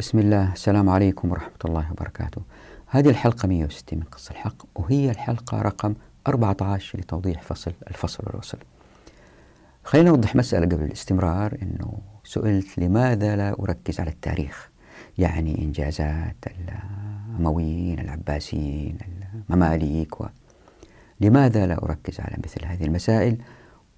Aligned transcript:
بسم 0.00 0.18
الله 0.18 0.52
السلام 0.52 0.88
عليكم 0.88 1.30
ورحمة 1.30 1.58
الله 1.64 1.86
وبركاته 1.92 2.42
هذه 2.86 3.08
الحلقة 3.08 3.48
160 3.48 3.98
من 3.98 4.02
قصة 4.04 4.30
الحق 4.32 4.54
وهي 4.74 5.10
الحلقة 5.10 5.62
رقم 5.62 5.94
14 6.26 6.98
لتوضيح 6.98 7.42
فصل 7.42 7.72
الفصل 7.90 8.24
والوصل 8.26 8.58
خلينا 9.84 10.10
نوضح 10.10 10.36
مسألة 10.36 10.66
قبل 10.66 10.84
الاستمرار 10.84 11.58
أنه 11.62 11.98
سئلت 12.24 12.78
لماذا 12.78 13.36
لا 13.36 13.56
أركز 13.60 14.00
على 14.00 14.10
التاريخ 14.10 14.70
يعني 15.18 15.62
إنجازات 15.64 16.36
الأمويين 16.46 17.98
العباسيين 18.00 18.98
المماليك 19.50 20.20
و... 20.20 20.26
لماذا 21.20 21.66
لا 21.66 21.84
أركز 21.84 22.20
على 22.20 22.36
مثل 22.44 22.64
هذه 22.64 22.84
المسائل 22.84 23.36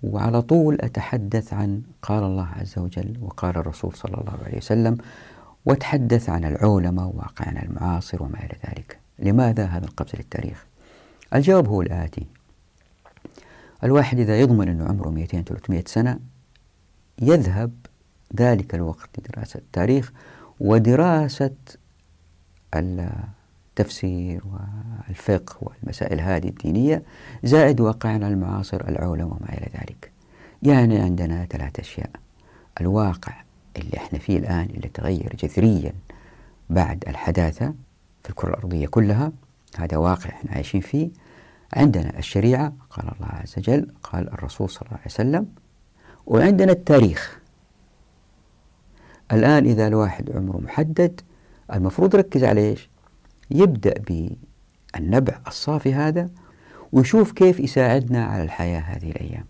وعلى 0.03 0.43
طول 0.43 0.79
أتحدث 0.81 1.53
عن 1.53 1.83
قال 2.03 2.25
الله 2.25 2.49
عز 2.61 2.79
وجل 2.79 3.17
وقال 3.21 3.57
الرسول 3.57 3.95
صلى 3.95 4.15
الله 4.15 4.39
عليه 4.47 4.57
وسلم 4.57 4.99
وتحدث 5.67 6.31
عن 6.31 6.45
العولمة 6.45 7.07
وواقعنا 7.07 7.63
المعاصر 7.63 8.23
وما 8.23 8.39
إلى 8.39 8.57
ذلك. 8.69 8.99
لماذا 9.19 9.65
هذا 9.65 9.85
القفز 9.85 10.17
للتاريخ؟ 10.17 10.67
الجواب 11.35 11.69
هو 11.69 11.83
الآتي. 11.83 12.27
الواحد 13.85 14.19
إذا 14.19 14.41
يضمن 14.41 14.69
أنه 14.69 14.85
عمره 14.85 15.11
200-300 15.11 15.89
سنة 15.89 16.19
يذهب 17.23 17.73
ذلك 18.37 18.75
الوقت 18.75 19.11
لدراسة 19.19 19.59
التاريخ 19.59 20.13
ودراسة 20.61 21.55
التفسير 22.75 24.43
والفقه 24.47 25.57
والمسائل 25.61 26.21
هذه 26.21 26.49
الدينية 26.49 27.03
زائد 27.45 27.81
واقعنا 27.81 28.29
المعاصر 28.29 28.89
العولمة 28.89 29.27
وما 29.27 29.53
إلى 29.53 29.69
ذلك. 29.75 30.13
يعني 30.63 30.99
عندنا 30.99 31.45
ثلاث 31.45 31.81
أشياء. 31.81 32.11
الواقع. 32.81 33.33
اللي 33.77 33.97
إحنا 33.97 34.19
فيه 34.19 34.39
الآن 34.39 34.69
اللي 34.75 34.89
تغير 34.89 35.37
جذريا 35.39 35.93
بعد 36.71 37.05
الحداثة 37.09 37.75
في 38.23 38.31
الكرة 38.31 38.51
الأرضية 38.51 38.87
كلها 38.87 39.33
هذا 39.77 39.97
واقع 39.97 40.31
إحنا 40.31 40.53
عايشين 40.53 40.81
فيه. 40.81 41.11
عندنا 41.77 42.19
الشريعة 42.19 42.73
قال 42.91 43.05
الله 43.05 43.29
عز 43.29 43.55
وجل 43.59 43.87
قال 44.03 44.33
الرسول 44.33 44.71
صلى 44.71 44.83
الله 44.83 44.97
عليه 44.97 45.07
وسلم 45.07 45.47
وعندنا 46.27 46.73
التاريخ. 46.73 47.39
الآن 49.33 49.67
إذا 49.67 49.87
الواحد 49.87 50.31
عمره 50.37 50.57
محدد 50.57 51.21
المفروض 51.73 52.15
يركز 52.15 52.45
على 52.45 52.61
إيش؟ 52.61 52.91
يبدأ 53.51 53.95
بالنبع 54.95 55.39
الصافي 55.47 55.95
هذا 55.95 56.29
ويشوف 56.93 57.33
كيف 57.33 57.61
يساعدنا 57.61 58.25
على 58.25 58.43
الحياة 58.43 58.81
هذه 58.81 59.11
الأيام. 59.11 59.45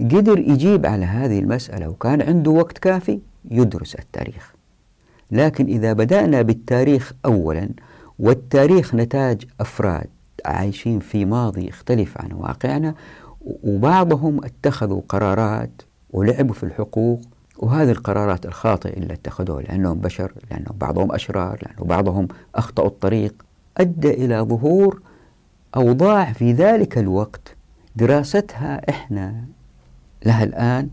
قدر 0.00 0.38
يجيب 0.38 0.86
على 0.86 1.04
هذه 1.04 1.38
المسألة 1.38 1.88
وكان 1.88 2.22
عنده 2.22 2.50
وقت 2.50 2.78
كافي 2.78 3.20
يدرس 3.50 3.94
التاريخ. 3.94 4.54
لكن 5.30 5.66
إذا 5.66 5.92
بدأنا 5.92 6.42
بالتاريخ 6.42 7.12
أولا 7.24 7.68
والتاريخ 8.18 8.94
نتاج 8.94 9.44
أفراد 9.60 10.06
عايشين 10.44 11.00
في 11.00 11.24
ماضي 11.24 11.68
يختلف 11.68 12.18
عن 12.18 12.32
واقعنا 12.32 12.94
وبعضهم 13.64 14.44
اتخذوا 14.44 15.00
قرارات 15.08 15.82
ولعبوا 16.10 16.54
في 16.54 16.62
الحقوق 16.62 17.20
وهذه 17.58 17.90
القرارات 17.90 18.46
الخاطئة 18.46 18.96
اللي 18.96 19.12
اتخذوها 19.14 19.62
لأنهم 19.62 19.98
بشر 20.00 20.32
لأنهم 20.50 20.76
بعضهم 20.78 21.12
أشرار 21.12 21.58
لأنه 21.62 21.84
بعضهم 21.84 22.28
أخطأوا 22.54 22.88
الطريق 22.88 23.44
أدى 23.76 24.10
إلى 24.10 24.40
ظهور 24.40 25.00
أوضاع 25.76 26.32
في 26.32 26.52
ذلك 26.52 26.98
الوقت 26.98 27.56
دراستها 27.96 28.90
إحنا 28.90 29.44
لها 30.26 30.44
الآن 30.44 30.88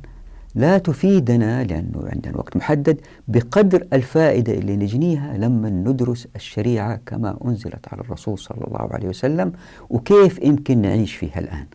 لا 0.56 0.78
تفيدنا 0.78 1.64
لأنه 1.64 2.10
عندنا 2.14 2.38
وقت 2.38 2.58
محدد 2.58 3.02
بقدر 3.28 3.88
الفائدة 3.94 4.54
اللي 4.54 4.76
نجنيها 4.76 5.38
لما 5.38 5.70
ندرس 5.70 6.28
الشريعة 6.36 7.00
كما 7.06 7.38
أنزلت 7.46 7.88
على 7.88 8.02
الرسول 8.02 8.40
صلى 8.40 8.64
الله 8.68 8.94
عليه 8.94 9.08
وسلم 9.10 9.54
وكيف 9.90 10.40
يمكن 10.44 10.82
نعيش 10.82 11.16
فيها 11.16 11.40
الآن. 11.40 11.66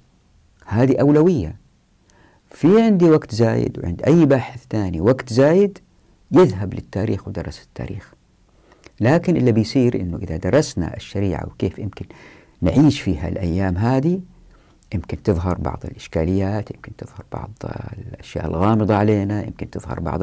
هذه 0.66 0.96
أولوية. 1.00 1.56
في 2.50 2.82
عندي 2.82 3.04
وقت 3.04 3.34
زايد 3.34 3.78
وعند 3.78 4.02
أي 4.02 4.26
باحث 4.26 4.64
ثاني 4.70 5.00
وقت 5.00 5.32
زايد 5.32 5.78
يذهب 6.32 6.74
للتاريخ 6.74 7.28
ودرس 7.28 7.62
التاريخ. 7.62 8.14
لكن 9.00 9.36
اللي 9.36 9.52
بيصير 9.52 10.00
أنه 10.00 10.16
إذا 10.16 10.36
درسنا 10.36 10.96
الشريعة 10.96 11.46
وكيف 11.46 11.78
يمكن 11.78 12.04
نعيش 12.62 13.00
فيها 13.00 13.28
الأيام 13.28 13.76
هذه 13.76 14.20
يمكن 14.94 15.22
تظهر 15.22 15.58
بعض 15.58 15.80
الإشكاليات 15.84 16.70
يمكن 16.70 16.96
تظهر 16.96 17.24
بعض 17.32 17.50
الأشياء 17.98 18.46
الغامضة 18.46 18.94
علينا 18.94 19.44
يمكن 19.44 19.70
تظهر 19.70 20.00
بعض 20.00 20.20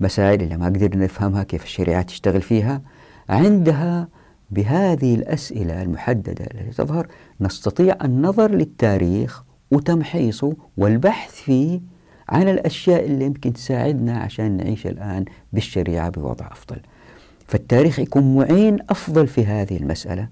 المسائل 0.00 0.42
اللي 0.42 0.56
ما 0.56 0.66
قدرنا 0.66 1.04
نفهمها 1.04 1.42
كيف 1.42 1.64
الشريعة 1.64 2.02
تشتغل 2.02 2.42
فيها. 2.42 2.82
عندها 3.28 4.08
بهذه 4.50 5.14
الأسئلة 5.14 5.82
المحددة 5.82 6.44
التي 6.44 6.70
تظهر 6.76 7.06
نستطيع 7.40 7.96
النظر 8.04 8.50
للتاريخ 8.50 9.42
وتمحيصه 9.70 10.56
والبحث 10.76 11.34
فيه 11.34 11.80
عن 12.28 12.48
الأشياء 12.48 13.04
اللي 13.04 13.24
يمكن 13.24 13.52
تساعدنا 13.52 14.18
عشان 14.18 14.56
نعيش 14.56 14.86
الآن 14.86 15.24
بالشريعة 15.52 16.08
بوضع 16.08 16.46
أفضل. 16.46 16.80
فالتاريخ 17.48 17.98
يكون 17.98 18.34
معين 18.34 18.78
أفضل 18.90 19.26
في 19.26 19.46
هذه 19.46 19.76
المسألة. 19.76 20.28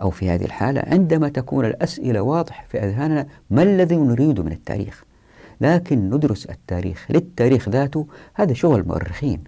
أو 0.00 0.10
في 0.10 0.30
هذه 0.30 0.44
الحالة 0.44 0.82
عندما 0.86 1.28
تكون 1.28 1.64
الأسئلة 1.64 2.20
واضحة 2.20 2.64
في 2.68 2.78
أذهاننا 2.78 3.26
ما 3.50 3.62
الذي 3.62 3.96
نريده 3.96 4.42
من 4.42 4.52
التاريخ؟ 4.52 5.04
لكن 5.60 6.10
ندرس 6.10 6.46
التاريخ 6.46 7.06
للتاريخ 7.10 7.68
ذاته 7.68 8.06
هذا 8.34 8.52
شغل 8.52 8.80
المؤرخين 8.80 9.44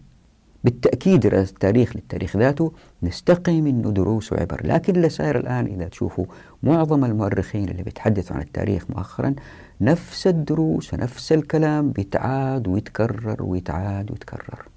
بالتأكيد 0.64 1.20
دراسة 1.20 1.50
التاريخ 1.50 1.96
للتاريخ 1.96 2.36
ذاته 2.36 2.72
نستقي 3.02 3.60
منه 3.60 3.90
دروس 3.90 4.32
وعبر 4.32 4.60
لكن 4.64 4.96
اللي 4.96 5.08
صاير 5.08 5.36
الآن 5.36 5.66
إذا 5.66 5.88
تشوفوا 5.88 6.24
معظم 6.62 7.04
المؤرخين 7.04 7.68
اللي 7.68 7.82
بيتحدثوا 7.82 8.36
عن 8.36 8.42
التاريخ 8.42 8.90
مؤخرا 8.90 9.34
نفس 9.80 10.26
الدروس 10.26 10.94
ونفس 10.94 11.32
الكلام 11.32 11.90
بيتعاد 11.90 12.68
ويتكرر 12.68 13.42
ويتعاد 13.42 14.10
ويتكرر. 14.10 14.68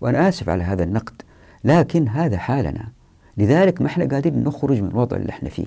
وأنا 0.00 0.28
آسف 0.28 0.48
على 0.48 0.62
هذا 0.62 0.84
النقد 0.84 1.22
لكن 1.64 2.08
هذا 2.08 2.38
حالنا. 2.38 2.88
لذلك 3.36 3.80
ما 3.82 3.86
إحنا 3.86 4.04
قادرين 4.04 4.44
نخرج 4.44 4.82
من 4.82 4.88
الوضع 4.88 5.16
اللي 5.16 5.30
إحنا 5.30 5.48
فيه. 5.48 5.66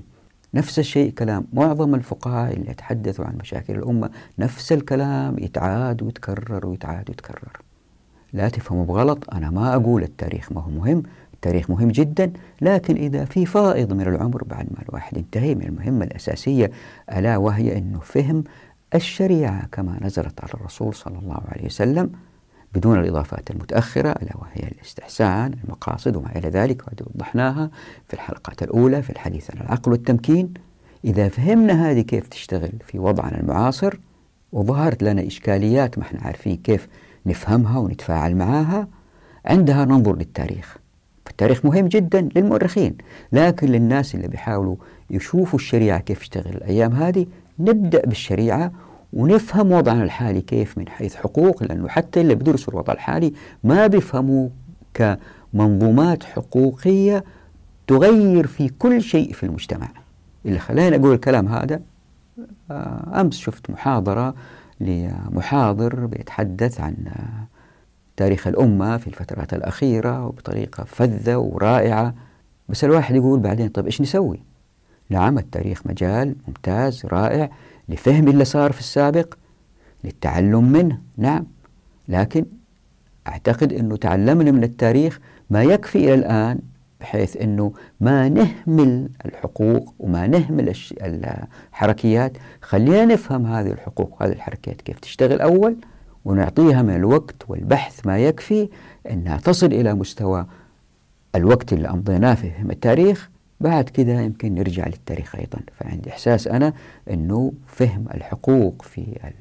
نفس 0.54 0.80
الشيء 0.80 1.12
كلام 1.12 1.46
معظم 1.54 1.96
الفقهاء 1.96 2.54
اللي 2.54 2.72
يتحدثوا 2.72 3.26
عن 3.26 3.38
مشاكل 3.38 3.76
الأمة 3.76 4.10
نفس 4.40 4.72
الكلام 4.72 5.40
يتعاد 5.40 6.04
ويتكرر 6.04 6.68
ويتعاد 6.68 7.10
ويتكرر. 7.10 7.62
لا 8.34 8.50
تفهموا 8.50 8.86
بغلط 8.86 9.34
أنا 9.34 9.50
ما 9.50 9.76
أقول 9.76 10.04
التاريخ 10.04 10.52
ما 10.52 10.62
هو 10.62 10.70
مهم 10.70 11.04
التاريخ 11.34 11.70
مهم 11.70 11.88
جدا 11.88 12.32
لكن 12.62 12.96
إذا 12.96 13.26
في 13.26 13.46
فائض 13.46 13.94
من 13.94 14.02
العمر 14.02 14.44
بعد 14.44 14.66
ما 14.72 14.84
الواحد 14.90 15.18
انتهي 15.18 15.56
من 15.56 15.62
المهمة 15.64 16.06
الأساسية 16.06 16.72
ألا 17.12 17.38
وهي 17.38 17.78
أنه 17.78 18.00
فهم 18.00 18.44
الشريعة 18.96 19.68
كما 19.72 19.98
نزلت 20.02 20.42
على 20.44 20.54
الرسول 20.54 20.94
صلى 20.96 21.20
الله 21.20 21.42
عليه 21.48 21.66
وسلم 21.66 22.12
بدون 22.76 23.00
الإضافات 23.00 23.52
المتأخرة 23.52 24.10
ألا 24.10 24.38
وهي 24.38 24.68
الاستحسان 24.68 25.54
المقاصد 25.64 26.16
وما 26.16 26.36
إلى 26.36 26.50
ذلك 26.50 26.82
وهذه 26.82 27.06
وضحناها 27.16 27.70
في 28.08 28.14
الحلقات 28.14 28.64
الأولى 28.64 29.02
في 29.02 29.10
الحديث 29.10 29.52
عن 29.52 29.62
العقل 29.62 29.92
والتمكين. 29.92 30.54
إذا 31.06 31.28
فهمنا 31.28 31.92
هذه 31.92 32.02
كيف 32.02 32.28
تشتغل 32.28 32.72
في 32.88 33.00
وضعنا 33.00 33.40
المعاصر 33.40 33.94
وظهرت 34.52 35.04
لنا 35.04 35.28
إشكاليات 35.28 35.98
ما 35.98 36.04
إحنا 36.04 36.20
عارفين 36.22 36.58
كيف 36.58 36.88
نفهمها 37.26 37.80
ونتفاعل 37.80 38.36
معها 38.36 38.88
عندها 39.46 39.86
ننظر 39.86 40.16
للتاريخ. 40.16 40.78
فالتاريخ 41.26 41.66
مهم 41.66 41.88
جدا 41.88 42.30
للمؤرخين 42.36 42.98
لكن 43.32 43.68
للناس 43.68 44.16
اللي 44.16 44.28
بيحاولوا 44.28 44.76
يشوفوا 45.10 45.60
الشريعة 45.60 46.00
كيف 46.00 46.20
تشتغل 46.20 46.54
الأيام 46.56 46.94
هذه 46.94 47.26
نبدأ 47.60 48.02
بالشريعة 48.06 48.72
ونفهم 49.14 49.72
وضعنا 49.72 50.04
الحالي 50.04 50.42
كيف 50.42 50.78
من 50.78 50.90
حيث 50.90 51.16
حقوق 51.16 51.64
لأنه 51.64 51.88
حتى 51.88 52.22
اللي 52.22 52.36
بيدرسوا 52.36 52.74
الوضع 52.74 52.94
الحالي 52.94 53.34
ما 53.64 53.88
بيفهموا 53.88 54.50
كمنظومات 54.94 56.24
حقوقية 56.24 57.24
تغير 57.88 58.48
في 58.48 58.70
كل 58.70 59.02
شيء 59.02 59.34
في 59.34 59.44
المجتمع. 59.44 59.88
اللي 60.46 60.60
خلاني 60.60 60.96
أقول 60.96 61.14
الكلام 61.14 61.48
هذا 61.48 61.82
آه، 62.72 63.22
أمس 63.22 63.38
شفت 63.38 63.70
محاضرة 63.70 64.36
لمحاضر 64.80 66.06
بيتحدث 66.06 66.82
عن 66.82 66.96
تاريخ 68.18 68.48
الأمة 68.48 68.98
في 68.98 69.08
الفترات 69.08 69.54
الأخيرة 69.54 70.26
وبطريقة 70.26 70.84
فذة 70.84 71.38
ورائعة. 71.38 72.14
بس 72.70 72.84
الواحد 72.84 73.16
يقول 73.16 73.40
بعدين 73.40 73.70
طيب 73.70 73.86
إيش 73.86 74.02
نسوي؟ 74.02 74.40
نعم 75.10 75.38
التاريخ 75.38 75.82
مجال 75.88 76.36
ممتاز 76.48 77.06
رائع. 77.06 77.50
لفهم 77.90 78.28
اللي 78.28 78.46
صار 78.46 78.72
في 78.72 78.80
السابق 78.80 79.34
للتعلم 80.04 80.72
منه 80.72 81.02
نعم. 81.18 81.46
لكن 82.08 82.46
أعتقد 83.28 83.74
أنه 83.74 83.96
تعلمنا 83.96 84.52
من 84.52 84.64
التاريخ 84.64 85.20
ما 85.50 85.64
يكفي 85.64 85.98
إلى 85.98 86.14
الآن 86.14 86.60
بحيث 87.00 87.38
أنه 87.38 87.74
ما 88.00 88.30
نهمل 88.30 89.10
الحقوق 89.26 89.94
وما 90.00 90.28
نهمل 90.28 90.74
الحركيات. 91.02 92.38
خلينا 92.62 93.06
نفهم 93.06 93.46
هذه 93.46 93.72
الحقوق 93.72 94.22
وهذه 94.22 94.32
الحركيات 94.32 94.82
كيف 94.82 95.00
تشتغل 95.00 95.42
أول 95.42 95.76
ونعطيها 96.26 96.82
من 96.82 96.96
الوقت 96.96 97.36
والبحث 97.48 98.06
ما 98.06 98.18
يكفي 98.20 98.70
أنها 99.12 99.38
تصل 99.38 99.66
إلى 99.66 99.94
مستوى 99.94 100.46
الوقت 101.36 101.74
اللي 101.74 101.90
أمضيناه 101.90 102.34
في 102.34 102.52
فهم 102.52 102.72
التاريخ. 102.72 103.30
بعد 103.60 103.90
كده 103.90 104.22
يمكن 104.22 104.56
نرجع 104.56 104.86
للتاريخ 104.88 105.36
أيضا. 105.36 105.60
فعندي 105.80 106.10
إحساس 106.10 106.48
أنا 106.48 106.74
أنه 107.10 107.54
فهم 107.68 108.06
الحقوق 108.14 108.82
في 108.82 109.32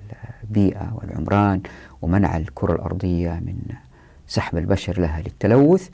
البيئة 0.44 0.94
والعمران 0.94 1.60
ومنع 2.02 2.36
الكرة 2.36 2.72
الأرضية 2.74 3.30
من 3.30 3.56
سحب 4.26 4.58
البشر 4.58 5.00
لها 5.00 5.20
للتلوث 5.20 5.88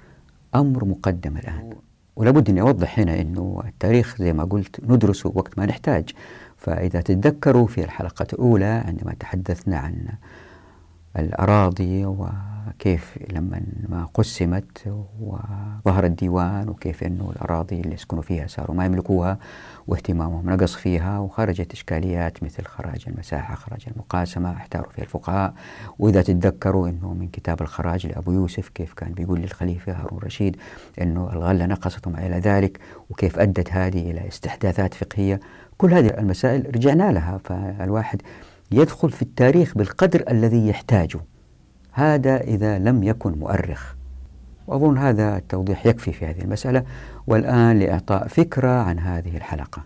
أمر 0.55 0.85
مقدم 0.85 1.37
الآن. 1.37 1.71
ولابد 2.17 2.51
أني 2.51 2.61
أوضح 2.61 2.99
هنا 2.99 3.21
أنه 3.21 3.63
التاريخ 3.67 4.17
زي 4.19 4.33
ما 4.33 4.45
قلت 4.45 4.81
ندرسه 4.85 5.33
وقت 5.35 5.59
ما 5.59 5.67
نحتاج. 5.67 6.11
فإذا 6.57 7.01
تتذكروا 7.01 7.67
في 7.67 7.85
الحلقة 7.85 8.27
الأولى 8.33 8.65
عندما 8.87 9.15
تحدثنا 9.21 9.79
عن 9.79 10.07
الأراضي 11.19 12.07
وكيف 12.07 13.19
لما 13.33 13.63
ما 13.89 14.09
قسمت 14.15 14.95
وظهر 15.21 16.05
الديوان 16.05 16.69
وكيف 16.69 17.05
أنه 17.05 17.31
الأراضي 17.37 17.81
اللي 17.81 17.95
يسكنوا 17.95 18.23
فيها 18.23 18.47
صاروا 18.47 18.77
ما 18.77 18.85
يملكوها 18.85 19.39
واهتمامهم 19.87 20.51
نقص 20.51 20.75
فيها 20.75 21.19
وخرجت 21.19 21.73
إشكاليات 21.73 22.43
مثل 22.43 22.65
خراج 22.65 23.05
المساحة 23.09 23.55
خراج 23.55 23.81
المقاسمة 23.89 24.53
احتاروا 24.53 24.91
فيها 24.91 25.05
الفقهاء. 25.05 25.55
وإذا 25.99 26.23
تتذكروا 26.23 26.89
أنه 26.89 27.15
من 27.15 27.29
كتاب 27.29 27.63
الخراج 27.63 28.07
لأبو 28.07 28.33
يوسف 28.33 28.69
كيف 28.69 28.93
كان 28.93 29.13
بيقول 29.13 29.41
للخليفة 29.41 29.93
هارون 29.93 30.19
الرشيد 30.19 30.57
أنه 31.01 31.33
الغلة 31.33 31.67
نقصت 31.67 32.07
وما 32.07 32.27
إلى 32.27 32.39
ذلك 32.39 32.81
وكيف 33.11 33.39
أدت 33.39 33.73
هذه 33.73 34.11
إلى 34.11 34.29
استحداثات 34.29 34.95
فقهية. 34.95 35.41
كل 35.79 35.95
هذه 35.95 36.07
المسائل 36.19 36.77
رجعنا 36.77 37.13
لها 37.13 37.39
فالواحد 37.45 38.23
يدخل 38.73 39.11
في 39.11 39.23
التاريخ 39.23 39.79
بالقدر 39.79 40.25
الذي 40.31 40.69
يحتاجه. 40.69 41.21
هذا 41.93 42.41
إذا 42.41 42.79
لم 42.79 43.03
يكن 43.03 43.33
مؤرخ. 43.33 43.95
وأظن 44.67 44.99
هذا 44.99 45.37
التوضيح 45.37 45.87
يكفي 45.87 46.13
في 46.13 46.27
هذه 46.27 46.41
المسألة. 46.41 46.85
والآن 47.27 47.79
لإعطاء 47.79 48.29
فكرة 48.29 48.83
عن 48.83 48.99
هذه 48.99 49.37
الحلقة. 49.37 49.83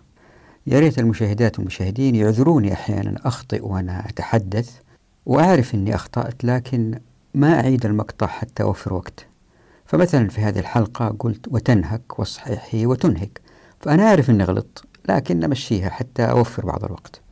يا 0.67 0.81
ريت 0.81 0.99
المشاهدات 0.99 1.59
والمشاهدين 1.59 2.15
يعذروني 2.15 2.73
أحيانا 2.73 3.15
أخطئ 3.25 3.67
وأنا 3.67 4.09
أتحدث 4.09 4.79
وأعرف 5.27 5.75
أني 5.75 5.95
أخطأت 5.95 6.45
لكن 6.45 6.99
ما 7.35 7.61
أعيد 7.61 7.87
المقطع 7.87 8.27
حتى 8.27 8.63
أوفر 8.63 8.95
وقت. 8.95 9.27
فمثلا 9.87 10.29
في 10.29 10.41
هذه 10.41 10.59
الحلقة 10.59 11.17
قلت 11.19 11.49
وتنهك 11.49 12.19
والصحيح 12.19 12.67
هي 12.71 12.87
وتنهك 12.87 13.41
فأنا 13.81 14.03
أعرف 14.03 14.31
أني 14.31 14.45
غلط 14.45 14.85
لكن 15.09 15.41
نمشيها 15.41 15.89
حتى 15.89 16.23
أوفر 16.23 16.67
بعض 16.67 16.85
الوقت. 16.85 17.24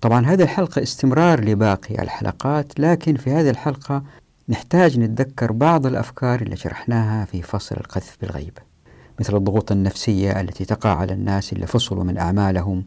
طبعا 0.00 0.26
هذه 0.26 0.42
الحلقة 0.42 0.82
استمرار 0.82 1.44
لباقي 1.44 2.02
الحلقات 2.02 2.80
لكن 2.80 3.16
في 3.16 3.30
هذه 3.30 3.50
الحلقة 3.50 4.02
نحتاج 4.48 4.98
نتذكر 4.98 5.52
بعض 5.52 5.86
الأفكار 5.86 6.42
اللي 6.42 6.56
شرحناها 6.56 7.24
في 7.24 7.42
فصل 7.42 7.76
القذف 7.76 8.16
بالغيب 8.20 8.58
مثل 9.20 9.36
الضغوط 9.36 9.72
النفسية 9.72 10.40
التي 10.40 10.64
تقع 10.64 10.94
على 10.94 11.12
الناس 11.12 11.52
اللي 11.52 11.66
فصلوا 11.66 12.04
من 12.04 12.18
أعمالهم. 12.18 12.84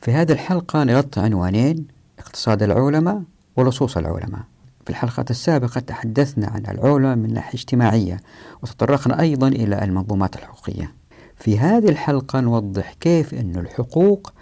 في 0.00 0.12
هذه 0.12 0.32
الحلقة 0.32 0.84
نغطي 0.84 1.20
عنوانين 1.20 1.86
اقتصاد 2.18 2.62
العولمة 2.62 3.22
ولصوص 3.56 3.96
العولمة 3.96 4.38
في 4.84 4.90
الحلقة 4.90 5.24
السابقة 5.30 5.80
تحدثنا 5.80 6.46
عن 6.46 6.62
العولمة 6.68 7.14
من 7.14 7.34
ناحية 7.34 7.58
اجتماعية 7.58 8.20
وتطرقنا 8.62 9.20
أيضا 9.20 9.48
إلى 9.48 9.84
المنظومات 9.84 10.36
الحقوقية. 10.36 10.94
في 11.36 11.58
هذه 11.58 11.88
الحلقة 11.88 12.40
نوضح 12.40 12.92
كيف 13.00 13.34
أن 13.34 13.56
الحقوق 13.56 14.32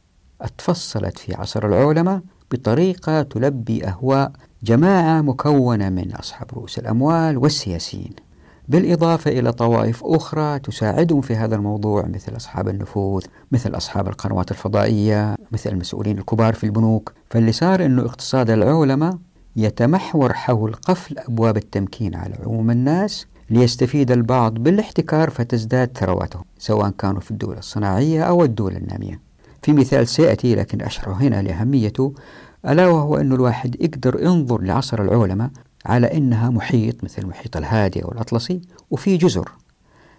اتفصلت 0.40 1.18
في 1.18 1.34
عصر 1.34 1.66
العولمة 1.66 2.22
بطريقة 2.52 3.22
تلبي 3.22 3.84
أهواء 3.86 4.32
جماعة 4.62 5.20
مكونة 5.20 5.88
من 5.88 6.12
أصحاب 6.12 6.50
رؤوس 6.54 6.78
الأموال 6.78 7.38
والسياسيين. 7.38 8.12
بالإضافة 8.68 9.30
إلى 9.30 9.52
طوائف 9.52 10.04
أخرى 10.04 10.58
تساعدهم 10.58 11.20
في 11.20 11.36
هذا 11.36 11.56
الموضوع 11.56 12.06
مثل 12.06 12.36
أصحاب 12.36 12.68
النفوذ 12.68 13.24
مثل 13.52 13.76
أصحاب 13.76 14.08
القنوات 14.08 14.50
الفضائية 14.50 15.36
مثل 15.52 15.70
المسؤولين 15.70 16.18
الكبار 16.18 16.54
في 16.54 16.64
البنوك. 16.64 17.12
فاللي 17.30 17.52
صار 17.52 17.84
أنه 17.84 18.02
اقتصاد 18.02 18.50
العولمة 18.50 19.18
يتمحور 19.56 20.32
حول 20.32 20.72
قفل 20.74 21.18
أبواب 21.18 21.56
التمكين 21.56 22.14
على 22.14 22.34
عموم 22.46 22.70
الناس 22.70 23.26
ليستفيد 23.50 24.10
البعض 24.10 24.54
بالاحتكار 24.54 25.30
فتزداد 25.30 25.98
ثرواتهم 25.98 26.44
سواء 26.58 26.90
كانوا 26.90 27.20
في 27.20 27.30
الدول 27.30 27.58
الصناعية 27.58 28.22
أو 28.22 28.44
الدول 28.44 28.76
النامية. 28.76 29.29
في 29.62 29.72
مثال 29.72 30.08
سيأتي 30.08 30.54
لكن 30.54 30.82
أشرح 30.82 31.20
هنا 31.20 31.42
لأهميته 31.42 32.14
ألا 32.68 32.86
وهو 32.86 33.16
أن 33.16 33.32
الواحد 33.32 33.76
يقدر 33.80 34.20
ينظر 34.22 34.62
لعصر 34.62 35.02
العولمة 35.02 35.50
على 35.86 36.06
أنها 36.06 36.50
محيط 36.50 37.04
مثل 37.04 37.22
المحيط 37.22 37.56
الهادئ 37.56 38.04
أو 38.04 38.12
الأطلسي 38.12 38.60
وفي 38.90 39.16
جزر. 39.16 39.52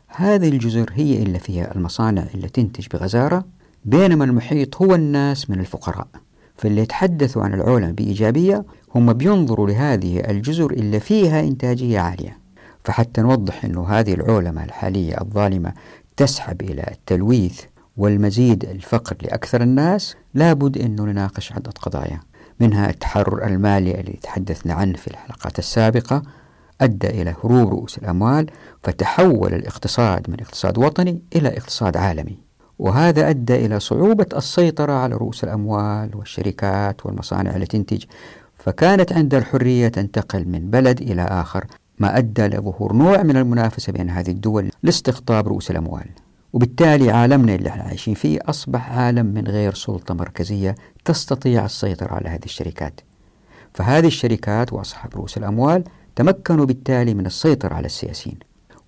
هذه 0.08 0.50
الجزر 0.50 0.90
هي 0.94 1.24
اللي 1.24 1.40
فيها 1.40 1.76
المصانع 1.76 2.26
اللي 2.36 2.50
تنتج 2.50 2.88
بغزارة 2.94 3.46
بينما 3.86 4.26
المحيط 4.26 4.82
هو 4.82 4.96
الناس 4.96 5.50
من 5.50 5.60
الفقراء. 5.60 6.08
فاللي 6.58 6.82
يتحدثوا 6.82 7.44
عن 7.44 7.54
العولمة 7.54 7.92
بإيجابية 7.92 8.66
هم 8.96 9.14
بينظروا 9.14 9.68
لهذه 9.68 10.20
الجزر 10.20 10.72
اللي 10.72 11.00
فيها 11.00 11.40
إنتاجية 11.40 12.00
عالية. 12.00 12.38
فحتى 12.84 13.22
نوضح 13.22 13.66
أن 13.66 13.78
هذه 13.78 14.14
العولمة 14.14 14.64
الحالية 14.64 15.22
الظالمة 15.22 15.74
تسحب 16.18 16.62
إلى 16.62 16.84
التلويث 16.92 17.62
والمزيد 17.98 18.66
الفقر 18.66 19.16
لأكثر 19.22 19.62
الناس 19.62 20.16
لابد 20.34 20.78
أنه 20.78 21.04
نناقش 21.04 21.52
عدة 21.52 21.72
قضايا 21.72 22.20
منها 22.60 22.90
التحرر 22.90 23.48
المالي 23.48 24.00
اللي 24.00 24.20
تحدثنا 24.24 24.74
عنه 24.74 24.98
في 24.98 25.08
الحلقات 25.08 25.60
السابقة 25.60 26.22
أدى 26.82 27.08
إلى 27.08 27.36
هروب 27.44 27.70
رؤوس 27.70 27.98
الأموال 27.98 28.50
فتحول 28.84 29.54
الاقتصاد 29.54 30.30
من 30.30 30.42
اقتصاد 30.42 30.78
وطني 30.78 31.22
إلى 31.36 31.58
اقتصاد 31.58 31.98
عالمي. 31.98 32.40
وهذا 32.80 33.30
أدى 33.30 33.66
إلى 33.66 33.80
صعوبة 33.80 34.26
السيطرة 34.36 34.94
على 34.94 35.16
رؤوس 35.16 35.44
الأموال 35.44 36.16
والشركات 36.16 37.06
والمصانع 37.06 37.56
التي 37.56 37.78
تنتج. 37.78 38.04
فكانت 38.58 39.14
عند 39.14 39.34
الحرية 39.34 39.88
تنتقل 39.88 40.48
من 40.48 40.70
بلد 40.70 41.02
إلى 41.02 41.22
آخر 41.22 41.66
ما 42.00 42.18
أدى 42.18 42.48
لظهور 42.48 42.94
نوع 42.94 43.24
من 43.24 43.38
المنافسة 43.38 43.94
بين 43.94 44.10
هذه 44.10 44.32
الدول 44.32 44.72
لاستقطاب 44.84 45.48
رؤوس 45.48 45.72
الأموال. 45.72 46.10
وبالتالي 46.54 47.12
عالمنا 47.12 47.56
اللي 47.56 47.70
إحنا 47.70 47.84
عايشين 47.84 48.14
فيه 48.14 48.40
أصبح 48.46 48.92
عالم 48.92 49.26
من 49.26 49.48
غير 49.48 49.74
سلطة 49.74 50.14
مركزية 50.14 50.76
تستطيع 51.06 51.66
السيطرة 51.66 52.14
على 52.14 52.30
هذه 52.30 52.46
الشركات. 52.46 53.02
فهذه 53.74 54.08
الشركات 54.08 54.74
وأصحاب 54.74 55.16
رؤوس 55.16 55.38
الأموال 55.38 55.84
تمكنوا 56.16 56.66
بالتالي 56.66 57.14
من 57.14 57.26
السيطرة 57.26 57.74
على 57.74 57.86
السياسيين. 57.86 58.40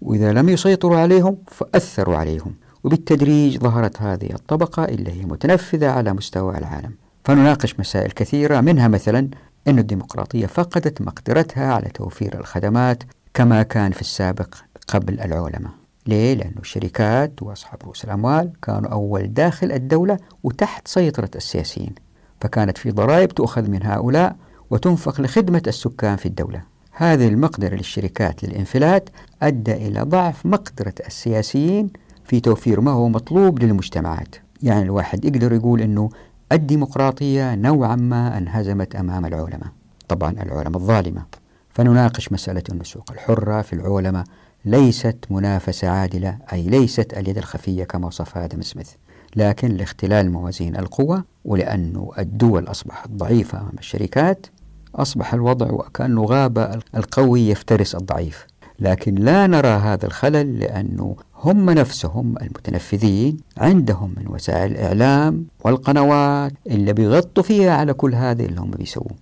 وإذا 0.01 0.33
لم 0.33 0.49
يسيطروا 0.49 0.97
عليهم 0.97 1.37
فأثروا 1.47 2.17
عليهم 2.17 2.55
وبالتدريج 2.83 3.57
ظهرت 3.57 4.01
هذه 4.01 4.33
الطبقة 4.33 4.85
اللي 4.85 5.11
هي 5.11 5.25
متنفذة 5.25 5.89
على 5.89 6.13
مستوى 6.13 6.57
العالم. 6.57 6.91
فنناقش 7.25 7.79
مسائل 7.79 8.11
كثيرة 8.11 8.61
منها 8.61 8.87
مثلا 8.87 9.29
أن 9.67 9.79
الديمقراطية 9.79 10.45
فقدت 10.45 11.01
مقدرتها 11.01 11.73
على 11.73 11.89
توفير 11.89 12.39
الخدمات 12.39 13.03
كما 13.33 13.63
كان 13.63 13.91
في 13.91 14.01
السابق 14.01 14.55
قبل 14.87 15.19
العولمة. 15.19 15.82
ليه؟ 16.07 16.33
لأن 16.33 16.53
الشركات 16.59 17.43
وأصحاب 17.43 17.79
رؤوس 17.83 18.03
الأموال 18.03 18.51
كانوا 18.61 18.89
أول 18.89 19.33
داخل 19.33 19.71
الدولة 19.71 20.17
وتحت 20.43 20.87
سيطرة 20.87 21.29
السياسيين 21.35 21.95
فكانت 22.41 22.77
في 22.77 22.91
ضرائب 22.91 23.29
تؤخذ 23.31 23.69
من 23.69 23.85
هؤلاء 23.85 24.35
وتنفق 24.69 25.21
لخدمة 25.21 25.61
السكان 25.67 26.15
في 26.15 26.25
الدولة. 26.25 26.61
هذه 26.91 27.27
المقدرة 27.27 27.75
للشركات 27.75 28.43
للإنفلات 28.43 29.09
أدى 29.41 29.73
إلى 29.73 30.01
ضعف 30.01 30.45
مقدرة 30.45 30.93
السياسيين 31.07 31.89
في 32.25 32.39
توفير 32.39 32.81
ما 32.81 32.91
هو 32.91 33.09
مطلوب 33.09 33.63
للمجتمعات. 33.63 34.35
يعني 34.63 34.83
الواحد 34.83 35.25
يقدر 35.25 35.53
يقول 35.53 35.81
أنه 35.81 36.09
الديمقراطية 36.51 37.55
نوعا 37.55 37.95
ما 37.95 38.37
انهزمت 38.37 38.95
أمام 38.95 39.25
العولمة 39.25 39.71
طبعا 40.07 40.31
العولمة 40.31 40.77
الظالمة. 40.77 41.25
فنناقش 41.69 42.31
مسألة 42.31 42.63
النسوق 42.71 43.11
الحرة 43.11 43.61
في 43.61 43.73
العولمة 43.73 44.23
ليست 44.65 45.17
منافسة 45.29 45.89
عادلة 45.89 46.37
أي 46.53 46.63
ليست 46.63 47.13
اليد 47.13 47.37
الخفية 47.37 47.83
كما 47.83 48.07
وصفها 48.07 48.45
آدم 48.45 48.61
سميث 48.61 48.89
لكن 49.35 49.71
لاختلال 49.71 50.31
موازين 50.31 50.75
القوى 50.75 51.23
ولأن 51.45 52.07
الدول 52.19 52.67
أصبحت 52.67 53.09
ضعيفة 53.09 53.59
أمام 53.59 53.75
الشركات 53.79 54.47
أصبح 54.95 55.33
الوضع 55.33 55.71
وكأنه 55.71 56.23
غابة 56.25 56.79
القوي 56.95 57.49
يفترس 57.49 57.95
الضعيف. 57.95 58.47
لكن 58.79 59.15
لا 59.15 59.47
نرى 59.47 59.67
هذا 59.67 60.05
الخلل 60.05 60.59
لأنه 60.59 61.15
هم 61.35 61.69
نفسهم 61.69 62.35
المتنفذين 62.41 63.37
عندهم 63.57 64.13
من 64.17 64.27
وسائل 64.27 64.71
الإعلام 64.71 65.45
والقنوات 65.63 66.51
اللي 66.67 66.93
بيغطوا 66.93 67.43
فيها 67.43 67.71
على 67.71 67.93
كل 67.93 68.15
هذا 68.15 68.43
اللي 68.43 68.61
هم 68.61 68.71
بيسووه. 68.71 69.15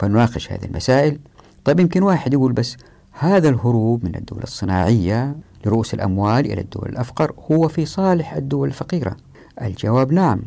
فنناقش 0.00 0.52
هذه 0.52 0.64
المسائل. 0.64 1.18
طيب 1.64 1.80
يمكن 1.80 2.02
واحد 2.02 2.32
يقول 2.32 2.52
بس 2.52 2.76
هذا 3.18 3.48
الهروب 3.48 4.04
من 4.04 4.16
الدول 4.16 4.42
الصناعية 4.42 5.36
لرؤوس 5.66 5.94
الأموال 5.94 6.52
إلى 6.52 6.60
الدول 6.60 6.88
الأفقر 6.88 7.32
هو 7.50 7.68
في 7.68 7.86
صالح 7.86 8.34
الدول 8.34 8.68
الفقيرة. 8.68 9.16
الجواب 9.62 10.12
نعم 10.12 10.42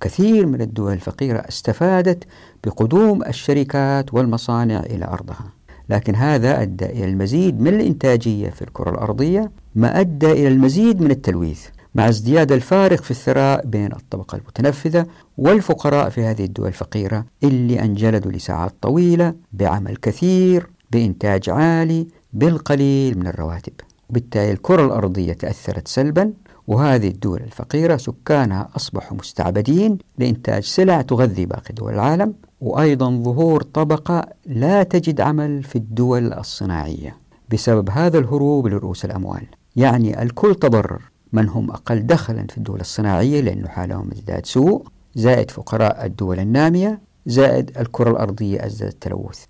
كثير 0.00 0.46
من 0.46 0.60
الدول 0.60 0.92
الفقيرة 0.92 1.38
استفادت 1.38 2.24
بقدوم 2.64 3.22
الشركات 3.22 4.14
والمصانع 4.14 4.80
إلى 4.80 5.04
أرضها. 5.04 5.52
لكن 5.88 6.14
هذا 6.14 6.62
أدى 6.62 6.86
إلى 6.86 7.04
المزيد 7.04 7.60
من 7.60 7.74
الإنتاجية 7.74 8.50
في 8.50 8.62
الكرة 8.62 8.90
الأرضية 8.90 9.50
ما 9.74 10.00
أدى 10.00 10.32
إلى 10.32 10.48
المزيد 10.48 11.00
من 11.00 11.10
التلويث 11.10 11.66
مع 11.94 12.08
ازدياد 12.08 12.52
الفارق 12.52 13.02
في 13.02 13.10
الثراء 13.10 13.66
بين 13.66 13.92
الطبقة 13.92 14.36
المتنفذة 14.36 15.06
والفقراء 15.38 16.10
في 16.10 16.24
هذه 16.24 16.44
الدول 16.44 16.68
الفقيرة 16.68 17.24
اللي 17.42 17.80
أنجلدوا 17.82 18.32
لساعات 18.32 18.74
طويلة 18.82 19.34
بعمل 19.52 19.96
كثير 19.96 20.75
بإنتاج 20.90 21.50
عالي 21.50 22.06
بالقليل 22.32 23.18
من 23.18 23.26
الرواتب. 23.26 23.72
وبالتالي 24.10 24.52
الكرة 24.52 24.86
الأرضية 24.86 25.32
تأثرت 25.32 25.88
سلبا 25.88 26.32
وهذه 26.66 27.08
الدول 27.08 27.40
الفقيرة 27.40 27.96
سكانها 27.96 28.68
أصبحوا 28.76 29.16
مستعبدين 29.16 29.98
لإنتاج 30.18 30.62
سلع 30.62 31.02
تغذي 31.02 31.46
باقي 31.46 31.74
دول 31.74 31.94
العالم. 31.94 32.34
وأيضا 32.60 33.10
ظهور 33.10 33.62
طبقة 33.62 34.26
لا 34.46 34.82
تجد 34.82 35.20
عمل 35.20 35.62
في 35.62 35.76
الدول 35.76 36.32
الصناعية 36.32 37.16
بسبب 37.52 37.90
هذا 37.90 38.18
الهروب 38.18 38.66
لرؤوس 38.66 39.04
الأموال. 39.04 39.46
يعني 39.76 40.22
الكل 40.22 40.54
تضرر 40.54 41.02
من 41.32 41.48
هم 41.48 41.70
أقل 41.70 42.06
دخلا 42.06 42.46
في 42.50 42.58
الدول 42.58 42.80
الصناعية 42.80 43.40
لأنه 43.40 43.68
حالهم 43.68 44.10
ازداد 44.12 44.46
سوء. 44.46 44.86
زائد 45.14 45.50
فقراء 45.50 46.06
الدول 46.06 46.40
النامية 46.40 47.00
زائد 47.26 47.78
الكرة 47.78 48.10
الأرضية 48.10 48.66
ازداد 48.66 48.88
التلوث 48.88 49.44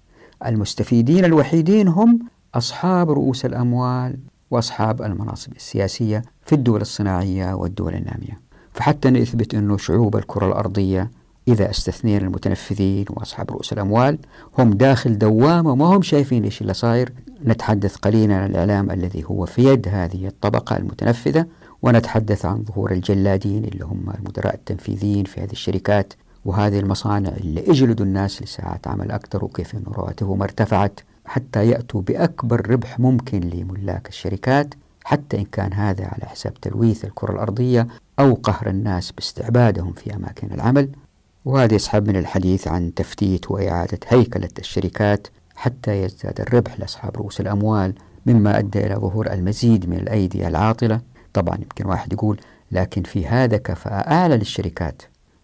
المستفيدين 0.47 1.25
الوحيدين 1.25 1.89
هم 1.89 2.19
أصحاب 2.55 3.11
رؤوس 3.11 3.45
الأموال 3.45 4.17
وأصحاب 4.51 5.03
المناصب 5.03 5.53
السياسية 5.57 6.23
في 6.47 6.55
الدول 6.55 6.81
الصناعية 6.81 7.55
والدول 7.55 7.95
النامية. 7.95 8.41
فحتى 8.73 9.11
نثبت 9.11 9.55
أنه 9.55 9.77
شعوب 9.77 10.17
الكرة 10.17 10.47
الأرضية 10.47 11.11
إذا 11.49 11.71
استثنينا 11.71 12.27
المتنفذين 12.27 13.05
وأصحاب 13.11 13.51
رؤوس 13.51 13.73
الأموال 13.73 14.19
هم 14.59 14.73
داخل 14.73 15.19
دوامة 15.19 15.73
وما 15.73 15.85
هم 15.85 16.03
شايفين 16.03 16.45
إيش 16.45 16.61
اللي 16.61 16.75
صاير. 16.75 17.13
نتحدث 17.45 17.97
قليلا 17.97 18.37
عن 18.37 18.51
الإعلام 18.51 18.91
الذي 18.91 19.25
هو 19.25 19.47
في 19.47 19.65
يد 19.65 19.89
هذه 19.89 20.27
الطبقة 20.27 20.77
المتنفذة 20.77 21.47
ونتحدث 21.83 22.45
عن 22.45 22.65
ظهور 22.65 22.93
الجلادين 22.93 23.65
اللي 23.65 23.85
هم 23.85 24.13
المدراء 24.19 24.55
التنفيذيين 24.55 25.25
في 25.25 25.41
هذه 25.41 25.53
الشركات 25.53 26.13
وهذه 26.47 26.79
المصانع 26.79 27.29
اللي 27.29 27.71
اجلدوا 27.71 28.07
الناس 28.07 28.43
لساعات 28.43 28.89
عمل 28.89 29.11
أكثر 29.11 29.45
وكيف 29.45 29.75
أن 29.75 29.83
رواتبهم 29.89 30.43
ارتفعت 30.43 31.01
حتى 31.25 31.69
يأتوا 31.69 32.01
بأكبر 32.03 32.71
ربح 32.71 33.01
ممكن 33.01 33.41
لملاك 33.41 34.09
الشركات 34.09 34.75
حتى 35.05 35.39
إن 35.39 35.45
كان 35.45 35.73
هذا 35.73 36.05
على 36.05 36.27
حساب 36.27 36.55
تلويث 36.55 37.05
الكرة 37.05 37.33
الأرضية 37.33 37.87
أو 38.19 38.35
قهر 38.35 38.69
الناس 38.69 39.13
باستعبادهم 39.13 39.93
في 39.93 40.15
أماكن 40.15 40.53
العمل. 40.53 40.89
وهذا 41.45 41.75
يسحب 41.75 42.09
من 42.09 42.17
الحديث 42.17 42.69
عن 42.69 42.95
تفتيت 42.95 43.51
وإعادة 43.51 43.99
هيكلة 44.09 44.49
الشركات 44.59 45.27
حتى 45.55 46.03
يزداد 46.03 46.41
الربح 46.41 46.81
لأصحاب 46.81 47.17
رؤوس 47.17 47.41
الأموال 47.41 47.95
مما 48.27 48.59
أدى 48.59 48.87
إلى 48.87 48.95
ظهور 48.95 49.33
المزيد 49.33 49.89
من 49.89 49.97
الأيدي 49.97 50.49
العاطلة. 50.49 51.01
طبعا 51.33 51.57
يمكن 51.57 51.87
واحد 51.87 52.13
يقول 52.13 52.41
لكن 52.73 53.03
في 53.03 53.27
هذا 53.27 53.57
كفاءة 53.57 54.11
أعلى 54.13 54.37
للشركات. 54.37 55.03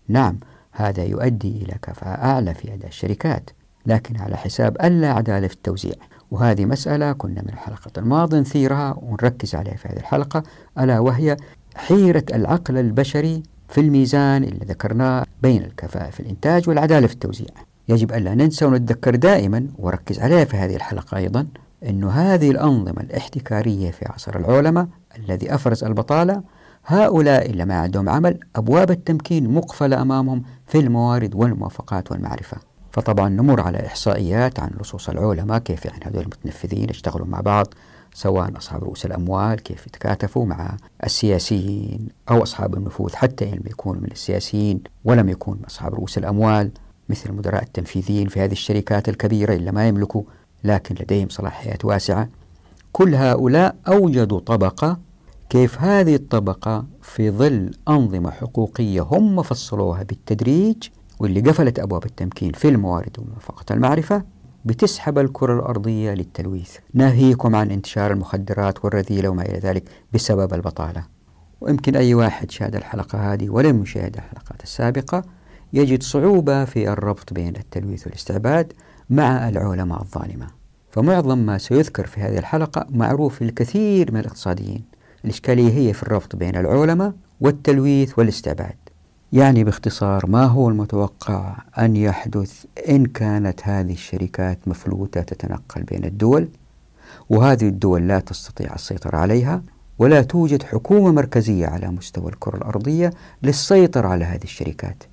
نعم 0.09 0.39
هذا 0.73 1.05
يؤدي 1.05 1.62
إلى 1.62 1.75
كفاءة 1.83 2.25
أعلى 2.25 2.55
في 2.55 2.75
أداء 2.75 2.88
الشركات. 2.88 3.50
لكن 3.87 4.17
على 4.17 4.37
حساب 4.37 4.76
اللا 4.85 5.12
عدالة 5.12 5.47
في 5.47 5.55
التوزيع. 5.55 5.95
وهذه 6.31 6.64
مسألة 6.64 7.12
كنا 7.12 7.43
من 7.43 7.49
الحلقة 7.49 7.91
الماضية 7.99 8.38
نثيرها 8.38 8.95
ونركز 9.02 9.55
عليها 9.55 9.75
في 9.75 9.88
هذه 9.88 9.97
الحلقة 9.97 10.43
ألا 10.79 10.99
وهي 10.99 11.37
حيرة 11.75 12.25
العقل 12.35 12.79
البشري 12.79 13.43
في 13.69 13.81
الميزان 13.81 14.45
اللي 14.45 14.64
ذكرناه 14.64 15.25
بين 15.43 15.62
الكفاءة 15.62 16.11
في 16.11 16.21
الإنتاج 16.21 16.69
والعدالة 16.69 17.07
في 17.07 17.12
التوزيع. 17.12 17.49
يجب 17.88 18.12
ألا 18.12 18.35
ننسى 18.35 18.64
ونتذكر 18.64 19.14
دائما 19.14 19.67
وركز 19.79 20.21
عليها 20.21 20.45
في 20.45 20.57
هذه 20.57 20.76
الحلقة 20.76 21.17
أيضا 21.17 21.47
أن 21.88 22.05
هذه 22.05 22.50
الأنظمة 22.50 23.00
الاحتكارية 23.00 23.91
في 23.91 24.07
عصر 24.09 24.37
العولمة 24.37 24.88
الذي 25.19 25.55
أفرز 25.55 25.85
البطالة 25.85 26.43
هؤلاء 26.85 27.51
اللي 27.51 27.65
ما 27.65 27.75
عندهم 27.75 28.09
عمل 28.09 28.41
أبواب 28.57 28.91
التمكين 28.91 29.55
مقفلة 29.55 30.03
أمامهم 30.03 30.43
في 30.67 30.79
الموارد 30.79 31.35
والموافقات 31.35 32.12
والمعرفة. 32.12 32.57
فطبعا 32.93 33.29
نمر 33.29 33.61
على 33.61 33.87
إحصائيات 33.87 34.61
عن 34.61 34.71
لصوص 34.81 35.09
العلماء 35.09 35.59
كيف 35.59 35.85
يعني 35.85 36.05
هذول 36.05 36.23
المتنفذين 36.23 36.91
يشتغلوا 36.91 37.27
مع 37.27 37.41
بعض 37.41 37.67
سواء 38.15 38.57
أصحاب 38.57 38.85
رؤوس 38.85 39.07
الأموال 39.07 39.62
كيف 39.62 39.87
يتكاتفوا 39.87 40.47
مع 40.47 40.77
السياسيين 41.05 42.09
أو 42.31 42.43
أصحاب 42.43 42.75
النفوذ 42.75 43.15
حتى 43.15 43.45
إن 43.45 43.55
لم 43.55 43.62
يكونوا 43.67 44.01
من 44.03 44.11
السياسيين 44.12 44.81
ولم 45.05 45.29
يكونوا 45.29 45.67
أصحاب 45.67 45.95
رؤوس 45.95 46.19
الأموال 46.19 46.71
مثل 47.09 47.31
المدراء 47.31 47.62
التنفيذيين 47.62 48.29
في 48.29 48.41
هذه 48.41 48.53
الشركات 48.53 49.09
الكبيرة 49.09 49.55
اللي 49.55 49.73
ما 49.73 49.89
يملكوا 49.89 50.23
لكن 50.65 50.95
لديهم 51.01 51.29
صلاحيات 51.29 51.85
واسعة. 51.85 52.29
كل 52.93 53.15
هؤلاء 53.15 53.77
أوجدوا 53.89 54.41
طبقة 54.41 54.99
كيف 55.53 55.81
هذه 55.81 56.15
الطبقة 56.15 56.87
في 57.03 57.31
ظل 57.31 57.71
أنظمة 57.89 58.31
حقوقية 58.31 59.01
هم 59.01 59.43
فصلوها 59.43 60.03
بالتدريج 60.03 60.89
واللي 61.21 61.41
قفلت 61.41 61.79
أبواب 61.79 62.05
التمكين 62.05 62.53
في 62.53 62.69
الموارد 62.69 63.19
وموافقة 63.19 63.73
المعرفة 63.73 64.25
بتسحب 64.65 65.19
الكرة 65.19 65.55
الأرضية 65.55 66.15
للتلويث. 66.15 66.77
ناهيكم 66.95 67.57
عن 67.57 67.71
انتشار 67.71 68.13
المخدرات 68.13 68.85
والرذيلة 68.85 69.29
وما 69.29 69.43
إلى 69.43 69.59
ذلك 69.59 69.85
بسبب 70.13 70.55
البطالة. 70.55 71.05
ويمكن 71.61 71.97
أي 71.97 72.15
واحد 72.15 72.51
شاهد 72.51 72.77
الحلقة 72.77 73.33
هذه 73.33 73.51
ولم 73.51 73.83
يشاهد 73.83 74.17
الحلقات 74.17 74.63
السابقة 74.63 75.23
يجد 75.73 76.03
صعوبة 76.03 76.65
في 76.65 76.93
الربط 76.93 77.33
بين 77.33 77.57
التلويث 77.57 78.07
والاستعباد 78.07 78.73
مع 79.11 79.49
العولمة 79.49 80.01
الظالمة. 80.01 80.47
فمعظم 80.91 81.39
ما 81.39 81.59
سيذكر 81.59 82.07
في 82.07 82.21
هذه 82.21 82.39
الحلقة 82.39 82.87
معروف 82.91 83.43
للكثير 83.43 84.13
من 84.13 84.21
الاقتصاديين. 84.21 85.02
الإشكالية 85.25 85.71
هي 85.71 85.93
في 85.93 86.02
الربط 86.02 86.37
بين 86.37 86.57
العولمة 86.57 87.12
والتلويث 87.41 88.19
والاستعباد 88.19 88.75
يعني 89.33 89.64
باختصار 89.64 90.26
ما 90.26 90.45
هو 90.45 90.69
المتوقع 90.69 91.57
أن 91.79 91.97
يحدث 91.97 92.64
إن 92.88 93.07
كانت 93.07 93.61
هذه 93.64 93.93
الشركات 93.93 94.59
مفلوتة 94.67 95.21
تتنقل 95.21 95.83
بين 95.83 96.05
الدول؟ 96.05 96.49
وهذه 97.31 97.69
الدول 97.69 98.09
لا 98.09 98.21
تستطيع 98.21 98.75
السيطرة 98.75 99.17
عليها 99.17 99.62
ولا 99.99 100.23
توجد 100.23 100.62
حكومة 100.62 101.12
مركزية 101.12 101.67
على 101.67 101.88
مستوى 101.88 102.29
الكرة 102.33 102.57
الأرضية 102.57 103.11
للسيطرة 103.43 104.09
على 104.09 104.25
هذه 104.25 104.45
الشركات 104.45 105.05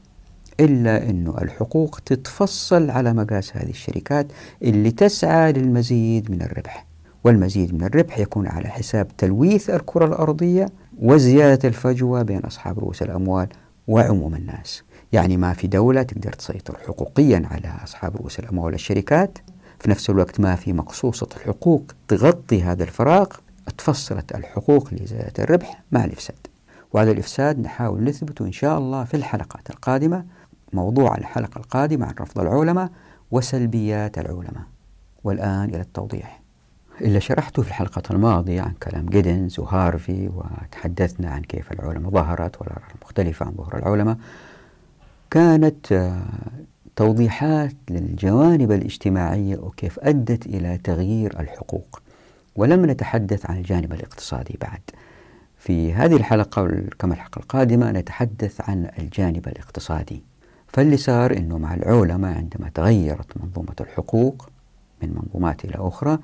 إلا 0.59 1.09
أن 1.09 1.33
الحقوق 1.41 1.99
تتفصل 2.05 2.89
على 2.89 3.13
مقاس 3.13 3.57
هذه 3.57 3.69
الشركات 3.69 4.27
اللي 4.63 4.91
تسعى 4.91 5.51
للمزيد 5.51 6.31
من 6.31 6.41
الربح. 6.41 6.88
والمزيد 7.23 7.73
من 7.73 7.83
الربح 7.83 8.19
يكون 8.19 8.47
على 8.47 8.67
حساب 8.67 9.07
تلويث 9.17 9.69
الكرة 9.69 10.05
الأرضية 10.05 10.69
وزيادة 11.01 11.69
الفجوة 11.69 12.21
بين 12.21 12.39
أصحاب 12.39 12.79
رؤوس 12.79 13.01
الأموال 13.01 13.47
وعموم 13.88 14.35
الناس. 14.35 14.83
يعني 15.11 15.38
ما 15.38 15.53
في 15.53 15.67
دولة 15.67 16.03
تقدر 16.03 16.33
تسيطر 16.33 16.77
حقوقيا 16.88 17.43
على 17.51 17.73
أصحاب 17.83 18.15
رؤوس 18.15 18.39
الأموال 18.39 18.73
والشركات. 18.73 19.38
في 19.79 19.89
نفس 19.89 20.09
الوقت 20.09 20.39
ما 20.39 20.55
في 20.55 20.73
مقصوصة 20.73 21.27
الحقوق 21.38 21.91
تغطي 22.07 22.63
هذا 22.63 22.83
الفراغ. 22.83 23.27
تفصلت 23.77 24.35
الحقوق 24.35 24.93
لزيادة 24.93 25.43
الربح 25.43 25.83
مع 25.91 26.05
الإفساد. 26.05 26.47
وهذا 26.93 27.11
الإفساد 27.11 27.59
نحاول 27.59 28.03
نثبته 28.03 28.45
إن 28.45 28.51
شاء 28.51 28.77
الله 28.77 29.03
في 29.03 29.17
الحلقات 29.17 29.69
القادمة 29.69 30.25
موضوع 30.73 31.17
الحلقة 31.17 31.57
القادمة 31.57 32.05
عن 32.05 32.13
رفض 32.21 32.39
العولمة 32.39 32.89
وسلبيات 33.31 34.17
العولمة. 34.17 34.65
والآن 35.23 35.69
إلى 35.69 35.81
التوضيح. 35.81 36.38
اللي 37.01 37.21
شرحته 37.21 37.61
في 37.61 37.67
الحلقة 37.67 38.03
الماضية 38.11 38.61
عن 38.61 38.73
كلام 38.83 39.05
جيدنز 39.05 39.59
وهارفي 39.59 40.29
وتحدثنا 40.35 41.29
عن 41.29 41.41
كيف 41.41 41.71
العلماء 41.71 42.11
ظهرت 42.11 42.61
والآراء 42.61 42.83
المختلفة 42.95 43.45
عن 43.45 43.53
ظهور 43.57 43.77
العلماء. 43.77 44.17
كانت 45.31 45.91
آه، 45.91 46.21
توضيحات 46.95 47.75
للجوانب 47.89 48.71
الاجتماعية 48.71 49.57
وكيف 49.57 49.99
أدت 49.99 50.45
إلى 50.45 50.77
تغيير 50.83 51.39
الحقوق. 51.39 52.01
ولم 52.55 52.85
نتحدث 52.85 53.45
عن 53.49 53.57
الجانب 53.57 53.93
الاقتصادي 53.93 54.57
بعد. 54.61 54.81
في 55.57 55.93
هذه 55.93 56.15
الحلقة 56.15 56.83
كما 56.99 57.13
الحلقة 57.13 57.39
القادمة 57.39 57.91
نتحدث 57.91 58.69
عن 58.69 58.91
الجانب 58.99 59.47
الاقتصادي. 59.47 60.23
فاللي 60.67 60.97
صار 60.97 61.37
أنه 61.37 61.57
مع 61.57 61.73
العولمة 61.73 62.27
عندما 62.27 62.69
تغيرت 62.73 63.37
منظومة 63.37 63.75
الحقوق 63.81 64.49
من 65.03 65.09
منظومات 65.15 65.65
إلى 65.65 65.75
أخرى 65.77 66.19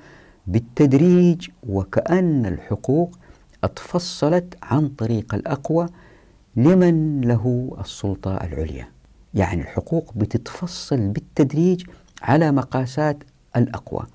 بالتدريج 0.46 1.48
وكأن 1.68 2.46
الحقوق 2.46 3.18
اتفصلت 3.64 4.54
عن 4.62 4.88
طريق 4.88 5.34
الأقوى 5.34 5.86
لمن 6.56 7.20
له 7.20 7.76
السلطة 7.80 8.36
العليا. 8.36 8.88
يعني 9.34 9.62
الحقوق 9.62 10.12
بتتفصل 10.16 11.08
بالتدريج 11.08 11.86
على 12.22 12.52
مقاسات 12.52 13.16
الأقوى 13.56 14.06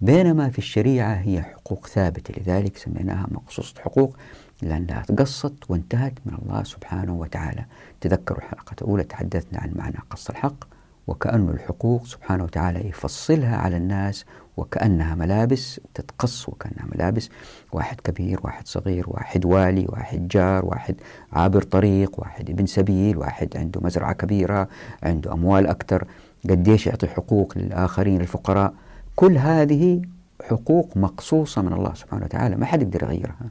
بينما 0.00 0.48
في 0.50 0.58
الشريعة 0.58 1.14
هي 1.14 1.42
حقوق 1.42 1.86
ثابتة. 1.86 2.34
لذلك 2.40 2.76
سميناها 2.76 3.26
مقصوصة 3.30 3.74
حقوق 3.80 4.16
لأنها 4.62 5.02
تقصت 5.02 5.54
وانتهت 5.68 6.12
من 6.26 6.38
الله 6.42 6.62
سبحانه 6.62 7.14
وتعالى. 7.14 7.64
تذكروا 8.00 8.38
الحلقة 8.38 8.74
الأولى 8.82 9.04
تحدثنا 9.04 9.60
عن 9.60 9.72
معنى 9.76 9.96
قص 10.10 10.30
الحق 10.30 10.64
وكأن 11.06 11.48
الحقوق 11.48 12.06
سبحانه 12.06 12.44
وتعالى 12.44 12.88
يفصلها 12.88 13.56
على 13.56 13.76
الناس 13.76 14.24
وكأنها 14.58 15.14
ملابس 15.14 15.80
تتقص 15.94 16.48
وكأنها 16.48 16.86
ملابس. 16.94 17.30
واحد 17.72 18.00
كبير 18.00 18.40
واحد 18.44 18.66
صغير 18.66 19.04
واحد 19.08 19.46
والي 19.46 19.86
واحد 19.88 20.28
جار 20.28 20.64
واحد 20.64 20.94
عابر 21.32 21.62
طريق 21.62 22.20
واحد 22.20 22.50
ابن 22.50 22.66
سبيل 22.66 23.16
واحد 23.18 23.56
عنده 23.56 23.80
مزرعة 23.80 24.12
كبيرة 24.12 24.68
عنده 25.02 25.32
أموال 25.32 25.66
أكثر. 25.66 26.04
قديش 26.50 26.86
يعطي 26.86 27.06
حقوق 27.06 27.52
للآخرين 27.58 28.20
الفقراء 28.20 28.74
كل 29.16 29.38
هذه 29.38 30.02
حقوق 30.44 30.96
مقصوصة 30.96 31.62
من 31.62 31.72
الله 31.72 31.94
سبحانه 31.94 32.24
وتعالى. 32.24 32.56
ما 32.56 32.66
حد 32.66 32.82
يقدر 32.82 33.02
يغيرها. 33.02 33.50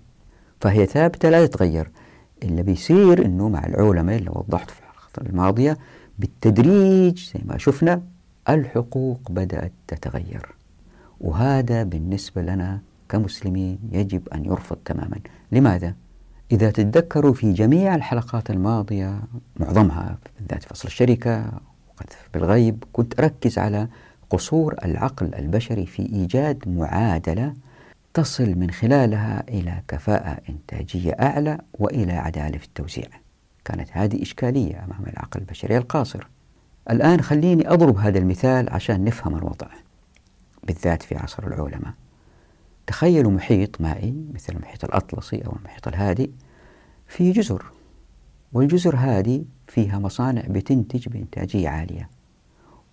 فهي 0.62 0.86
ثابتة 0.86 1.30
لا 1.30 1.46
تتغير. 1.46 1.92
اللي 2.44 2.64
بيصير 2.64 3.26
أنه 3.26 3.50
مع 3.50 3.66
العلماء 3.66 4.18
اللي 4.18 4.30
وضحت 4.30 4.70
في 4.72 4.80
الحلقة 4.80 5.30
الماضية 5.30 5.78
بالتدريج 6.20 7.32
زي 7.34 7.42
ما 7.46 7.58
شفنا 7.58 8.02
الحقوق 8.50 9.20
بدأت 9.30 9.72
تتغير. 9.88 10.57
وهذا 11.22 11.84
بالنسبة 11.84 12.42
لنا 12.42 12.82
كمسلمين 13.10 13.80
يجب 13.92 14.30
أن 14.30 14.46
يرفض 14.46 14.78
تماما. 14.86 15.20
لماذا؟ 15.52 15.94
إذا 16.52 16.72
تتذكروا 16.72 17.34
في 17.34 17.54
جميع 17.54 17.96
الحلقات 17.96 18.50
الماضية 18.50 19.22
معظمها 19.60 20.18
بالذات 20.40 20.64
فصل 20.64 20.88
الشركة 20.88 21.52
وقذف 21.90 22.30
بالغيب 22.34 22.84
كنت 22.94 23.20
أركز 23.20 23.58
على 23.60 23.88
قصور 24.30 24.76
العقل 24.86 25.36
البشري 25.36 25.86
في 25.86 26.02
إيجاد 26.02 26.70
معادلة 26.70 27.54
تصل 28.14 28.56
من 28.56 28.72
خلالها 28.72 29.44
إلى 29.50 29.82
كفاءة 29.88 30.38
إنتاجية 30.50 31.12
أعلى 31.12 31.58
وإلى 31.74 32.14
عدالة 32.14 32.58
في 32.58 32.66
التوزيع. 32.66 33.08
كانت 33.66 33.90
هذه 33.92 34.22
إشكالية 34.22 34.84
أمام 34.86 35.06
العقل 35.08 35.40
البشري 35.40 35.78
القاصر. 35.78 36.28
الآن 36.90 37.22
خليني 37.22 37.70
أضرب 37.70 37.98
هذا 37.98 38.20
المثال 38.20 38.70
عشان 38.70 39.04
نفهم 39.04 39.36
الوضع. 39.36 39.68
بالذات 40.68 41.04
في 41.04 41.16
عصر 41.16 41.48
العلماء 41.48 41.94
تخيلوا 42.88 43.32
محيط 43.32 43.82
مائي 43.82 44.26
مثل 44.34 44.54
المحيط 44.54 44.86
الأطلسي 44.86 45.46
أو 45.46 45.56
المحيط 45.56 45.88
الهادئ 45.88 46.30
في 47.08 47.32
جزر 47.32 47.66
والجزر 48.54 48.96
هذه 48.96 49.46
فيها 49.68 50.00
مصانع 50.00 50.42
بتنتج 50.50 51.10
بإنتاجية 51.10 51.70
عالية. 51.70 52.10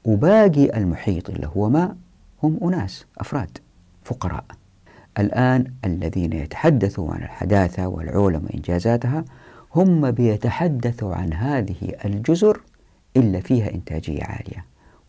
وباقي 0.05 0.77
المحيط 0.79 1.31
اللي 1.31 1.51
هو 1.57 1.69
ماء 1.69 1.97
هم 2.43 2.59
أناس 2.63 3.07
أفراد 3.19 3.59
فقراء. 4.05 4.45
الآن 5.19 5.73
الذين 5.85 6.33
يتحدثوا 6.33 7.15
عن 7.15 7.23
الحداثة 7.23 7.87
والعلم 7.87 8.45
وإنجازاتها 8.45 9.25
هم 9.75 10.11
بيتحدثوا 10.11 11.15
عن 11.15 11.33
هذه 11.33 11.93
الجزر 12.05 12.61
إلا 13.17 13.41
فيها 13.41 13.75
إنتاجية 13.75 14.25
عالية. 14.25 14.65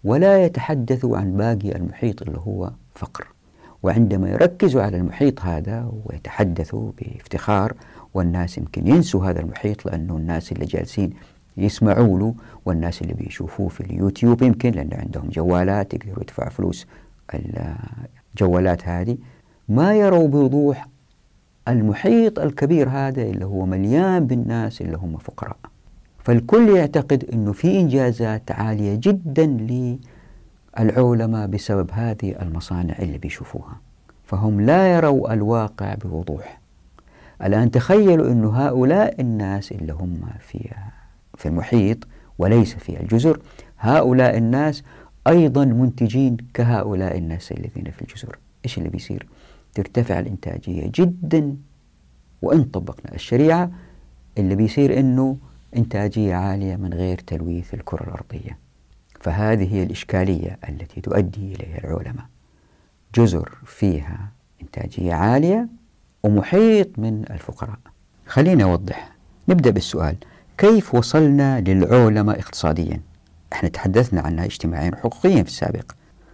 ولا 0.05 0.45
يتحدثوا 0.45 1.17
عن 1.17 1.37
باقي 1.37 1.75
المحيط 1.75 2.21
اللي 2.21 2.37
هو 2.37 2.71
فقر. 2.95 3.27
وعندما 3.83 4.29
يركزوا 4.29 4.81
على 4.81 4.97
المحيط 4.97 5.41
هذا 5.41 5.91
ويتحدثوا 6.05 6.91
بافتخار 6.97 7.73
والناس 8.13 8.57
يمكن 8.57 8.87
ينسوا 8.87 9.25
هذا 9.25 9.39
المحيط 9.39 9.85
لأنه 9.85 10.17
الناس 10.17 10.51
اللي 10.51 10.65
جالسين 10.65 11.09
يسمعوا 11.57 12.19
له 12.19 12.35
والناس 12.65 13.01
اللي 13.01 13.13
بيشوفوه 13.13 13.67
في 13.67 13.81
اليوتيوب 13.81 14.41
يمكن 14.41 14.71
لأن 14.71 14.89
عندهم 14.93 15.29
جوالات 15.29 15.93
يقدروا 15.93 16.23
يدفعوا 16.23 16.49
فلوس 16.49 16.87
الجوالات 18.33 18.87
هذه. 18.87 19.17
ما 19.69 19.95
يروا 19.95 20.27
بوضوح 20.27 20.87
المحيط 21.67 22.39
الكبير 22.39 22.89
هذا 22.89 23.21
اللي 23.21 23.45
هو 23.45 23.65
مليان 23.65 24.27
بالناس 24.27 24.81
اللي 24.81 24.97
هم 24.97 25.17
فقراء. 25.17 25.57
فالكل 26.25 26.69
يعتقد 26.69 27.23
أنه 27.33 27.51
في 27.51 27.79
إنجازات 27.79 28.51
عالية 28.51 28.99
جدا 29.03 29.45
للعلماء 30.77 31.47
بسبب 31.47 31.89
هذه 31.91 32.35
المصانع 32.41 32.95
اللي 32.99 33.17
بيشوفوها. 33.17 33.81
فهم 34.23 34.61
لا 34.61 34.95
يروا 34.95 35.33
الواقع 35.33 35.95
بوضوح. 35.95 36.59
الآن 37.43 37.71
تخيلوا 37.71 38.31
أن 38.31 38.45
هؤلاء 38.45 39.21
الناس 39.21 39.71
اللي 39.71 39.93
هم 39.93 40.21
في 40.39 40.69
في 41.37 41.45
المحيط 41.45 41.97
وليس 42.37 42.73
في 42.75 43.01
الجزر 43.01 43.39
هؤلاء 43.79 44.37
الناس 44.37 44.83
أيضا 45.27 45.65
منتجين 45.65 46.37
كهؤلاء 46.53 47.17
الناس 47.17 47.51
الذين 47.51 47.91
في 47.91 48.01
الجزر. 48.01 48.37
إيش 48.65 48.77
اللي 48.77 48.89
بيصير؟ 48.89 49.27
ترتفع 49.73 50.19
الإنتاجية 50.19 50.91
جدا 50.95 51.55
وإن 52.41 52.63
طبقنا 52.63 53.15
الشريعة 53.15 53.71
اللي 54.37 54.55
بيصير 54.55 54.99
أنه 54.99 55.37
إنتاجية 55.77 56.35
عالية 56.35 56.75
من 56.75 56.93
غير 56.93 57.17
تلويث 57.17 57.73
الكرة 57.73 58.03
الأرضية. 58.03 58.57
فهذه 59.21 59.73
هي 59.75 59.83
الإشكالية 59.83 60.59
التي 60.69 61.01
تؤدي 61.01 61.55
إليها 61.55 61.77
العلماء. 61.77 62.25
جزر 63.15 63.57
فيها 63.65 64.31
إنتاجية 64.61 65.13
عالية 65.13 65.67
ومحيط 66.23 66.99
من 66.99 67.25
الفقراء. 67.31 67.79
خلينا 68.25 68.63
أوضح. 68.63 69.11
نبدأ 69.49 69.69
بالسؤال. 69.69 70.15
كيف 70.57 70.95
وصلنا 70.95 71.61
للعولمة 71.61 72.33
اقتصاديا؟ 72.33 73.01
إحنا 73.53 73.69
تحدثنا 73.69 74.21
عنها 74.21 74.45
اجتماعيا 74.45 74.91
وحقوقيا 74.91 75.43
في 75.43 75.49
السابق. 75.49 75.91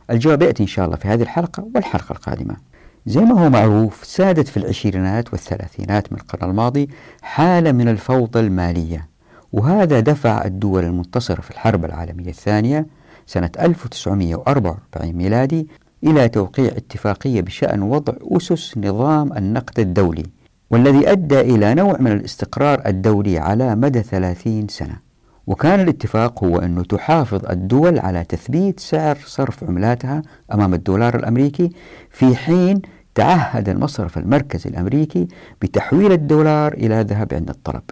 الجواب 0.09 0.41
يأتي 0.41 0.63
إن 0.63 0.67
شاء 0.67 0.85
الله 0.85 0.97
في 0.97 1.07
هذه 1.07 1.21
الحلقة 1.21 1.67
والحلقة 1.75 2.11
القادمة. 2.13 2.57
زي 3.05 3.21
ما 3.21 3.45
هو 3.45 3.49
معروف 3.49 4.05
سادت 4.05 4.47
في 4.47 4.57
العشرينات 4.57 5.33
والثلاثينات 5.33 6.13
من 6.13 6.19
القرن 6.19 6.49
الماضي 6.49 6.89
حالة 7.21 7.71
من 7.71 7.87
الفوضى 7.87 8.39
المالية. 8.39 9.10
وهذا 9.53 9.99
دفع 9.99 10.45
الدول 10.45 10.83
المنتصرة 10.83 11.41
في 11.41 11.51
الحرب 11.51 11.85
العالمية 11.85 12.29
الثانية 12.29 12.87
سنة 13.25 13.49
1944 13.59 15.13
ميلادي 15.13 15.67
إلى 16.03 16.29
توقيع 16.29 16.67
اتفاقية 16.67 17.41
بشأن 17.41 17.81
وضع 17.81 18.13
أسس 18.21 18.77
نظام 18.77 19.33
النقد 19.33 19.79
الدولي 19.79 20.23
والذي 20.69 21.11
أدى 21.11 21.41
إلى 21.41 21.73
نوع 21.73 21.97
من 21.99 22.11
الاستقرار 22.11 22.81
الدولي 22.85 23.37
على 23.39 23.75
مدى 23.75 24.01
30 24.03 24.67
سنة. 24.67 25.11
وكان 25.47 25.79
الاتفاق 25.79 26.43
هو 26.43 26.57
أنه 26.59 26.83
تحافظ 26.83 27.45
الدول 27.49 27.99
على 27.99 28.23
تثبيت 28.23 28.79
سعر 28.79 29.17
صرف 29.25 29.63
عملاتها 29.63 30.21
أمام 30.53 30.73
الدولار 30.73 31.15
الأمريكي 31.15 31.71
في 32.11 32.35
حين 32.35 32.81
تعهد 33.15 33.69
المصرف 33.69 34.17
المركزي 34.17 34.69
الأمريكي 34.69 35.27
بتحويل 35.61 36.11
الدولار 36.11 36.73
إلى 36.73 37.01
ذهب 37.01 37.33
عند 37.33 37.49
الطلب. 37.49 37.83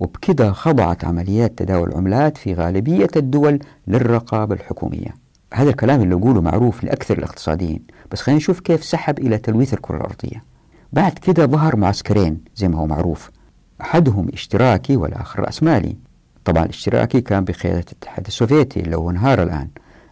وبكذا 0.00 0.52
خضعت 0.52 1.04
عمليات 1.04 1.58
تداول 1.58 1.88
العملات 1.88 2.38
في 2.38 2.54
غالبية 2.54 3.08
الدول 3.16 3.58
للرقابة 3.86 4.54
الحكومية. 4.54 5.14
هذا 5.54 5.70
الكلام 5.70 6.02
اللي 6.02 6.14
أقوله 6.14 6.40
معروف 6.40 6.84
لأكثر 6.84 7.18
الاقتصاديين 7.18 7.82
بس 8.12 8.20
خلينا 8.20 8.38
نشوف 8.38 8.60
كيف 8.60 8.84
سحب 8.84 9.18
إلى 9.18 9.38
تلويث 9.38 9.74
الكرة 9.74 9.96
الأرضية. 9.96 10.44
بعد 10.92 11.12
كده 11.12 11.46
ظهر 11.46 11.76
معسكرين 11.76 12.40
زي 12.56 12.68
ما 12.68 12.78
هو 12.78 12.86
معروف. 12.86 13.30
أحدهم 13.80 14.28
اشتراكي 14.32 14.96
والآخر 14.96 15.40
رأسمالي. 15.40 15.96
طبعا 16.44 16.64
الاشتراكي 16.64 17.20
كان 17.20 17.44
بقيادة 17.44 17.84
الاتحاد 17.92 18.26
السوفيتي 18.26 18.80
اللي 18.80 18.96
هو 18.96 19.10
انهار 19.10 19.42
الآن. 19.42 19.68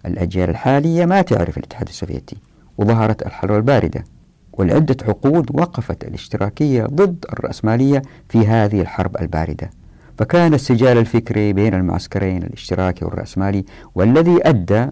الأجيال 0.07 0.51
الحالية 0.51 1.05
ما 1.05 1.23
تعرف 1.23 1.59
الاتحاد 1.59 1.89
السوفيتي 1.89 2.37
وظهرت 2.79 3.27
الحرب 3.27 3.57
الباردة. 3.57 4.05
ولعدة 4.53 4.97
عقود 5.09 5.61
وقفت 5.61 6.05
الاشتراكية 6.05 6.83
ضد 6.83 7.25
الرأسمالية 7.33 8.03
في 8.29 8.47
هذه 8.47 8.81
الحرب 8.81 9.17
الباردة. 9.21 9.71
فكان 10.19 10.55
السجال 10.55 10.99
الفكري 10.99 11.53
بين 11.53 11.75
المعسكرين 11.75 12.43
الاشتراكي 12.43 13.05
والرأسمالي 13.05 13.65
والذي 13.95 14.49
أدى 14.49 14.87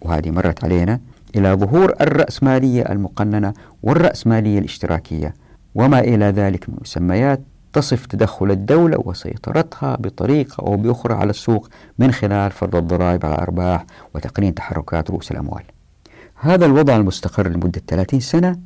وهذه 0.00 0.30
مرت 0.30 0.64
علينا 0.64 1.00
إلى 1.36 1.52
ظهور 1.52 1.94
الرأسمالية 2.00 2.82
المقننة 2.82 3.54
والرأسمالية 3.82 4.58
الاشتراكية 4.58 5.34
وما 5.74 6.00
إلى 6.00 6.24
ذلك 6.24 6.68
من 6.68 6.76
مسميات 6.80 7.40
تصف 7.72 8.06
تدخل 8.06 8.50
الدولة 8.50 8.96
وسيطرتها 9.04 9.96
بطريقة 9.96 10.66
أو 10.66 10.76
بأخرى 10.76 11.14
على 11.14 11.30
السوق 11.30 11.68
من 11.98 12.12
خلال 12.12 12.50
فرض 12.50 12.76
الضرائب 12.76 13.26
على 13.26 13.34
الأرباح 13.34 13.84
وتقنين 14.14 14.54
تحركات 14.54 15.10
رؤوس 15.10 15.30
الأموال. 15.30 15.62
هذا 16.34 16.66
الوضع 16.66 16.96
المستقر 16.96 17.48
لمدة 17.48 17.82
30 17.88 18.20
سنة 18.20 18.56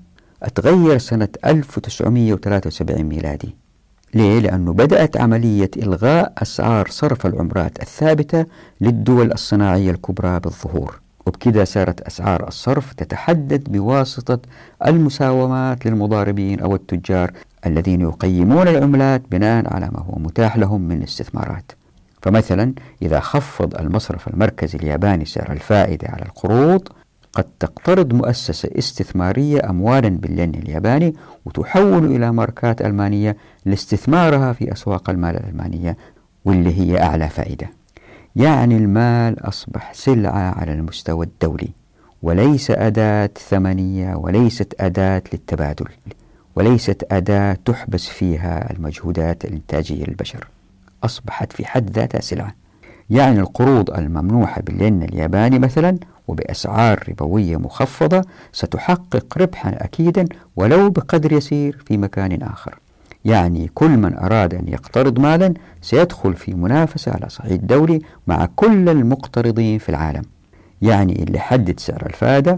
أتغير 0.42 0.98
سنة 0.98 1.28
1973 1.44 3.02
ميلادي. 3.02 3.63
ليه؟ 4.14 4.38
لأنه 4.40 4.72
بدأت 4.72 5.16
عملية 5.16 5.70
إلغاء 5.76 6.32
أسعار 6.42 6.88
صرف 6.90 7.26
العملات 7.26 7.82
الثابتة 7.82 8.46
للدول 8.80 9.32
الصناعية 9.32 9.90
الكبرى 9.90 10.40
بالظهور 10.40 11.00
وبكذا 11.26 11.64
صارت 11.64 12.00
أسعار 12.00 12.48
الصرف 12.48 12.92
تتحدد 12.92 13.72
بواسطة 13.72 14.38
المساومات 14.86 15.86
للمضاربين 15.86 16.60
أو 16.60 16.74
التجار 16.74 17.30
الذين 17.66 18.00
يقيمون 18.00 18.68
العملات 18.68 19.22
بناء 19.30 19.74
على 19.74 19.88
ما 19.92 20.00
هو 20.00 20.18
متاح 20.18 20.56
لهم 20.56 20.80
من 20.80 21.02
استثمارات 21.02 21.72
فمثلا 22.22 22.72
إذا 23.02 23.20
خفض 23.20 23.74
المصرف 23.74 24.28
المركزي 24.28 24.78
الياباني 24.78 25.24
سعر 25.24 25.52
الفائدة 25.52 26.08
على 26.08 26.22
القروض 26.22 26.88
قد 27.34 27.44
تقترض 27.60 28.14
مؤسسة 28.14 28.70
استثمارية 28.78 29.70
أموالا 29.70 30.08
بالين 30.08 30.54
الياباني 30.54 31.14
وتحول 31.44 32.04
إلى 32.04 32.32
ماركات 32.32 32.82
ألمانية 32.82 33.36
لاستثمارها 33.64 34.52
في 34.52 34.72
أسواق 34.72 35.10
المال 35.10 35.36
الألمانية 35.36 35.96
واللي 36.44 36.80
هي 36.80 37.02
أعلى 37.02 37.28
فائدة. 37.28 37.70
يعني 38.36 38.76
المال 38.76 39.48
أصبح 39.48 39.94
سلعة 39.94 40.60
على 40.60 40.72
المستوى 40.72 41.26
الدولي 41.26 41.68
وليس 42.22 42.70
أداة 42.70 43.30
ثمنية 43.48 44.14
وليست 44.14 44.74
أداة 44.80 45.22
للتبادل 45.32 45.88
وليست 46.56 47.06
أداة 47.10 47.58
تحبس 47.64 48.08
فيها 48.08 48.72
المجهودات 48.72 49.44
الإنتاجية 49.44 50.04
للبشر. 50.04 50.48
أصبحت 51.04 51.52
في 51.52 51.66
حد 51.66 51.90
ذاتها 51.90 52.20
سلعة. 52.20 52.54
يعني 53.10 53.40
القروض 53.40 53.90
الممنوحة 53.90 54.60
بالين 54.62 55.02
الياباني 55.02 55.58
مثلا 55.58 55.98
وبأسعار 56.28 57.04
ربوية 57.08 57.56
مخفضة 57.56 58.22
ستحقق 58.52 59.38
ربحا 59.38 59.70
أكيدا 59.70 60.24
ولو 60.56 60.90
بقدر 60.90 61.32
يسير 61.32 61.82
في 61.86 61.96
مكان 61.96 62.42
آخر. 62.42 62.78
يعني 63.24 63.70
كل 63.74 63.90
من 63.90 64.14
أراد 64.18 64.54
أن 64.54 64.68
يقترض 64.68 65.18
مالا 65.18 65.54
سيدخل 65.82 66.34
في 66.34 66.54
منافسة 66.54 67.12
على 67.12 67.28
صعيد 67.28 67.66
دولي 67.66 68.00
مع 68.26 68.48
كل 68.56 68.88
المقترضين 68.88 69.78
في 69.78 69.88
العالم. 69.88 70.22
يعني 70.82 71.22
اللي 71.22 71.38
حدد 71.38 71.80
سعر 71.80 72.06
الفائدة 72.06 72.56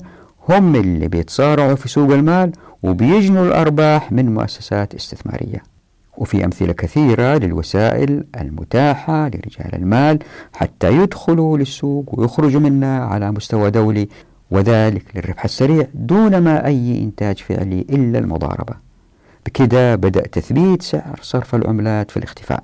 هم 0.49 0.75
اللي 0.75 1.09
بيتصارعوا 1.09 1.75
في 1.75 1.89
سوق 1.89 2.13
المال 2.13 2.53
وبيجنوا 2.83 3.47
الأرباح 3.47 4.13
من 4.13 4.35
مؤسسات 4.35 4.95
استثمارية. 4.95 5.76
وفي 6.19 6.45
أمثلة 6.45 6.73
كثيرة 6.73 7.37
للوسائل 7.39 8.25
المتاحة 8.41 9.29
لرجال 9.29 9.75
المال 9.75 10.19
حتى 10.53 10.93
يدخلوا 10.93 11.59
للسوق 11.59 12.19
ويخرجوا 12.19 12.61
منها 12.61 13.05
على 13.05 13.31
مستوى 13.33 13.71
دولي 13.71 14.09
وذلك 14.51 15.05
للربح 15.15 15.45
السريع 15.45 15.87
دون 15.95 16.39
ما 16.39 16.67
أي 16.67 17.03
إنتاج 17.03 17.39
فعلي 17.39 17.81
إلا 17.81 18.19
المضاربة. 18.19 18.75
بكده 19.47 19.95
بدأ 19.95 20.27
تثبيت 20.27 20.83
سعر 20.83 21.19
صرف 21.23 21.55
العملات 21.55 22.11
في 22.11 22.17
الاختفاء. 22.17 22.63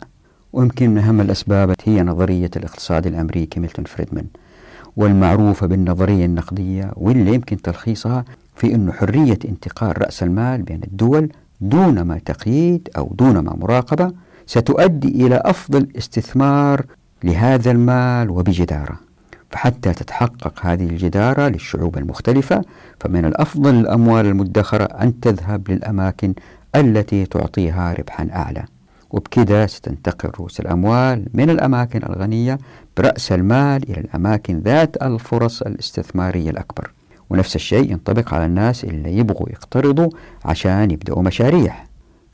ويمكن 0.53 0.91
من 0.91 0.99
أهم 0.99 1.21
الأسباب 1.21 1.75
هي 1.85 2.03
نظرية 2.03 2.51
الاقتصاد 2.57 3.07
الأمريكي 3.07 3.61
ميلتون 3.61 3.85
فريدمان 3.85 4.27
والمعروفة 4.97 5.67
بالنظرية 5.67 6.25
النقدية 6.25 6.93
واللي 6.97 7.35
يمكن 7.35 7.63
تلخيصها 7.63 8.25
في 8.57 8.75
أن 8.75 8.93
حرية 8.93 9.39
انتقال 9.45 10.03
رأس 10.03 10.23
المال 10.23 10.63
بين 10.63 10.81
الدول 10.85 11.29
دون 11.63 12.03
ما 12.03 12.19
تقييد 12.19 12.89
أو 12.97 13.13
دون 13.19 13.39
ما 13.39 13.57
مراقبة 13.57 14.13
ستؤدي 14.47 15.27
إلى 15.27 15.43
أفضل 15.45 15.89
استثمار 15.99 16.85
لهذا 17.25 17.71
المال 17.71 18.31
وبجدارة. 18.31 18.99
فحتى 19.51 19.93
تتحقق 19.93 20.67
هذه 20.67 20.87
الجدارة 20.87 21.49
للشعوب 21.49 21.99
المختلفة 21.99 22.63
فمن 23.01 23.25
الأفضل 23.25 23.75
الأموال 23.75 24.27
المدخرة 24.27 24.85
أن 24.85 25.21
تذهب 25.21 25.71
للأماكن 25.71 26.35
التي 26.77 27.27
تعطيها 27.27 27.93
ربحا 27.93 28.29
أعلى. 28.35 28.65
وبكذا 29.11 29.67
ستنتقل 29.67 30.29
رؤوس 30.29 30.61
الأموال 30.61 31.27
من 31.35 31.51
الأماكن 31.51 32.03
الغنية 32.03 32.59
برأس 32.97 33.33
المال 33.33 33.91
إلى 33.91 34.01
الأماكن 34.01 34.59
ذات 34.59 35.03
الفرص 35.03 35.63
الاستثمارية 35.63 36.51
الأكبر. 36.51 36.91
ونفس 37.33 37.57
الشيء 37.57 37.91
ينطبق 37.93 38.35
على 38.35 38.47
الناس 38.47 38.85
اللي 38.85 39.17
يبغوا 39.19 39.49
يقترضوا 39.51 40.11
عشان 40.45 40.91
يبدأوا 40.91 41.23
مشاريع. 41.23 41.75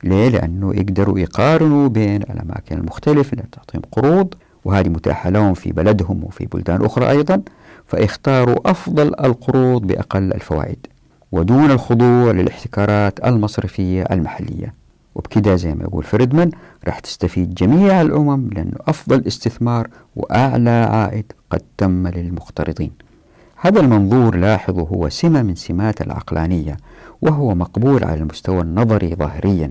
ليه؟ 0.04 0.28
لأنه 0.28 0.74
يقدروا 0.74 1.18
يقارنوا 1.18 1.88
بين 1.88 2.22
الأماكن 2.22 2.78
المختلفة 2.78 3.32
اللي 3.32 3.44
تعطيهم 3.52 3.82
قروض 3.92 4.34
وهذه 4.64 4.88
متاحة 4.88 5.30
لهم 5.30 5.54
في 5.54 5.72
بلدهم 5.72 6.24
وفي 6.24 6.46
بلدان 6.46 6.84
أخرى 6.84 7.10
أيضا 7.10 7.42
فاختاروا 7.86 8.70
أفضل 8.70 9.06
القروض 9.06 9.86
بأقل 9.86 10.32
الفوائد 10.32 10.86
ودون 11.32 11.70
الخضوع 11.70 12.30
للاحتكارات 12.32 13.24
المصرفية 13.24 14.02
المحلية. 14.10 14.74
وبكده 15.14 15.56
زي 15.56 15.74
ما 15.74 15.82
يقول 15.82 16.04
فريدمان 16.04 16.50
راح 16.86 16.98
تستفيد 16.98 17.54
جميع 17.54 18.00
الأمم 18.00 18.50
لأنه 18.52 18.76
أفضل 18.88 19.26
استثمار 19.26 19.88
وأعلى 20.16 20.70
عائد 20.70 21.32
قد 21.50 21.60
تم 21.78 22.08
للمقترضين. 22.08 23.07
هذا 23.60 23.80
المنظور 23.80 24.36
لاحظوا 24.36 24.86
هو 24.88 25.08
سمة 25.08 25.42
من 25.42 25.54
سمات 25.54 26.00
العقلانية 26.00 26.76
وهو 27.22 27.54
مقبول 27.54 28.04
على 28.04 28.20
المستوى 28.20 28.60
النظري 28.60 29.14
ظاهريا 29.14 29.70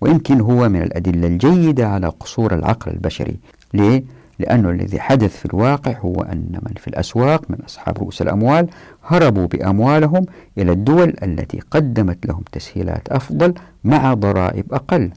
ويمكن 0.00 0.40
هو 0.40 0.68
من 0.68 0.82
الأدلة 0.82 1.26
الجيدة 1.26 1.88
على 1.88 2.06
قصور 2.06 2.54
العقل 2.54 2.92
البشري. 2.92 3.36
ليه؟ 3.74 4.04
لأنه 4.38 4.70
الذي 4.70 5.00
حدث 5.00 5.36
في 5.36 5.46
الواقع 5.46 5.98
هو 5.98 6.14
أن 6.14 6.60
من 6.62 6.74
في 6.76 6.88
الأسواق 6.88 7.50
من 7.50 7.58
أصحاب 7.66 7.98
رؤوس 7.98 8.22
الأموال 8.22 8.68
هربوا 9.04 9.46
بأموالهم 9.46 10.26
إلى 10.58 10.72
الدول 10.72 11.14
التي 11.22 11.60
قدمت 11.70 12.26
لهم 12.26 12.42
تسهيلات 12.52 13.08
أفضل 13.08 13.54
مع 13.84 14.14
ضرائب 14.14 14.72
أقل. 14.72 15.10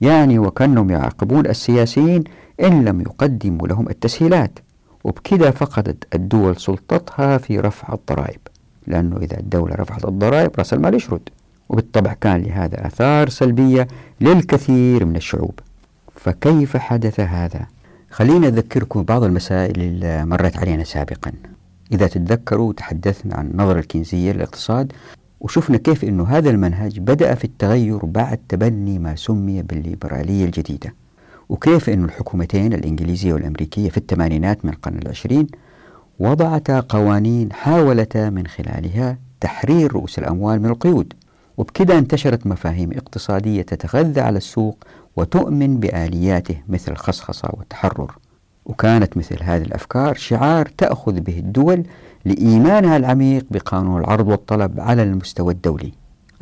يعني 0.00 0.38
وكأنهم 0.38 0.90
يعاقبون 0.90 1.46
السياسيين 1.46 2.24
إن 2.62 2.84
لم 2.84 3.00
يقدموا 3.00 3.68
لهم 3.68 3.88
التسهيلات. 3.88 4.58
وبكذا 5.04 5.50
فقدت 5.50 6.14
الدول 6.14 6.56
سلطتها 6.56 7.38
في 7.38 7.60
رفع 7.60 7.94
الضرائب 7.94 8.40
لأنه 8.86 9.16
إذا 9.16 9.40
الدولة 9.40 9.74
رفعت 9.74 10.04
الضرائب 10.04 10.50
رأس 10.58 10.74
المال 10.74 10.94
يشرد 10.94 11.28
وبالطبع 11.68 12.12
كان 12.12 12.42
لهذا 12.42 12.86
آثار 12.86 13.28
سلبية 13.28 13.88
للكثير 14.20 15.04
من 15.04 15.16
الشعوب. 15.16 15.60
فكيف 16.14 16.76
حدث 16.76 17.20
هذا؟ 17.20 17.66
خلينا 18.10 18.48
أذكركم 18.48 19.02
بعض 19.02 19.24
المسائل 19.24 19.80
اللي 19.80 20.24
مرت 20.24 20.56
علينا 20.56 20.84
سابقا. 20.84 21.32
إذا 21.92 22.06
تتذكروا 22.06 22.72
تحدثنا 22.72 23.34
عن 23.36 23.46
النظرة 23.46 23.78
الكنزية 23.78 24.32
للاقتصاد 24.32 24.92
وشفنا 25.40 25.76
كيف 25.78 26.04
أنه 26.04 26.24
هذا 26.24 26.50
المنهج 26.50 26.98
بدأ 27.00 27.34
في 27.34 27.44
التغير 27.44 28.04
بعد 28.04 28.38
تبني 28.48 28.98
ما 28.98 29.14
سمي 29.16 29.62
بالليبرالية 29.62 30.44
الجديدة. 30.44 30.94
وكيف 31.52 31.90
أن 31.90 32.04
الحكومتين 32.04 32.72
الإنجليزية 32.72 33.32
والأمريكية 33.32 33.90
في 33.90 33.96
الثمانينات 33.96 34.64
من 34.64 34.72
القرن 34.72 34.98
العشرين 34.98 35.46
وضعتا 36.18 36.80
قوانين 36.80 37.52
حاولتا 37.52 38.30
من 38.30 38.46
خلالها 38.46 39.18
تحرير 39.40 39.92
رؤوس 39.92 40.18
الأموال 40.18 40.62
من 40.62 40.70
القيود 40.70 41.12
وبكذا 41.56 41.98
انتشرت 41.98 42.46
مفاهيم 42.46 42.92
اقتصادية 42.92 43.62
تتغذى 43.62 44.20
على 44.20 44.36
السوق 44.36 44.84
وتؤمن 45.16 45.80
بآلياته 45.80 46.56
مثل 46.68 46.92
الخصخصة 46.92 47.48
والتحرر. 47.52 48.16
وكانت 48.66 49.16
مثل 49.16 49.42
هذه 49.42 49.62
الأفكار 49.62 50.14
شعار 50.14 50.66
تأخذ 50.66 51.20
به 51.20 51.38
الدول 51.38 51.84
لإيمانها 52.24 52.96
العميق 52.96 53.46
بقانون 53.50 54.00
العرض 54.00 54.28
والطلب 54.28 54.80
على 54.80 55.02
المستوى 55.02 55.52
الدولي. 55.52 55.92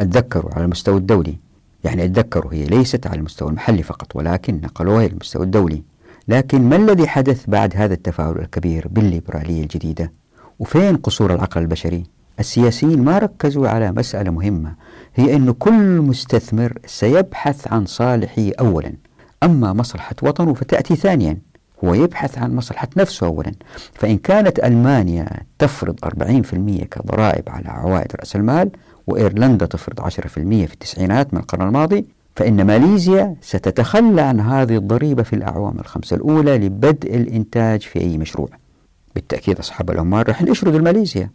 أتذكروا 0.01 0.55
على 0.55 0.65
المستوى 0.65 0.97
الدولي. 0.97 1.50
يعني 1.85 2.05
أتذكروا 2.05 2.53
هي 2.55 2.65
ليست 2.65 3.07
على 3.07 3.19
المستوى 3.19 3.49
المحلي 3.51 3.83
فقط 3.83 4.17
ولكن 4.17 4.61
نقلوها 4.65 5.05
إلى 5.05 5.13
المستوى 5.13 5.43
الدولي. 5.43 5.83
لكن 6.29 6.69
ما 6.69 6.77
الذي 6.77 7.09
حدث 7.09 7.45
بعد 7.49 7.77
هذا 7.77 7.95
التفاعل 7.95 8.39
الكبير 8.39 8.89
بالليبرالية 8.91 9.63
الجديدة؟ 9.63 10.13
وفين 10.59 10.97
قصور 10.97 11.35
العقل 11.35 11.61
البشري؟ 11.61 12.05
السياسيين 12.41 13.03
ما 13.05 13.19
ركزوا 13.19 13.69
على 13.69 13.93
مسألة 13.93 14.31
مهمة 14.31 14.75
هي 15.15 15.37
أن 15.37 15.53
كل 15.53 16.01
مستثمر 16.01 16.79
سيبحث 16.87 17.73
عن 17.73 17.87
صالحه 17.87 18.51
أولا. 18.61 18.93
أما 19.43 19.73
مصلحة 19.73 20.15
وطنه 20.23 20.55
فتأتي 20.55 20.97
ثانيا 20.97 21.39
هو 21.85 21.95
يبحث 21.95 22.39
عن 22.39 22.57
مصلحة 22.57 22.89
نفسه 22.97 23.27
أولا. 23.27 23.53
فإن 23.95 24.19
كانت 24.19 24.59
ألمانيا 24.59 25.29
تفرض 25.59 25.99
40% 26.05 26.85
كضرائب 26.85 27.49
على 27.49 27.69
عوائد 27.69 28.13
رأس 28.21 28.37
المال 28.37 28.71
وإيرلندا 29.11 29.67
تفرض 29.67 30.01
10% 30.01 30.09
في 30.67 30.73
التسعينات 30.73 31.35
من 31.35 31.41
القرن 31.41 31.67
الماضي 31.69 32.07
فإن 32.37 32.67
ماليزيا 32.67 33.37
ستتخلى 33.41 34.23
عن 34.23 34.41
هذه 34.41 34.77
الضريبة 34.77 35.23
في 35.23 35.33
الأعوام 35.33 35.79
الخمسة 35.79 36.17
الأولى 36.17 36.59
لبدء 36.59 37.15
الإنتاج 37.15 37.83
في 37.83 38.01
أي 38.01 38.19
مشروع. 38.19 38.49
بالتأكيد 39.15 39.59
أصحاب 39.59 39.91
العمال 39.91 40.29
رح 40.29 40.43
يشردوا 40.43 40.81
ماليزيا 40.81 41.31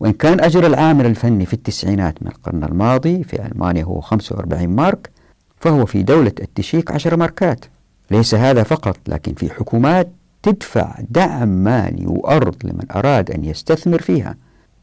وإن 0.00 0.12
كان 0.12 0.40
أجر 0.40 0.66
العامل 0.66 1.06
الفني 1.06 1.46
في 1.46 1.54
التسعينات 1.54 2.22
من 2.22 2.28
القرن 2.28 2.64
الماضي 2.64 3.24
في 3.24 3.46
ألمانيا 3.46 3.84
هو 3.84 4.00
45 4.00 4.68
مارك 4.68 5.10
فهو 5.56 5.86
في 5.86 6.02
دولة 6.02 6.32
التشيك 6.40 6.90
10 6.90 7.16
ماركات. 7.16 7.64
ليس 8.10 8.34
هذا 8.34 8.62
فقط 8.62 8.96
لكن 9.08 9.34
في 9.34 9.50
حكومات 9.50 10.12
تدفع 10.42 10.94
دعم 11.10 11.48
مالي 11.48 12.06
وأرض 12.06 12.56
لمن 12.64 12.84
أراد 12.96 13.30
أن 13.30 13.44
يستثمر 13.44 14.02
فيها. 14.02 14.36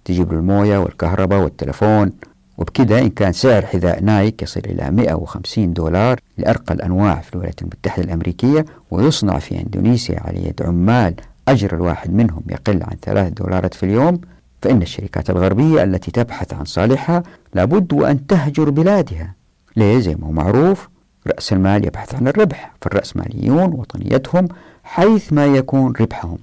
تجيب 0.08 0.34
له 0.34 0.40
الموية 0.40 0.78
والكهرباء 0.78 1.40
والتلفون. 1.40 2.12
وبكذا 2.58 3.00
إن 3.00 3.10
كان 3.10 3.34
سعر 3.34 3.66
حذاء 3.66 4.04
نايك 4.04 4.44
يصل 4.44 4.62
إلى 4.66 4.92
150 4.92 5.74
دولار 5.74 6.20
لأرقى 6.38 6.74
الأنواع 6.74 7.16
في 7.22 7.34
الولايات 7.34 7.62
المتحدة 7.62 8.04
الأمريكية 8.04 8.66
ويصنع 8.92 9.40
في 9.40 9.62
إندونيسيا 9.62 10.20
على 10.20 10.46
يد 10.48 10.62
عمال 10.64 11.14
أجر 11.48 11.76
الواحد 11.76 12.14
منهم 12.14 12.42
يقل 12.50 12.84
عن 12.84 12.98
ثلاث 13.02 13.34
دولارات 13.34 13.74
في 13.74 13.84
اليوم. 13.84 14.22
فإن 14.62 14.82
الشركات 14.82 15.30
الغربية 15.30 15.84
التي 15.84 16.12
تبحث 16.12 16.54
عن 16.54 16.66
صالحها 16.66 17.24
لابد 17.54 17.94
وأن 17.94 18.28
تهجر 18.28 18.70
بلادها. 18.70 19.34
ليه؟ 19.76 20.00
زي 20.00 20.16
ما 20.16 20.28
هو 20.28 20.32
معروف 20.32 20.90
رأس 21.28 21.54
المال 21.54 21.88
يبحث 21.88 22.16
عن 22.16 22.28
الربح 22.28 22.72
فالرأسماليون 22.82 23.74
وطنيتهم 23.74 24.48
حيث 24.84 25.34
ما 25.34 25.46
يكون 25.46 25.94
ربحهم. 26.02 26.38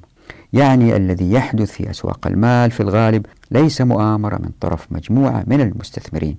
يعني 0.54 0.96
الذي 0.96 1.32
يحدث 1.32 1.70
في 1.70 1.90
أسواق 1.90 2.26
المال 2.26 2.70
في 2.70 2.80
الغالب 2.80 3.26
ليس 3.50 3.80
مؤامرة 3.80 4.36
من 4.36 4.50
طرف 4.60 4.86
مجموعة 4.90 5.44
من 5.46 5.60
المستثمرين 5.60 6.36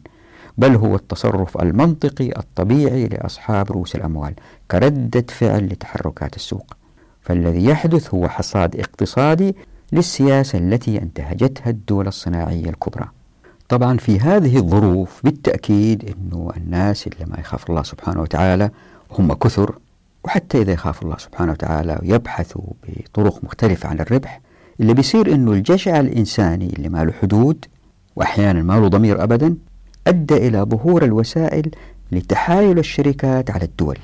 بل 0.58 0.75
هو 0.75 0.95
التصرف 0.95 1.58
المنطقي 1.58 2.30
الطبيعي 2.39 3.08
لأصحاب 3.08 3.71
رؤوس 3.71 3.95
الأموال 3.95 4.34
كردة 4.71 5.25
فعل 5.30 5.65
لتحركات 5.65 6.36
السوق. 6.36 6.73
فالذي 7.21 7.65
يحدث 7.65 8.13
هو 8.13 8.28
حصاد 8.28 8.75
اقتصادي 8.75 9.56
للسياسة 9.91 10.60
التي 10.60 11.01
انتهجتها 11.01 11.69
الدول 11.69 12.08
الصناعية 12.08 12.69
الكبرى. 12.69 13.10
طبعا 13.69 13.97
في 13.97 14.19
هذه 14.19 14.58
الظروف 14.58 15.21
بالتأكيد 15.23 16.15
أنه 16.15 16.51
الناس 16.58 17.08
اللي 17.08 17.25
ما 17.25 17.39
يخاف 17.39 17.69
الله 17.69 17.84
سبحانه 17.84 18.21
وتعالى 18.21 18.69
هم 19.12 19.34
كثر 19.34 19.75
وحتى 20.26 20.62
إذا 20.62 20.72
يخاف 20.72 21.04
الله 21.04 21.18
سبحانه 21.18 21.52
وتعالى 21.52 22.00
ويبحثوا 22.02 22.64
بطرق 22.88 23.44
مختلفة 23.44 23.90
عن 23.90 24.00
الربح 24.00 24.42
اللي 24.80 24.94
بيصير 24.94 25.36
أنه 25.36 25.52
الجشع 25.52 26.00
الإنساني 26.00 26.74
اللي 26.78 26.90
ما 26.90 27.04
له 27.04 27.12
حدود 27.12 27.66
وأحيانا 28.16 28.64
ما 28.64 28.74
له 28.74 28.88
ضمير 28.88 29.24
أبدا 29.24 29.56
أدى 30.08 30.48
إلى 30.48 30.62
ظهور 30.62 31.04
الوسائل 31.04 31.72
لتحايل 32.12 32.80
الشركات 32.80 33.52
على 33.52 33.64
الدول. 33.66 33.98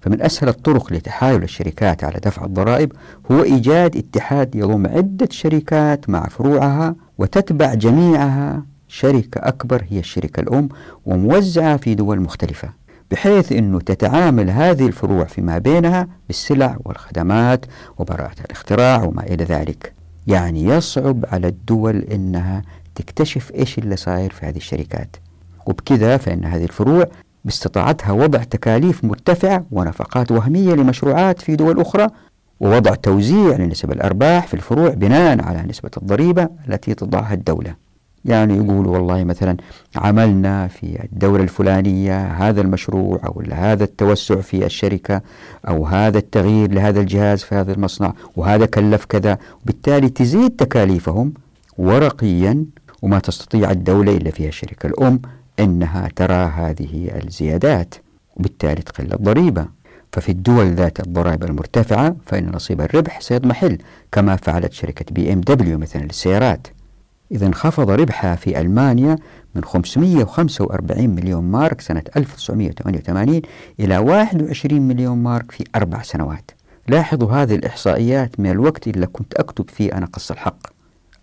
فمن 0.00 0.22
أسهل 0.22 0.48
الطرق 0.48 0.92
لتحايل 0.92 1.42
الشركات 1.42 2.04
على 2.04 2.20
دفع 2.24 2.44
الضرائب 2.44 2.92
هو 3.32 3.42
إيجاد 3.42 3.96
اتحاد 3.96 4.54
يضم 4.54 4.86
عدة 4.86 5.28
شركات 5.30 6.10
مع 6.10 6.28
فروعها 6.28 6.94
وتتبع 7.18 7.74
جميعها. 7.74 8.62
شركة 8.88 9.38
أكبر 9.38 9.84
هي 9.90 9.98
الشركة 9.98 10.40
الأم 10.40 10.68
وموزعة 11.06 11.76
في 11.76 11.94
دول 11.94 12.20
مختلفة. 12.20 12.85
بحيث 13.10 13.52
أنه 13.52 13.80
تتعامل 13.80 14.50
هذه 14.50 14.86
الفروع 14.86 15.24
فيما 15.24 15.58
بينها 15.58 16.08
بالسلع 16.26 16.76
والخدمات 16.84 17.66
وبراءة 17.98 18.40
الاختراع 18.44 19.04
وما 19.04 19.22
إلى 19.22 19.44
ذلك. 19.44 19.92
يعني 20.26 20.64
يصعب 20.64 21.24
على 21.32 21.48
الدول 21.48 21.96
أنها 21.96 22.62
تكتشف 22.94 23.52
إيش 23.54 23.78
اللي 23.78 23.96
صاير 23.96 24.30
في 24.32 24.46
هذه 24.46 24.56
الشركات. 24.56 25.16
وبكذا 25.66 26.16
فإن 26.16 26.44
هذه 26.44 26.64
الفروع 26.64 27.06
باستطاعتها 27.44 28.12
وضع 28.12 28.42
تكاليف 28.42 29.04
مرتفعة 29.04 29.64
ونفقات 29.70 30.32
وهمية 30.32 30.74
لمشروعات 30.74 31.40
في 31.40 31.56
دول 31.56 31.80
أخرى 31.80 32.08
ووضع 32.60 32.94
توزيع 32.94 33.56
لنسب 33.56 33.92
الأرباح 33.92 34.46
في 34.46 34.54
الفروع 34.54 34.88
بناء 34.88 35.44
على 35.44 35.62
نسبة 35.62 35.90
الضريبة 35.96 36.48
التي 36.68 36.94
تضعها 36.94 37.34
الدولة. 37.34 37.85
يعني 38.26 38.56
يقولوا 38.56 38.92
والله 38.98 39.24
مثلا 39.24 39.56
عملنا 39.96 40.68
في 40.68 41.04
الدولة 41.04 41.42
الفلانية 41.42 42.26
هذا 42.26 42.60
المشروع 42.60 43.20
أو 43.26 43.42
هذا 43.52 43.84
التوسع 43.84 44.40
في 44.40 44.66
الشركة 44.66 45.22
أو 45.68 45.86
هذا 45.86 46.18
التغيير 46.18 46.72
لهذا 46.72 47.00
الجهاز 47.00 47.42
في 47.42 47.54
هذا 47.54 47.72
المصنع 47.72 48.12
وهذا 48.36 48.66
كلف 48.66 49.04
كذا. 49.04 49.38
وبالتالي 49.62 50.08
تزيد 50.08 50.50
تكاليفهم 50.50 51.34
ورقيا 51.78 52.64
وما 53.02 53.18
تستطيع 53.18 53.70
الدولة 53.70 54.16
إلا 54.16 54.30
فيها 54.30 54.48
الشركة. 54.48 54.86
الأم 54.86 55.20
أنها 55.60 56.08
ترى 56.16 56.34
هذه 56.34 57.20
الزيادات 57.24 57.94
وبالتالي 58.36 58.82
تقل 58.82 59.12
الضريبة. 59.12 59.66
ففي 60.12 60.28
الدول 60.28 60.66
ذات 60.74 61.00
الضرائب 61.00 61.44
المرتفعة 61.44 62.16
فإن 62.26 62.50
نصيب 62.54 62.80
الربح 62.80 63.20
سيضمحل 63.20 63.78
كما 64.12 64.36
فعلت 64.36 64.72
شركة 64.72 65.04
بي 65.10 65.32
إم 65.32 65.40
دبليو 65.40 65.78
مثلا 65.78 66.02
للسيارات. 66.02 66.66
إذا 67.32 67.46
انخفض 67.46 67.90
ربحها 67.90 68.36
في 68.36 68.60
ألمانيا 68.60 69.16
من 69.54 69.64
545 69.64 71.10
مليون 71.10 71.44
مارك 71.44 71.80
سنة 71.80 72.02
1988 72.16 73.42
إلى 73.80 73.98
21 73.98 74.80
مليون 74.80 75.18
مارك 75.18 75.50
في 75.50 75.64
أربع 75.76 76.02
سنوات. 76.02 76.50
لاحظوا 76.88 77.32
هذه 77.32 77.54
الإحصائيات 77.54 78.40
من 78.40 78.50
الوقت 78.50 78.88
اللي 78.88 79.06
كنت 79.06 79.34
أكتب 79.34 79.70
فيه 79.70 79.92
أنا 79.92 80.06
قص 80.06 80.30
الحق. 80.30 80.66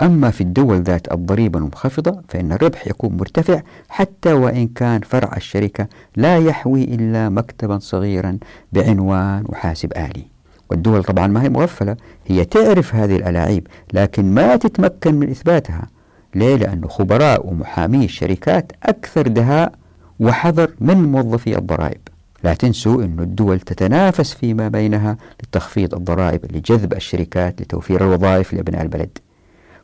أما 0.02 0.32
في 0.32 0.42
الدول 0.42 0.82
ذات 0.82 1.12
الضريبة 1.12 1.60
المنخفضة 1.60 2.22
فإن 2.30 2.52
الربح 2.52 2.88
يكون 2.88 3.18
مرتفع 3.18 3.62
حتى 3.89 4.34
وإن 4.34 4.68
كان 4.68 5.02
فرع 5.02 5.38
الشركة 5.38 5.88
لا 6.16 6.38
يحوي 6.38 6.84
إلا 6.84 7.30
مكتبا 7.30 7.80
صغيرا 7.80 8.38
بعنوان 8.74 9.44
وحاسب 9.50 9.94
آلي. 9.98 10.26
والدول 10.70 11.04
طبعا 11.04 11.28
ما 11.28 11.44
هي 11.44 11.50
مغفلة 11.50 11.98
هي 12.28 12.46
تعرف 12.46 12.96
هذه 12.96 13.16
الألاعيب 13.16 13.68
لكن 13.94 14.34
ما 14.34 14.56
تتمكن 14.56 15.16
من 15.16 15.30
إثباتها. 15.30 15.88
ليه؟ 16.36 16.56
لأن 16.56 16.88
خبراء 16.89 17.48
ومحامي 17.48 18.06
الشركات 18.06 18.72
أكثر 18.84 19.28
دهاء 19.28 19.74
وحذر 20.19 20.72
من 20.80 21.12
موظفي 21.12 21.58
الضرائب. 21.58 22.02
لا 22.43 22.54
تنسوا 22.54 23.04
أن 23.04 23.19
الدول 23.19 23.60
تتنافس 23.60 24.34
فيما 24.34 24.67
بينها 24.67 25.17
لتخفيض 25.43 25.96
الضرائب 25.96 26.46
لجذب 26.56 26.93
الشركات 26.93 27.62
لتوفير 27.62 28.04
الوظائف 28.04 28.54
لأبناء 28.54 28.82
البلد. 28.82 29.17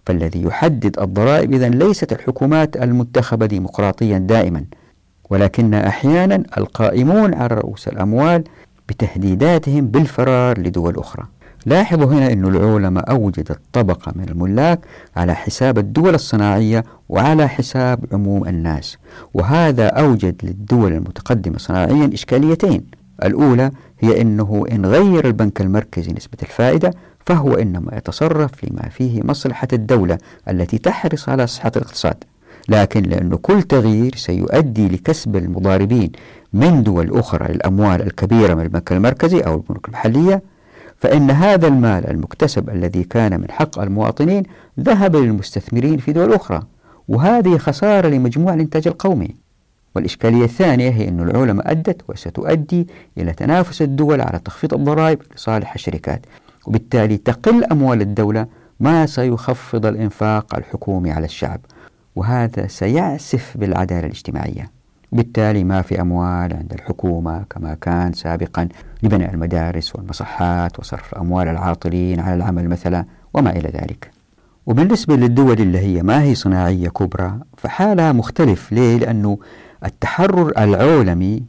فالذي 0.05 0.43
يحدد 0.43 0.99
الضرائب 0.99 1.53
إذا 1.53 1.69
ليست 1.69 2.13
الحكومات 2.13 2.77
المنتخبة 2.77 3.45
ديمقراطيا 3.45 4.17
دائما 4.17 4.65
ولكن 5.29 5.73
أحيانا 5.73 6.43
القائمون 6.57 7.33
على 7.33 7.55
رؤوس 7.55 7.87
الأموال 7.87 8.43
بتهديداتهم 8.89 9.87
بالفرار 9.87 10.59
لدول 10.59 10.97
أخرى. 10.97 11.25
لاحظوا 11.65 12.05
هنا 12.05 12.33
أن 12.33 12.45
العلماء 12.45 13.11
أوجدت 13.11 13.59
طبقة 13.73 14.11
من 14.15 14.29
الملاك 14.29 14.79
على 15.15 15.35
حساب 15.35 15.77
الدول 15.77 16.15
الصناعية 16.15 16.83
وعلى 17.09 17.47
حساب 17.47 18.05
عموم 18.11 18.47
الناس 18.47 18.97
وهذا 19.33 19.87
أوجد 19.87 20.35
للدول 20.43 20.93
المتقدمة 20.93 21.57
صناعيا 21.57 22.09
إشكاليتين. 22.13 22.83
الأولى 23.23 23.71
هي 23.99 24.21
أنه 24.21 24.65
إن 24.71 24.85
غير 24.85 25.27
البنك 25.27 25.61
المركزي 25.61 26.11
نسبة 26.11 26.37
الفائدة 26.43 26.93
فهو 27.25 27.53
إنما 27.53 27.97
يتصرف 27.97 28.51
لما 28.63 28.89
فيه 28.89 29.21
مصلحة 29.23 29.67
الدولة 29.73 30.17
التي 30.49 30.77
تحرص 30.77 31.29
على 31.29 31.47
صحة 31.47 31.71
الاقتصاد. 31.75 32.23
لكن 32.69 33.03
لأن 33.03 33.35
كل 33.35 33.61
تغيير 33.63 34.15
سيؤدي 34.15 34.87
لكسب 34.87 35.35
المضاربين 35.35 36.11
من 36.53 36.83
دول 36.83 37.19
أخرى 37.19 37.45
الأموال 37.45 38.01
الكبيرة 38.01 38.53
من 38.53 38.61
البنك 38.61 38.91
المركزي 38.91 39.39
أو 39.39 39.55
البنوك 39.55 39.87
المحلية 39.87 40.43
فإن 40.99 41.31
هذا 41.31 41.67
المال 41.67 42.09
المكتسب 42.09 42.69
الذي 42.69 43.03
كان 43.03 43.39
من 43.39 43.51
حق 43.51 43.79
المواطنين 43.79 44.43
ذهب 44.79 45.15
للمستثمرين 45.15 45.97
في 45.97 46.13
دول 46.13 46.33
أخرى 46.33 46.61
وهذه 47.07 47.57
خسارة 47.57 48.07
لمجموع 48.07 48.53
الإنتاج 48.53 48.87
القومي. 48.87 49.35
والإشكالية 49.95 50.43
الثانية 50.43 50.89
هي 50.89 51.07
أن 51.07 51.19
العلماء 51.19 51.71
أدت 51.71 52.01
وستؤدي 52.09 52.87
إلى 53.17 53.33
تنافس 53.33 53.81
الدول 53.81 54.21
على 54.21 54.39
تخفيض 54.39 54.73
الضرائب 54.73 55.19
لصالح 55.35 55.73
الشركات 55.73 56.25
وبالتالي 56.67 57.17
تقل 57.17 57.63
أموال 57.63 58.01
الدولة 58.01 58.47
ما 58.79 59.05
سيخفض 59.05 59.85
الإنفاق 59.85 60.55
الحكومي 60.55 61.11
على 61.11 61.25
الشعب 61.25 61.59
وهذا 62.15 62.67
سيعسف 62.67 63.57
بالعدالة 63.57 64.05
الاجتماعية. 64.07 64.71
بالتالي 65.11 65.63
ما 65.63 65.81
في 65.81 66.01
أموال 66.01 66.53
عند 66.53 66.73
الحكومة 66.73 67.43
كما 67.49 67.73
كان 67.81 68.13
سابقا. 68.13 68.67
لبناء 69.03 69.33
المدارس 69.33 69.95
والمصحات 69.95 70.79
وصرف 70.79 71.15
أموال 71.15 71.47
العاطلين 71.47 72.19
على 72.19 72.35
العمل 72.35 72.69
مثلا 72.69 73.05
وما 73.33 73.49
إلى 73.49 73.69
ذلك 73.69 74.11
وبالنسبة 74.65 75.15
للدول 75.15 75.61
اللي 75.61 75.79
هي 75.79 76.03
ما 76.03 76.23
هي 76.23 76.35
صناعية 76.35 76.89
كبرى 76.89 77.39
فحالها 77.57 78.11
مختلف 78.11 78.71
ليه؟ 78.71 78.97
لأنه 78.97 79.37
التحرر 79.85 80.51
العولمي 80.57 81.43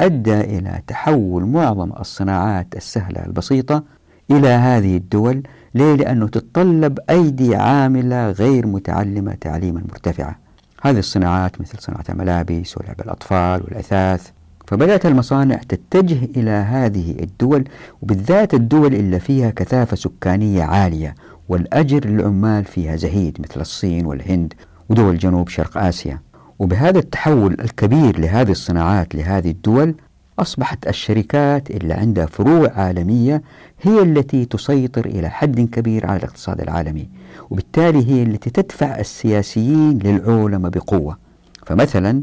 أدى 0.00 0.40
إلى 0.40 0.82
تحول 0.86 1.44
معظم 1.44 1.92
الصناعات 2.00 2.76
السهلة 2.76 3.26
البسيطة 3.26 3.84
إلى 4.30 4.48
هذه 4.48 4.96
الدول 4.96 5.42
ليه؟ 5.74 5.94
لأنه 5.94 6.28
تتطلب 6.28 6.98
أيدي 7.10 7.56
عاملة 7.56 8.30
غير 8.30 8.66
متعلمة 8.66 9.34
تعليما 9.34 9.82
مرتفعا 9.88 10.34
هذه 10.82 10.98
الصناعات 10.98 11.60
مثل 11.60 11.78
صناعة 11.78 12.04
الملابس 12.08 12.78
ولعب 12.78 13.00
الأطفال 13.00 13.62
والأثاث 13.64 14.30
فبدأت 14.68 15.06
المصانع 15.06 15.56
تتجه 15.68 16.18
إلى 16.36 16.50
هذه 16.50 17.10
الدول 17.20 17.64
وبالذات 18.02 18.54
الدول 18.54 18.94
اللي 18.94 19.20
فيها 19.20 19.50
كثافة 19.50 19.96
سكانية 19.96 20.62
عالية 20.62 21.14
والأجر 21.48 22.06
للعمال 22.06 22.64
فيها 22.64 22.96
زهيد 22.96 23.40
مثل 23.40 23.60
الصين 23.60 24.06
والهند 24.06 24.54
ودول 24.88 25.18
جنوب 25.18 25.48
شرق 25.48 25.78
آسيا. 25.78 26.20
وبهذا 26.58 26.98
التحول 26.98 27.56
الكبير 27.60 28.20
لهذه 28.20 28.50
الصناعات 28.50 29.14
لهذه 29.14 29.50
الدول 29.50 29.94
أصبحت 30.38 30.88
الشركات 30.88 31.70
اللي 31.70 31.94
عندها 31.94 32.26
فروع 32.26 32.70
عالمية 32.72 33.42
هي 33.82 34.02
التي 34.02 34.44
تسيطر 34.44 35.06
إلى 35.06 35.28
حد 35.28 35.60
كبير 35.60 36.06
على 36.06 36.16
الاقتصاد 36.16 36.60
العالمي 36.60 37.08
وبالتالي 37.50 38.10
هي 38.10 38.22
التي 38.22 38.50
تدفع 38.50 38.98
السياسيين 38.98 39.98
للعولمة 39.98 40.68
بقوة. 40.68 41.18
فمثلا 41.66 42.22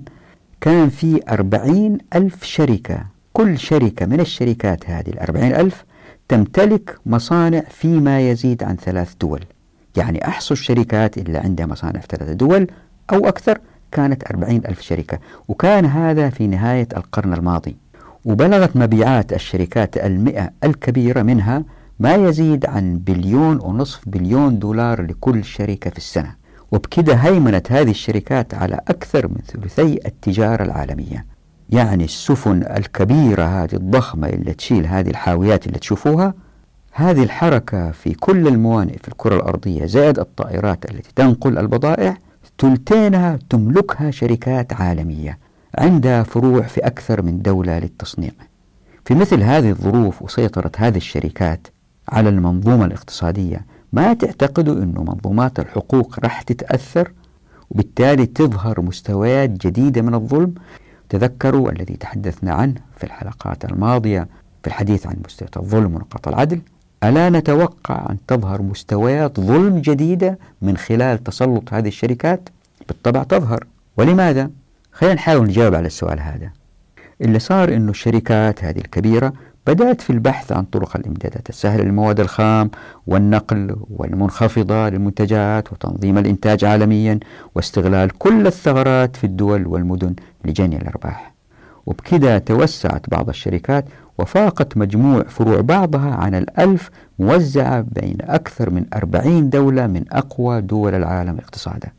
كان 0.65 0.89
في 0.89 1.21
أربعين 1.29 1.97
ألف 2.15 2.43
شركة. 2.43 3.05
كل 3.33 3.57
شركة 3.57 4.05
من 4.05 4.19
الشركات 4.19 4.89
هذه 4.89 5.09
الأربعين 5.09 5.55
ألف 5.55 5.85
تمتلك 6.27 6.97
مصانع 7.05 7.61
فيما 7.69 8.29
يزيد 8.29 8.63
عن 8.63 8.75
ثلاث 8.75 9.13
دول. 9.21 9.45
يعني 9.97 10.27
أحصوا 10.27 10.55
الشركات 10.55 11.17
اللي 11.17 11.37
عندها 11.37 11.65
مصانع 11.65 11.99
في 11.99 12.07
ثلاث 12.09 12.29
دول 12.29 12.67
أو 13.13 13.27
أكثر 13.27 13.57
كانت 13.91 14.23
أربعين 14.31 14.61
ألف 14.65 14.81
شركة. 14.81 15.19
وكان 15.47 15.85
هذا 15.85 16.29
في 16.29 16.47
نهاية 16.47 16.87
القرن 16.97 17.33
الماضي. 17.33 17.75
وبلغت 18.25 18.77
مبيعات 18.77 19.33
الشركات 19.33 19.97
المئة 19.97 20.51
الكبيرة 20.63 21.21
منها 21.21 21.63
ما 21.99 22.15
يزيد 22.15 22.65
عن 22.65 22.97
بليون 22.97 23.59
ونصف 23.61 24.09
بليون 24.09 24.59
دولار 24.59 25.01
لكل 25.01 25.43
شركة 25.43 25.89
في 25.89 25.97
السنة. 25.97 26.44
وبكده 26.71 27.13
هيمنت 27.13 27.71
هذه 27.71 27.89
الشركات 27.89 28.53
على 28.53 28.79
أكثر 28.87 29.27
من 29.27 29.37
ثلثي 29.47 29.99
التجارة 30.05 30.63
العالمية. 30.63 31.25
يعني 31.69 32.03
السفن 32.03 32.63
الكبيرة 32.63 33.43
هذه 33.43 33.73
الضخمة 33.73 34.29
اللي 34.29 34.53
تشيل 34.53 34.85
هذه 34.85 35.09
الحاويات 35.09 35.67
اللي 35.67 35.79
تشوفوها 35.79 36.33
هذه 36.91 37.23
الحركة 37.23 37.91
في 37.91 38.13
كل 38.13 38.47
الموانئ 38.47 38.97
في 38.97 39.07
الكرة 39.07 39.35
الأرضية 39.35 39.85
زائد 39.85 40.19
الطائرات 40.19 40.91
التي 40.91 41.09
تنقل 41.15 41.57
البضائع 41.57 42.17
ثلثينها 42.59 43.39
تملكها 43.49 44.11
شركات 44.11 44.73
عالمية 44.73 45.37
عندها 45.77 46.23
فروع 46.23 46.61
في 46.61 46.81
أكثر 46.81 47.21
من 47.21 47.41
دولة 47.41 47.79
للتصنيع. 47.79 48.31
في 49.05 49.15
مثل 49.15 49.43
هذه 49.43 49.69
الظروف 49.69 50.21
وسيطرة 50.21 50.71
هذه 50.77 50.97
الشركات 50.97 51.67
على 52.09 52.29
المنظومة 52.29 52.85
الاقتصادية 52.85 53.65
ما 53.95 54.13
تعتقدوا 54.13 54.73
أن 54.83 54.93
منظومات 54.97 55.59
الحقوق 55.59 56.19
راح 56.19 56.41
تتأثر 56.41 57.11
وبالتالي 57.69 58.25
تظهر 58.25 58.81
مستويات 58.81 59.49
جديدة 59.49 60.01
من 60.01 60.15
الظلم 60.15 60.53
تذكروا 61.09 61.71
الذي 61.71 61.93
تحدثنا 61.93 62.53
عنه 62.53 62.75
في 62.97 63.03
الحلقات 63.03 63.65
الماضية 63.65 64.27
في 64.61 64.67
الحديث 64.67 65.07
عن 65.07 65.15
مستويات 65.25 65.57
الظلم 65.57 65.95
ونقاط 65.95 66.27
العدل 66.27 66.61
ألا 67.03 67.29
نتوقع 67.29 68.07
أن 68.09 68.17
تظهر 68.27 68.61
مستويات 68.61 69.39
ظلم 69.39 69.79
جديدة 69.79 70.39
من 70.61 70.77
خلال 70.77 71.23
تسلط 71.23 71.73
هذه 71.73 71.87
الشركات؟ 71.87 72.49
بالطبع 72.87 73.23
تظهر 73.23 73.65
ولماذا؟ 73.97 74.49
خلينا 74.91 75.15
نحاول 75.15 75.47
نجاوب 75.47 75.75
على 75.75 75.87
السؤال 75.87 76.19
هذا 76.19 76.49
اللي 77.21 77.39
صار 77.39 77.75
أنه 77.75 77.91
الشركات 77.91 78.63
هذه 78.63 78.77
الكبيرة 78.77 79.33
بدأت 79.67 80.01
في 80.01 80.09
البحث 80.09 80.51
عن 80.51 80.63
طرق 80.63 80.97
الإمدادات 80.97 81.49
السهلة 81.49 81.83
للمواد 81.83 82.19
الخام 82.19 82.71
والنقل 83.07 83.75
والمنخفضة 83.89 84.89
للمنتجات 84.89 85.73
وتنظيم 85.73 86.17
الإنتاج 86.17 86.65
عالميا 86.65 87.19
واستغلال 87.55 88.17
كل 88.17 88.47
الثغرات 88.47 89.15
في 89.15 89.23
الدول 89.23 89.67
والمدن 89.67 90.15
لجني 90.45 90.77
الأرباح. 90.77 91.33
وبكذا 91.85 92.37
توسعت 92.37 93.09
بعض 93.09 93.29
الشركات 93.29 93.85
وفاقت 94.17 94.77
مجموع 94.77 95.23
فروع 95.23 95.61
بعضها 95.61 96.15
عن 96.15 96.35
الألف 96.35 96.89
موزعة 97.19 97.81
بين 97.81 98.17
أكثر 98.21 98.69
من 98.69 98.85
أربعين 98.93 99.49
دولة 99.49 99.87
من 99.87 100.03
أقوى 100.11 100.61
دول 100.61 100.95
العالم 100.95 101.37
اقتصادا. 101.37 101.91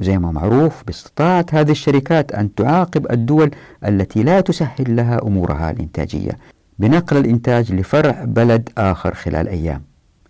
وزي 0.00 0.18
ما 0.18 0.32
معروف 0.32 0.82
باستطاعت 0.86 1.54
هذه 1.54 1.70
الشركات 1.70 2.32
أن 2.32 2.54
تعاقب 2.54 3.12
الدول 3.12 3.50
التي 3.84 4.22
لا 4.22 4.40
تسهل 4.40 4.96
لها 4.96 5.22
أمورها 5.22 5.70
الإنتاجية. 5.70 6.32
بنقل 6.78 7.16
الإنتاج 7.16 7.72
لفرع 7.72 8.24
بلد 8.24 8.68
آخر 8.78 9.14
خلال 9.14 9.48
أيام. 9.48 9.82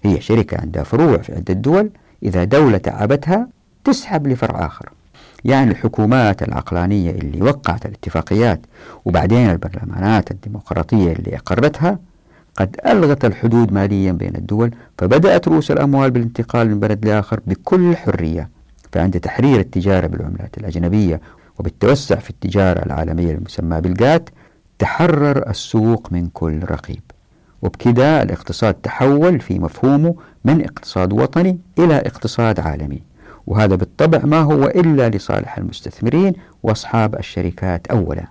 هي 0.02 0.20
شركة 0.20 0.60
عندها 0.60 0.82
فروع 0.82 1.16
في 1.16 1.34
عدة 1.34 1.54
دول 1.54 1.90
إذا 2.22 2.44
دولة 2.44 2.78
تعبتها 2.78 3.48
تسحب 3.84 4.26
لفرع 4.26 4.66
آخر. 4.66 4.88
يعني 5.44 5.70
الحكومات 5.70 6.42
العقلانية 6.42 7.10
اللي 7.10 7.42
وقعت 7.42 7.86
الاتفاقيات 7.86 8.60
وبعدين 9.04 9.50
البرلمانات 9.50 10.30
الديمقراطية 10.30 11.12
اللي 11.12 11.36
أقرتها 11.36 11.98
قد 12.56 12.76
ألغت 12.86 13.24
الحدود 13.24 13.72
ماليا 13.72 14.12
بين 14.12 14.36
الدول 14.36 14.70
فبدأت 14.98 15.48
رؤوس 15.48 15.70
الأموال 15.70 16.10
بالانتقال 16.10 16.68
من 16.68 16.80
بلد 16.80 17.06
لآخر 17.06 17.40
بكل 17.46 17.96
حرية. 17.96 18.48
فعند 18.92 19.20
تحرير 19.20 19.60
التجارة 19.60 20.06
بالعملات 20.06 20.58
الأجنبية 20.58 21.20
وبالتوسع 21.58 22.16
في 22.16 22.30
التجارة 22.30 22.86
العالمية 22.86 23.32
المسمى 23.32 23.80
بالجات 23.80 24.30
تحرر 24.82 25.50
السوق 25.50 26.08
من 26.12 26.28
كل 26.28 26.62
رقيب. 26.64 27.02
وبكذا 27.62 28.22
الاقتصاد 28.22 28.74
تحول 28.74 29.40
في 29.40 29.58
مفهومه 29.58 30.14
من 30.44 30.64
اقتصاد 30.64 31.12
وطني 31.12 31.58
إلى 31.78 31.96
اقتصاد 31.96 32.60
عالمي. 32.60 33.02
وهذا 33.46 33.76
بالطبع 33.76 34.18
ما 34.24 34.40
هو 34.40 34.64
إلا 34.64 35.08
لصالح 35.08 35.58
المستثمرين 35.58 36.32
وأصحاب 36.62 37.14
الشركات 37.18 37.86
أولا. 37.86 38.24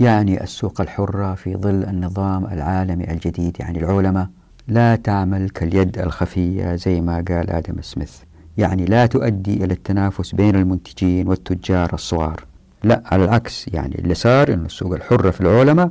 يعني 0.00 0.42
السوق 0.42 0.80
الحرة 0.80 1.34
في 1.34 1.56
ظل 1.56 1.84
النظام 1.84 2.44
العالمي 2.44 3.10
الجديد 3.10 3.56
يعني 3.60 3.78
العولمة 3.78 4.28
لا 4.68 4.96
تعمل 4.96 5.50
كاليد 5.50 5.98
الخفية 5.98 6.74
زي 6.74 7.00
ما 7.00 7.24
قال 7.28 7.50
آدم 7.50 7.82
سميث. 7.82 8.16
يعني 8.58 8.84
لا 8.84 9.06
تؤدي 9.06 9.64
إلى 9.64 9.74
التنافس 9.74 10.34
بين 10.34 10.56
المنتجين 10.56 11.28
والتجار 11.28 11.94
الصغار. 11.94 12.47
لا 12.84 13.02
على 13.06 13.24
العكس 13.24 13.68
يعني 13.68 13.98
اللي 13.98 14.14
صار 14.14 14.54
أن 14.54 14.64
السوق 14.64 14.94
الحرة 14.94 15.30
في 15.30 15.40
العولمة 15.40 15.90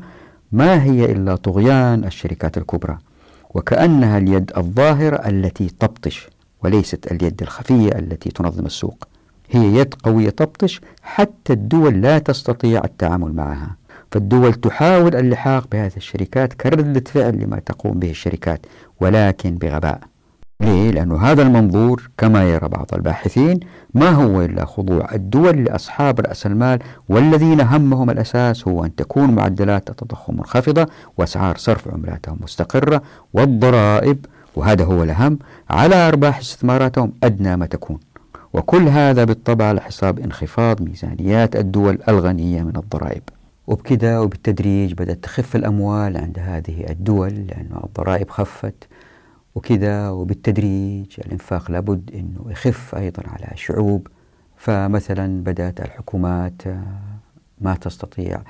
ما 0.52 0.84
هي 0.84 1.06
إلا 1.12 1.36
طغيان 1.36 2.04
الشركات 2.04 2.58
الكبرى 2.58 2.98
وكأنها 3.50 4.18
اليد 4.18 4.52
الظاهرة 4.58 5.16
التي 5.16 5.70
تبطش 5.80 6.28
وليست 6.64 7.12
اليد 7.12 7.42
الخفية 7.42 7.90
التي 7.90 8.30
تنظم 8.30 8.66
السوق. 8.66 9.08
هي 9.50 9.76
يد 9.80 9.94
قوية 10.04 10.30
تبطش 10.30 10.82
حتى 11.02 11.54
الدول 11.54 12.02
لا 12.02 12.20
تستطيع 12.20 12.82
التعامل 12.84 13.34
معها. 13.34 13.76
فالدول 14.12 14.54
تحاول 14.54 15.16
اللحاق 15.16 15.68
بهذه 15.72 15.98
الشركات 15.98 16.54
كردة 16.54 17.04
فعل 17.12 17.40
لما 17.40 17.60
تقوم 17.60 18.00
به 18.00 18.10
الشركات 18.10 18.66
ولكن 19.02 19.56
بغباء. 19.56 20.00
ليه؟ 20.62 20.92
لأن 20.92 21.12
هذا 21.12 21.42
المنظور 21.42 22.10
كما 22.18 22.44
يرى 22.50 22.68
بعض 22.68 22.88
الباحثين 22.94 23.60
ما 23.94 24.10
هو 24.10 24.42
إلا 24.42 24.66
خضوع 24.66 25.14
الدول 25.14 25.64
لأصحاب 25.64 26.20
رأس 26.20 26.46
المال 26.46 26.80
والذين 27.10 27.62
همهم 27.62 28.10
الأساس 28.10 28.68
هو 28.68 28.86
أن 28.86 28.96
تكون 28.96 29.32
معدلات 29.32 29.90
التضخم 29.90 30.34
منخفضة 30.34 30.88
وأسعار 31.18 31.58
صرف 31.58 31.88
عملاتهم 31.88 32.38
مستقرة 32.42 33.02
والضرائب 33.34 34.26
وهذا 34.56 34.86
هو 34.86 35.04
الأهم 35.04 35.40
على 35.70 35.96
أرباح 35.96 36.38
استثماراتهم 36.38 37.14
أدنى 37.24 37.56
ما 37.56 37.66
تكون 37.66 38.00
وكل 38.54 38.88
هذا 38.88 39.24
بالطبع 39.24 39.66
على 39.66 39.82
حساب 39.82 40.20
انخفاض 40.20 40.82
ميزانيات 40.82 41.56
الدول 41.56 42.00
الغنية 42.10 42.62
من 42.64 42.78
الضرائب 42.78 43.24
وبكذا 43.68 44.20
وبالتدريج 44.20 44.94
بدأت 44.94 45.24
تخف 45.24 45.56
الأموال 45.56 46.18
عند 46.18 46.40
هذه 46.40 46.86
الدول 46.90 47.30
لأن 47.30 47.70
الضرائب 47.84 48.30
خفت 48.30 48.88
وكذا 49.58 50.10
وبالتدريج 50.10 51.20
الإنفاق 51.26 51.72
لابد 51.72 52.12
أنه 52.14 52.52
يخف 52.52 52.96
أيضا 52.96 53.24
على 53.28 53.52
الشعوب 53.52 54.08
فمثلا 54.58 55.44
بدأت 55.44 55.82
الحكومات 55.82 56.62
ما 57.62 57.76
تستطيع 57.82 58.42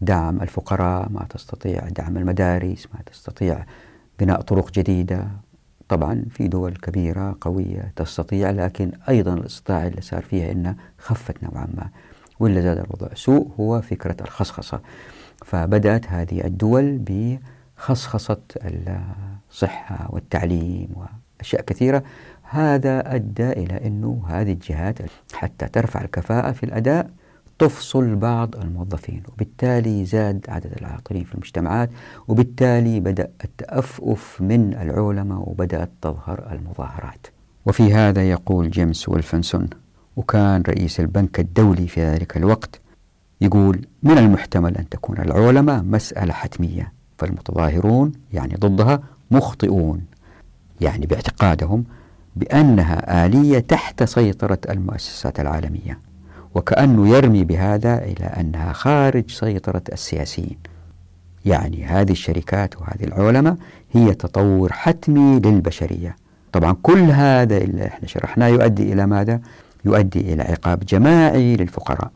دعم 0.00 0.42
الفقراء 0.42 1.08
ما 1.10 1.26
تستطيع 1.30 1.88
دعم 1.88 2.16
المدارس 2.16 2.88
ما 2.94 3.00
تستطيع 3.06 3.64
بناء 4.20 4.40
طرق 4.40 4.70
جديدة. 4.70 5.28
طبعا 5.88 6.24
في 6.30 6.48
دول 6.48 6.76
كبيرة 6.76 7.36
قوية 7.40 7.92
تستطيع 7.96 8.50
لكن 8.50 8.92
أيضا 9.08 9.34
الإستطاعة 9.34 9.86
اللي 9.86 10.00
صار 10.00 10.22
فيها 10.22 10.52
إنها 10.52 10.76
خفت 10.98 11.42
نوعا 11.44 11.68
ما 11.74 11.88
واللي 12.40 12.62
زاد 12.62 12.78
الوضع 12.78 13.14
سوء 13.14 13.50
هو 13.60 13.80
فكرة 13.80 14.16
الخصخصة. 14.20 14.80
فبدأت 15.44 16.06
هذه 16.06 16.44
الدول 16.44 16.98
بخصخصة 17.78 18.40
الصحة 19.52 20.08
والتعليم 20.10 20.88
وأشياء 20.94 21.62
كثيرة 21.62 22.02
هذا 22.42 23.14
أدى 23.14 23.50
إلى 23.52 23.86
أنه 23.86 24.24
هذه 24.28 24.52
الجهات 24.52 24.98
حتى 25.32 25.68
ترفع 25.68 26.00
الكفاءة 26.00 26.52
في 26.52 26.62
الأداء 26.62 27.10
تفصل 27.58 28.14
بعض 28.16 28.56
الموظفين 28.56 29.22
وبالتالي 29.32 30.04
زاد 30.04 30.46
عدد 30.48 30.72
العاطلين 30.80 31.24
في 31.24 31.34
المجتمعات 31.34 31.90
وبالتالي 32.28 33.00
بدأ 33.00 33.30
التأفف 33.44 34.40
من 34.40 34.74
العولمة 34.74 35.40
وبدأت 35.40 35.90
تظهر 36.02 36.48
المظاهرات. 36.52 37.26
وفي 37.66 37.94
هذا 37.94 38.30
يقول 38.30 38.70
جيمس 38.70 39.08
ويلفنسون 39.08 39.68
وكان 40.16 40.62
رئيس 40.68 41.00
البنك 41.00 41.40
الدولي 41.40 41.88
في 41.88 42.04
ذلك 42.04 42.36
الوقت 42.36 42.80
يقول 43.40 43.86
من 44.02 44.18
المحتمل 44.18 44.76
أن 44.76 44.88
تكون 44.88 45.18
العولمة 45.18 45.82
مسألة 45.82 46.32
حتمية 46.32 46.92
فالمتظاهرون 47.18 48.12
يعني 48.32 48.54
ضدها 48.54 49.02
مخطئون 49.32 50.00
يعني 50.80 51.06
باعتقادهم 51.06 51.84
بأنها 52.36 53.26
آلية 53.26 53.58
تحت 53.58 54.04
سيطرة 54.04 54.58
المؤسسات 54.70 55.40
العالمية 55.40 55.98
وكأنه 56.54 57.08
يرمي 57.08 57.44
بهذا 57.44 58.04
إلى 58.04 58.24
أنها 58.24 58.72
خارج 58.72 59.30
سيطرة 59.30 59.82
السياسيين. 59.92 60.58
يعني 61.44 61.84
هذه 61.84 62.12
الشركات 62.12 62.80
وهذه 62.80 63.04
العلماء 63.04 63.56
هي 63.92 64.14
تطور 64.14 64.72
حتمي 64.72 65.40
للبشرية. 65.40 66.16
طبعا 66.52 66.76
كل 66.82 67.00
هذا 67.10 67.56
اللي 67.56 67.86
إحنا 67.86 68.08
شرحناه 68.08 68.46
يؤدي 68.46 68.92
إلى 68.92 69.06
ماذا؟ 69.06 69.40
يؤدي 69.84 70.32
إلى 70.32 70.42
عقاب 70.42 70.80
جماعي 70.80 71.56
للفقراء. 71.56 72.10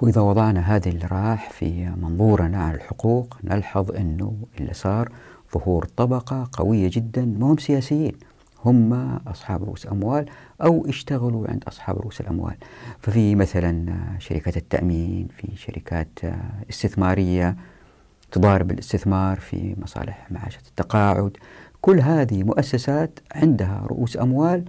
وإذا 0.00 0.20
وضعنا 0.20 0.60
هذا 0.60 0.88
اللي 0.88 1.06
راح 1.12 1.50
في 1.50 1.90
منظورنا 2.02 2.58
عن 2.62 2.74
الحقوق 2.74 3.36
نلحظ 3.44 3.90
أنه 3.90 4.34
اللي 4.60 4.74
صار 4.74 5.08
ظهور 5.54 5.84
طبقة 5.96 6.48
قوية 6.52 6.90
جدا 6.92 7.24
ما 7.24 7.46
هم 7.52 7.56
سياسيين 7.56 8.12
هم 8.64 8.92
أصحاب 9.26 9.64
رؤوس 9.64 9.86
أموال 9.86 10.26
أو 10.62 10.86
اشتغلوا 10.88 11.48
عند 11.48 11.64
أصحاب 11.68 11.98
رؤوس 11.98 12.20
الأموال. 12.20 12.54
ففي 12.98 13.34
مثلا 13.34 13.94
شركات 14.18 14.56
التأمين 14.56 15.28
في 15.36 15.56
شركات 15.56 16.18
استثمارية 16.70 17.56
تضارب 18.32 18.70
الاستثمار 18.70 19.40
في 19.40 19.74
مصالح 19.82 20.26
معاشة 20.30 20.60
التقاعد. 20.68 21.36
كل 21.80 22.00
هذه 22.00 22.42
مؤسسات 22.42 23.20
عندها 23.34 23.82
رؤوس 23.86 24.16
أموال 24.16 24.64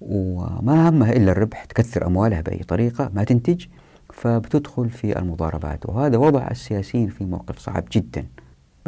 وما 0.00 0.88
همها 0.88 1.12
إلا 1.12 1.32
الربح 1.32 1.64
تكثر 1.64 2.06
أموالها 2.06 2.40
بأي 2.40 2.58
طريقة 2.58 3.10
ما 3.14 3.24
تنتج 3.24 3.66
فبتدخل 4.12 4.90
في 4.90 5.18
المضاربات. 5.18 5.86
وهذا 5.86 6.16
وضع 6.16 6.48
السياسيين 6.50 7.08
في 7.08 7.24
موقف 7.24 7.58
صعب 7.58 7.84
جدا. 7.92 8.26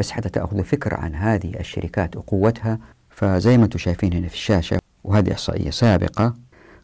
بس 0.01 0.11
حتى 0.11 0.29
تأخذ 0.29 0.65
فكرة 0.65 0.97
عن 0.97 1.15
هذه 1.15 1.61
الشركات 1.61 2.17
وقوتها 2.17 2.79
فزي 3.11 3.59
ما 3.59 3.65
أنتم 3.65 3.79
شايفين 3.79 4.13
هنا 4.13 4.29
في 4.29 4.35
الشاشة 4.35 4.79
وهذه 5.05 5.33
إحصائية 5.33 5.71
سابقة 5.71 6.35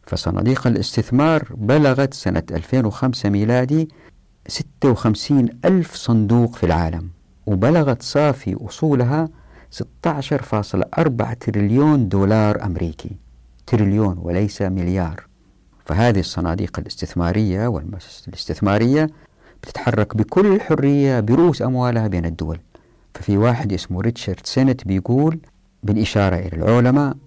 فصناديق 0.07 0.67
الاستثمار 0.67 1.47
بلغت 1.55 2.13
سنة 2.13 2.43
2005 2.51 3.29
ميلادي 3.29 3.89
56 4.47 5.49
ألف 5.65 5.95
صندوق 5.95 6.55
في 6.55 6.65
العالم 6.65 7.09
وبلغت 7.45 8.01
صافي 8.01 8.57
أصولها 8.61 9.29
16.4 10.07 11.33
تريليون 11.39 12.09
دولار 12.09 12.63
أمريكي. 12.65 13.11
تريليون 13.67 14.17
وليس 14.21 14.61
مليار. 14.61 15.27
فهذه 15.85 16.19
الصناديق 16.19 16.79
الاستثمارية 16.79 17.67
والمؤسسات 17.67 18.27
الاستثمارية 18.27 19.09
بتتحرك 19.63 20.17
بكل 20.17 20.61
حرية 20.61 21.19
برؤوس 21.19 21.61
أموالها 21.61 22.07
بين 22.07 22.25
الدول. 22.25 22.59
ففي 23.17 23.37
واحد 23.37 23.73
اسمه 23.73 24.01
ريتشارد 24.01 24.39
سينت 24.43 24.87
بيقول 24.87 25.39
بالإشارة 25.83 26.35
إلى 26.35 26.57
العلماء 26.57 27.17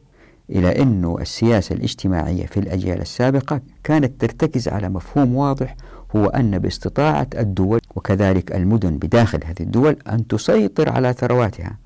إلى 0.51 0.83
أن 0.83 1.17
السياسة 1.21 1.75
الاجتماعية 1.75 2.47
في 2.47 2.61
الأجيال 2.61 3.01
السابقة 3.01 3.61
كانت 3.85 4.21
ترتكز 4.21 4.69
على 4.69 4.89
مفهوم 4.89 5.37
واضح 5.37 5.77
هو 6.17 6.27
أن 6.27 6.59
باستطاعة 6.59 7.27
الدول 7.39 7.81
وكذلك 7.97 8.53
المدن 8.53 8.99
بداخل 8.99 9.45
هذه 9.45 9.61
الدول 9.61 9.97
أن 10.09 10.27
تسيطر 10.27 10.89
على 10.89 11.13
ثرواتها. 11.13 11.77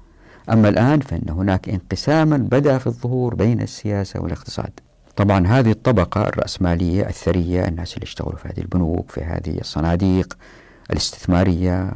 أما 0.53 0.69
الآن 0.69 1.01
فإن 1.01 1.29
هناك 1.31 1.69
انقساما 1.69 2.37
بدأ 2.37 2.79
في 2.79 2.87
الظهور 2.87 3.35
بين 3.35 3.63
السياسة 3.63 4.21
والاقتصاد. 4.21 4.71
طبعا 5.17 5.47
هذه 5.47 5.71
الطبقة 5.71 6.29
الرأسمالية 6.29 7.09
الثرية 7.09 7.69
الناس 7.69 7.95
اللي 7.95 8.05
اشتغلوا 8.05 8.37
في 8.37 8.49
هذه 8.49 8.61
البنوك 8.61 9.11
في 9.11 9.21
هذه 9.21 9.59
الصناديق 9.61 10.37
الاستثمارية 10.91 11.93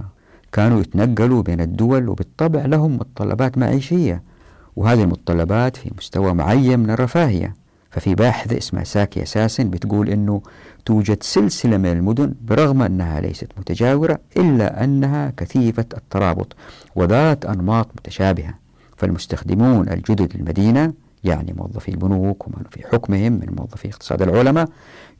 كانوا 0.53 0.81
يتنقلوا 0.81 1.43
بين 1.43 1.61
الدول 1.61 2.09
وبالطبع 2.09 2.65
لهم 2.67 2.97
متطلبات 2.97 3.59
معيشية 3.59 4.23
وهذه 4.77 5.03
المتطلبات 5.03 5.77
في 5.77 5.91
مستوى 5.99 6.35
معين 6.35 6.81
من 6.81 6.91
الرفاهية. 6.91 7.55
ففي 7.91 8.15
باحثة 8.15 8.59
اسمها 8.59 8.85
ساكي 8.85 9.23
أساسا 9.23 9.63
بتقول 9.63 10.09
أنه 10.09 10.43
توجد 10.85 11.23
سلسلة 11.23 11.77
من 11.77 11.87
المدن 11.93 12.35
برغم 12.45 12.83
أنها 12.83 13.21
ليست 13.21 13.49
متجاورة 13.59 14.19
إلا 14.37 14.85
أنها 14.85 15.33
كثيفة 15.37 15.85
الترابط 15.97 16.57
وذات 16.97 17.45
أنماط 17.45 17.89
متشابهة. 17.97 18.55
فالمستخدمون 18.97 19.89
الجدد 19.89 20.37
للمدينة 20.37 20.93
يعني 21.25 21.55
موظفي 21.57 21.89
البنوك 21.89 22.47
ومن 22.47 22.63
في 22.71 22.87
حكمهم 22.93 23.33
من 23.33 23.55
موظفي 23.59 23.89
اقتصاد 23.89 24.23
العلماء 24.23 24.69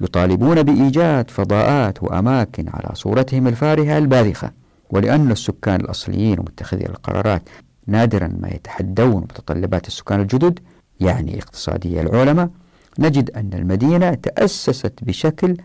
يطالبون 0.01 0.63
بإيجاد 0.63 1.31
فضاءات 1.31 2.03
وأماكن 2.03 2.69
على 2.69 2.95
صورتهم 2.95 3.47
الفارهة 3.49 3.99
الباذخة. 3.99 4.51
ولأن 4.91 5.31
السكان 5.31 5.81
الأصليين 5.81 6.39
ومتخذي 6.39 6.87
القرارات 6.87 7.43
نادرا 7.87 8.29
ما 8.41 8.49
يتحدون 8.49 9.23
متطلبات 9.23 9.87
السكان 9.87 10.21
الجدد 10.21 10.59
يعني 11.01 11.39
اقتصادي 11.39 12.01
العلماء 12.01 12.51
نجد 12.99 13.31
أن 13.31 13.51
المدينة 13.55 14.15
تأسست 14.15 14.93
بشكل 15.03 15.57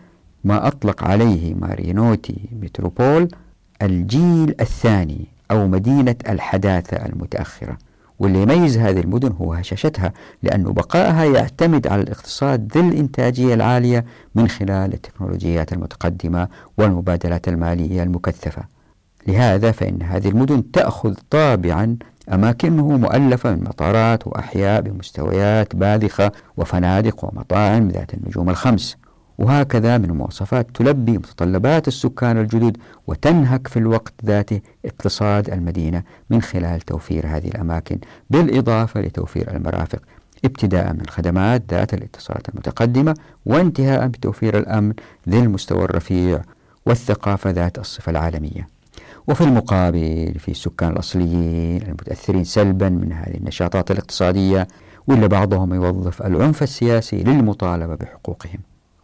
ما 0.44 0.66
أطلق 0.66 1.04
عليه 1.04 1.54
مارينوتي 1.54 2.48
متروبول 2.62 3.28
الجيل 3.82 4.54
الثاني 4.60 5.26
أو 5.50 5.68
مدينة 5.68 6.16
الحداثة 6.28 6.96
المتأخرة. 6.96 7.78
واللي 8.18 8.42
يميز 8.42 8.78
هذه 8.78 9.00
المدن 9.00 9.32
هو 9.32 9.54
هشاشتها 9.54 10.12
لأن 10.42 10.62
بقائها 10.62 11.24
يعتمد 11.24 11.86
على 11.86 12.02
الاقتصاد 12.02 12.72
ذي 12.78 12.88
الإنتاجية 12.88 13.54
العالية 13.54 14.04
من 14.34 14.48
خلال 14.48 14.94
التكنولوجيات 14.94 15.72
المتقدمة 15.72 16.48
والمبادلات 16.78 17.48
المالية 17.48 18.02
المكثفة. 18.02 18.73
لهذا 19.26 19.70
فإن 19.72 20.02
هذه 20.02 20.28
المدن 20.28 20.70
تأخذ 20.70 21.14
طابعا 21.30 21.96
أماكنه 22.32 22.96
مؤلفة 22.96 23.54
من 23.54 23.64
مطارات 23.64 24.26
وأحياء 24.26 24.80
بمستويات 24.80 25.76
باذخة 25.76 26.32
وفنادق 26.56 27.24
ومطاعم 27.24 27.88
ذات 27.88 28.14
النجوم 28.14 28.50
الخمس. 28.50 28.96
وهكذا 29.38 29.98
من 29.98 30.10
مواصفات 30.10 30.66
تلبي 30.74 31.12
متطلبات 31.12 31.88
السكان 31.88 32.38
الجدد 32.38 32.76
وتنهك 33.06 33.68
في 33.68 33.78
الوقت 33.78 34.14
ذاته 34.24 34.60
اقتصاد 34.84 35.50
المدينة 35.50 36.02
من 36.30 36.42
خلال 36.42 36.80
توفير 36.80 37.26
هذه 37.26 37.48
الأماكن 37.48 37.98
بالإضافة 38.30 39.00
لتوفير 39.00 39.56
المرافق 39.56 40.00
ابتداء 40.44 40.92
من 40.92 41.00
الخدمات 41.00 41.62
ذات 41.70 41.94
الاتصالات 41.94 42.48
المتقدمة 42.48 43.14
وانتهاء 43.46 44.06
بتوفير 44.06 44.58
الأمن 44.58 44.94
ذي 45.28 45.38
المستوى 45.38 45.84
الرفيع 45.84 46.42
والثقافة 46.86 47.50
ذات 47.50 47.78
الصفة 47.78 48.10
العالمية. 48.10 48.73
وفي 49.28 49.40
المقابل 49.40 50.34
في 50.38 50.50
السكان 50.50 50.92
الأصليين 50.92 51.82
المتأثرين 51.82 52.44
سلبا 52.44 52.88
من 52.88 53.12
هذه 53.12 53.36
النشاطات 53.36 53.90
الاقتصادية 53.90 54.68
ولا 55.06 55.26
بعضهم 55.26 55.74
يوظف 55.74 56.22
العنف 56.22 56.62
السياسي 56.62 57.22
للمطالبة 57.22 57.94
بحقوقهم 57.94 58.58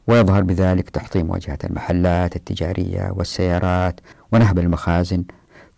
ويظهر 0.07 0.43
بذلك 0.43 0.91
تحطيم 0.91 1.31
واجهات 1.31 1.64
المحلات 1.64 2.37
التجارية 2.37 3.12
والسيارات 3.16 4.01
ونهب 4.33 4.59
المخازن. 4.59 5.25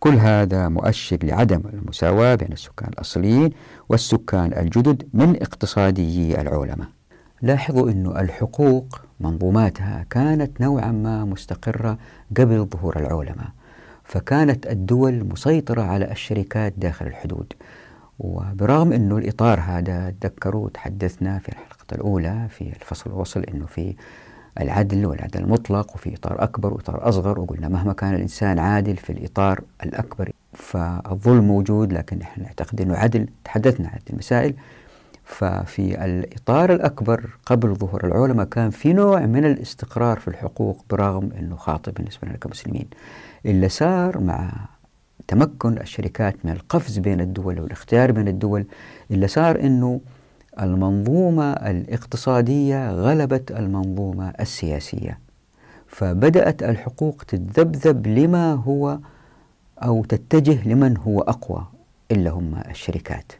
كل 0.01 0.15
هذا 0.15 0.69
مؤشر 0.69 1.19
لعدم 1.23 1.63
المساواة 1.73 2.35
بين 2.35 2.53
السكان 2.53 2.89
الأصليين 2.89 3.51
والسكان 3.89 4.53
الجدد 4.53 5.09
من 5.15 5.37
اقتصاديي 5.43 6.41
العولمة. 6.41 6.89
لاحظوا 7.43 7.91
أن 7.91 8.07
الحقوق 8.07 9.01
منظوماتها 9.21 10.07
كانت 10.11 10.61
نوعا 10.61 10.93
ما 10.93 11.25
مستقرة 11.25 11.99
قبل 12.37 12.65
ظهور 12.65 12.97
العولمة 12.97 13.62
فكانت 14.13 14.67
الدول 14.67 15.25
مسيطرة 15.25 15.83
على 15.83 16.13
الشركات 16.13 16.75
داخل 16.77 17.07
الحدود. 17.07 17.53
وبرغم 18.19 18.93
أنه 18.93 19.17
الإطار 19.19 19.61
هذا 19.61 20.15
تذكروا 20.21 20.69
تحدثنا 20.71 21.39
في 21.39 21.49
الحلقة 21.49 21.87
الأولى 21.93 22.47
في 22.51 22.61
الفصل 22.61 23.11
الوصل 23.11 23.43
أنه 23.43 23.67
في 23.67 23.95
العدل 24.61 25.07
والعدل 25.07 25.41
المطلق 25.41 25.95
وفي 25.95 26.15
إطار 26.15 26.43
أكبر 26.43 26.75
وإطار 26.75 27.09
أصغر 27.09 27.41
وقلنا 27.41 27.69
مهما 27.69 27.93
كان 27.93 28.15
الإنسان 28.15 28.59
عادل 28.59 28.97
في 28.97 29.11
الإطار 29.11 29.61
الأكبر 29.85 30.31
فالظلم 30.53 31.45
موجود 31.45 31.93
لكن 31.93 32.19
نحن 32.19 32.43
نعتقد 32.43 32.81
أنه 32.81 32.97
عدل. 32.97 33.29
تحدثنا 33.45 33.89
عن 33.89 33.99
المسائل. 34.11 34.55
ففي 35.25 36.05
الإطار 36.05 36.73
الأكبر 36.73 37.31
قبل 37.47 37.75
ظهور 37.75 38.07
العلماء 38.07 38.47
كان 38.47 38.71
في 38.71 38.93
نوع 38.93 39.21
من 39.21 39.45
الاستقرار 39.45 40.19
في 40.19 40.29
الحقوق 40.29 40.85
برغم 40.91 41.31
أنه 41.39 41.57
خاطئ 41.57 41.91
بالنسبة 41.91 42.29
لنا 42.29 42.37
كمسلمين. 42.37 42.87
اللي 43.47 43.69
صار 43.69 44.21
مع 44.21 44.53
تمكن 45.29 45.79
الشركات 45.79 46.37
من 46.45 46.53
القفز 46.53 46.99
بين 46.99 47.21
الدول 47.21 47.61
والاختيار 47.61 48.13
بين 48.13 48.29
الدول 48.29 48.67
اللي 49.11 49.29
صار 49.29 49.61
أنه 49.61 50.01
المنظومة 50.61 51.53
الاقتصادية 51.53 52.91
غلبت 52.91 53.51
المنظومة 53.51 54.33
السياسية 54.41 55.19
فبدأت 55.87 56.63
الحقوق 56.63 57.23
تتذبذب 57.29 58.07
لما 58.07 58.53
هو 58.53 58.99
أو 59.79 60.05
تتجه 60.05 60.69
لمن 60.69 60.97
هو 60.97 61.21
أقوى 61.21 61.67
إلا 62.11 62.31
هم 62.31 62.63
الشركات 62.71 63.33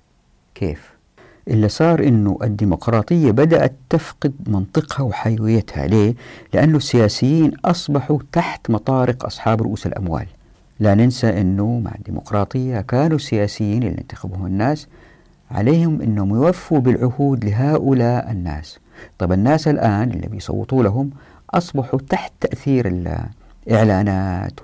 كيف؟ 0.55 0.92
اللي 1.49 1.69
صار 1.69 2.09
إنه 2.09 2.39
الديمقراطية 2.43 3.31
بدأت 3.31 3.73
تفقد 3.91 4.33
منطقها 4.47 5.05
وحيويتها، 5.05 5.87
ليه؟ 5.87 6.15
لأنه 6.55 6.77
السياسيين 6.77 7.53
أصبحوا 7.65 8.19
تحت 8.33 8.71
مطارق 8.71 9.25
أصحاب 9.25 9.63
رؤوس 9.63 9.87
الأموال. 9.87 10.27
لا 10.81 10.95
ننسى 10.95 11.41
إنه 11.41 11.79
مع 11.85 11.93
الديمقراطية 11.99 12.81
كانوا 12.81 13.17
السياسيين 13.17 13.83
اللي 13.83 13.99
انتخبهم 13.99 14.47
الناس 14.47 14.87
عليهم 15.51 16.03
إنهم 16.03 16.35
يوفوا 16.35 16.79
بالعهود 16.81 17.45
لهؤلاء 17.45 18.31
الناس. 18.31 18.79
طب 19.19 19.33
الناس 19.33 19.69
الآن 19.69 20.11
اللي 20.11 20.27
بيصوتوا 20.27 20.83
لهم 20.83 21.11
أصبحوا 21.51 22.01
تحت 22.09 22.33
تأثير 22.41 22.87
الإعلانات 23.67 24.61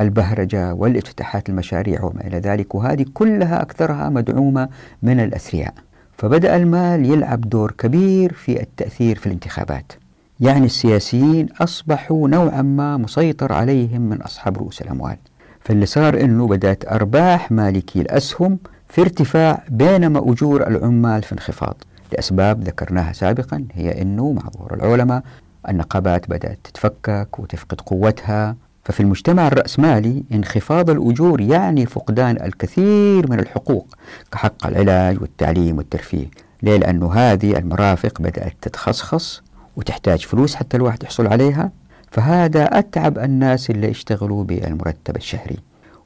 والبهرجه 0.00 0.74
والافتتاحات 0.74 1.48
المشاريع 1.48 2.02
وما 2.04 2.20
إلى 2.26 2.38
ذلك 2.38 2.74
وهذه 2.74 3.06
كلها 3.14 3.62
أكثرها 3.62 4.08
مدعومة 4.08 4.68
من 5.02 5.20
الأثرياء. 5.20 5.74
فبدأ 6.18 6.56
المال 6.56 7.06
يلعب 7.06 7.40
دور 7.40 7.70
كبير 7.78 8.32
في 8.32 8.62
التأثير 8.62 9.18
في 9.18 9.26
الانتخابات. 9.26 9.92
يعني 10.40 10.66
السياسيين 10.66 11.48
أصبحوا 11.60 12.28
نوعا 12.28 12.62
ما 12.62 12.96
مسيطر 12.96 13.52
عليهم 13.52 14.00
من 14.00 14.22
أصحاب 14.22 14.58
رؤوس 14.58 14.82
الأموال. 14.82 15.16
فاللي 15.60 15.86
صار 15.86 16.20
أنه 16.20 16.46
بدأت 16.46 16.92
أرباح 16.92 17.52
مالكي 17.52 18.00
الأسهم 18.00 18.58
في 18.88 19.00
ارتفاع 19.00 19.64
بينما 19.68 20.32
أجور 20.32 20.66
العمال 20.66 21.22
في 21.22 21.32
انخفاض. 21.32 21.76
لأسباب 22.12 22.64
ذكرناها 22.64 23.12
سابقا 23.12 23.64
هي 23.72 24.02
أنه 24.02 24.32
مع 24.32 24.42
ظهور 24.56 24.74
العلماء 24.74 25.22
النقابات 25.68 26.30
بدأت 26.30 26.58
تتفكك 26.64 27.38
وتفقد 27.38 27.80
قوتها 27.80 28.56
ففي 28.84 29.00
المجتمع 29.00 29.46
الرأسمالي 29.46 30.24
انخفاض 30.32 30.90
الأجور 30.90 31.40
يعني 31.40 31.86
فقدان 31.86 32.42
الكثير 32.42 33.30
من 33.30 33.40
الحقوق 33.40 33.86
كحق 34.32 34.66
العلاج 34.66 35.20
والتعليم 35.22 35.76
والترفيه. 35.76 36.26
ليه؟ 36.62 36.76
لأنه 36.76 37.12
هذه 37.12 37.58
المرافق 37.58 38.22
بدأت 38.22 38.54
تتخصخص 38.62 39.42
وتحتاج 39.76 40.26
فلوس 40.26 40.54
حتى 40.54 40.76
الواحد 40.76 41.02
يحصل 41.02 41.26
عليها. 41.26 41.70
فهذا 42.10 42.78
أتعب 42.78 43.18
الناس 43.18 43.70
اللي 43.70 43.88
يشتغلوا 43.88 44.44
بالمرتب 44.44 45.16
الشهري. 45.16 45.58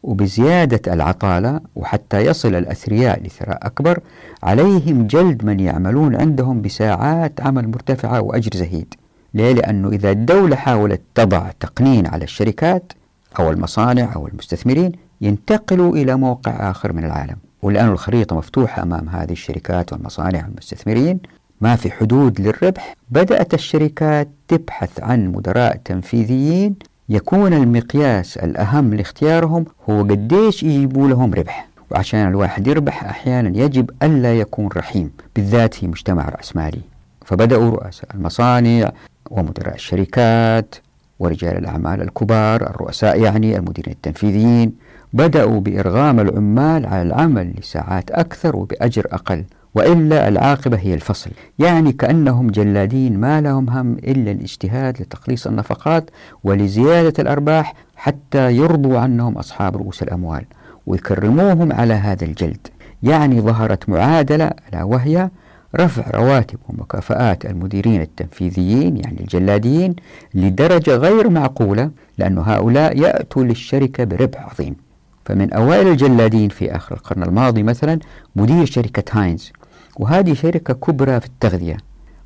وبزيادة 0.02 0.92
العطالة 0.92 1.60
وحتى 1.76 2.18
يصل 2.18 2.54
الأثرياء 2.54 3.22
لثراء 3.22 3.66
أكبر 3.66 4.00
عليهم 4.42 5.06
جلد 5.06 5.44
من 5.44 5.60
يعملون 5.60 6.16
عندهم 6.16 6.62
بساعات 6.62 7.40
عمل 7.40 7.68
مرتفعة 7.68 8.20
وأجر 8.20 8.50
زهيد. 8.54 8.94
ليه؟ 9.34 9.52
لأنه 9.52 9.88
إذا 9.88 10.10
الدولة 10.10 10.56
حاولت 10.56 11.00
تضع 11.14 11.50
تقنين 11.60 12.06
على 12.06 12.24
الشركات 12.24 12.92
أو 13.38 13.50
المصانع 13.50 14.14
أو 14.14 14.28
المستثمرين 14.28 14.92
ينتقلوا 15.20 15.96
إلى 15.96 16.16
موقع 16.16 16.70
آخر 16.70 16.92
من 16.92 17.04
العالم. 17.04 17.36
والآن 17.62 17.88
الخريطة 17.88 18.36
مفتوحة 18.36 18.82
أمام 18.82 19.08
هذه 19.08 19.32
الشركات 19.32 19.92
والمصانع 19.92 20.44
والمستثمرين. 20.46 21.20
ما 21.60 21.76
في 21.76 21.90
حدود 21.90 22.40
للربح. 22.40 22.96
بدأت 23.10 23.54
الشركات 23.54 24.28
تبحث 24.48 25.00
عن 25.00 25.32
مدراء 25.32 25.80
تنفيذيين. 25.84 26.74
يكون 27.08 27.52
المقياس 27.52 28.36
الأهم 28.36 28.94
لاختيارهم 28.94 29.64
هو 29.90 30.02
قديش 30.02 30.62
يجيبوا 30.62 31.08
لهم 31.08 31.34
ربح. 31.34 31.68
وعشان 31.90 32.28
الواحد 32.28 32.66
يربح 32.66 33.04
أحيانا 33.04 33.58
يجب 33.58 33.90
ألا 34.02 34.34
يكون 34.38 34.68
رحيم. 34.76 35.10
بالذات 35.36 35.74
في 35.74 35.86
مجتمع 35.88 36.28
رأسمالي. 36.28 36.80
فبدأوا 37.24 37.70
رؤساء 37.70 38.08
المصانع 38.14 38.92
ومدراء 39.30 39.74
الشركات 39.74 40.74
ورجال 41.18 41.56
الأعمال 41.56 42.02
الكبار 42.02 42.70
الرؤساء 42.70 43.20
يعني 43.22 43.56
المديرين 43.56 43.92
التنفيذيين 43.92 44.72
بدأوا 45.12 45.60
بإرغام 45.60 46.20
العمال 46.20 46.86
على 46.86 47.02
العمل 47.02 47.54
لساعات 47.58 48.10
أكثر 48.10 48.56
وبأجر 48.56 49.06
أقل 49.12 49.44
وإلا 49.74 50.28
العاقبة 50.28 50.76
هي 50.76 50.94
الفصل. 50.94 51.30
يعني 51.58 51.92
كأنهم 51.92 52.50
جلادين 52.50 53.20
ما 53.20 53.40
لهم 53.40 53.70
هم 53.70 53.92
إلا 53.92 54.30
الاجتهاد 54.30 55.00
لتقليص 55.02 55.46
النفقات 55.46 56.10
ولزيادة 56.44 57.12
الأرباح 57.18 57.74
حتى 57.96 58.52
يرضوا 58.52 58.98
عنهم 58.98 59.38
أصحاب 59.38 59.76
رؤوس 59.76 60.02
الأموال 60.02 60.44
ويكرموهم 60.86 61.72
على 61.72 61.94
هذا 61.94 62.24
الجلد. 62.24 62.66
يعني 63.02 63.40
ظهرت 63.40 63.88
معادلة 63.88 64.50
ألا 64.68 64.82
وهي 64.82 65.30
رفع 65.76 66.10
رواتب 66.10 66.58
ومكافآت 66.68 67.46
المديرين 67.46 68.00
التنفيذيين 68.00 68.96
يعني 68.96 69.20
الجلاديين 69.20 69.96
لدرجة 70.34 70.96
غير 70.96 71.30
معقولة 71.30 71.90
لأن 72.18 72.38
هؤلاء 72.38 72.98
يأتوا 72.98 73.44
للشركة 73.44 74.04
بربح 74.04 74.50
عظيم. 74.50 74.76
فمن 75.24 75.52
أوائل 75.52 75.88
الجلادين 75.88 76.48
في 76.48 76.76
آخر 76.76 76.94
القرن 76.94 77.22
الماضي 77.22 77.62
مثلا 77.62 77.98
مدير 78.36 78.64
شركة 78.64 79.20
هاينز 79.20 79.52
وهذه 79.96 80.34
شركة 80.34 80.74
كبرى 80.74 81.20
في 81.20 81.26
التغذية 81.26 81.76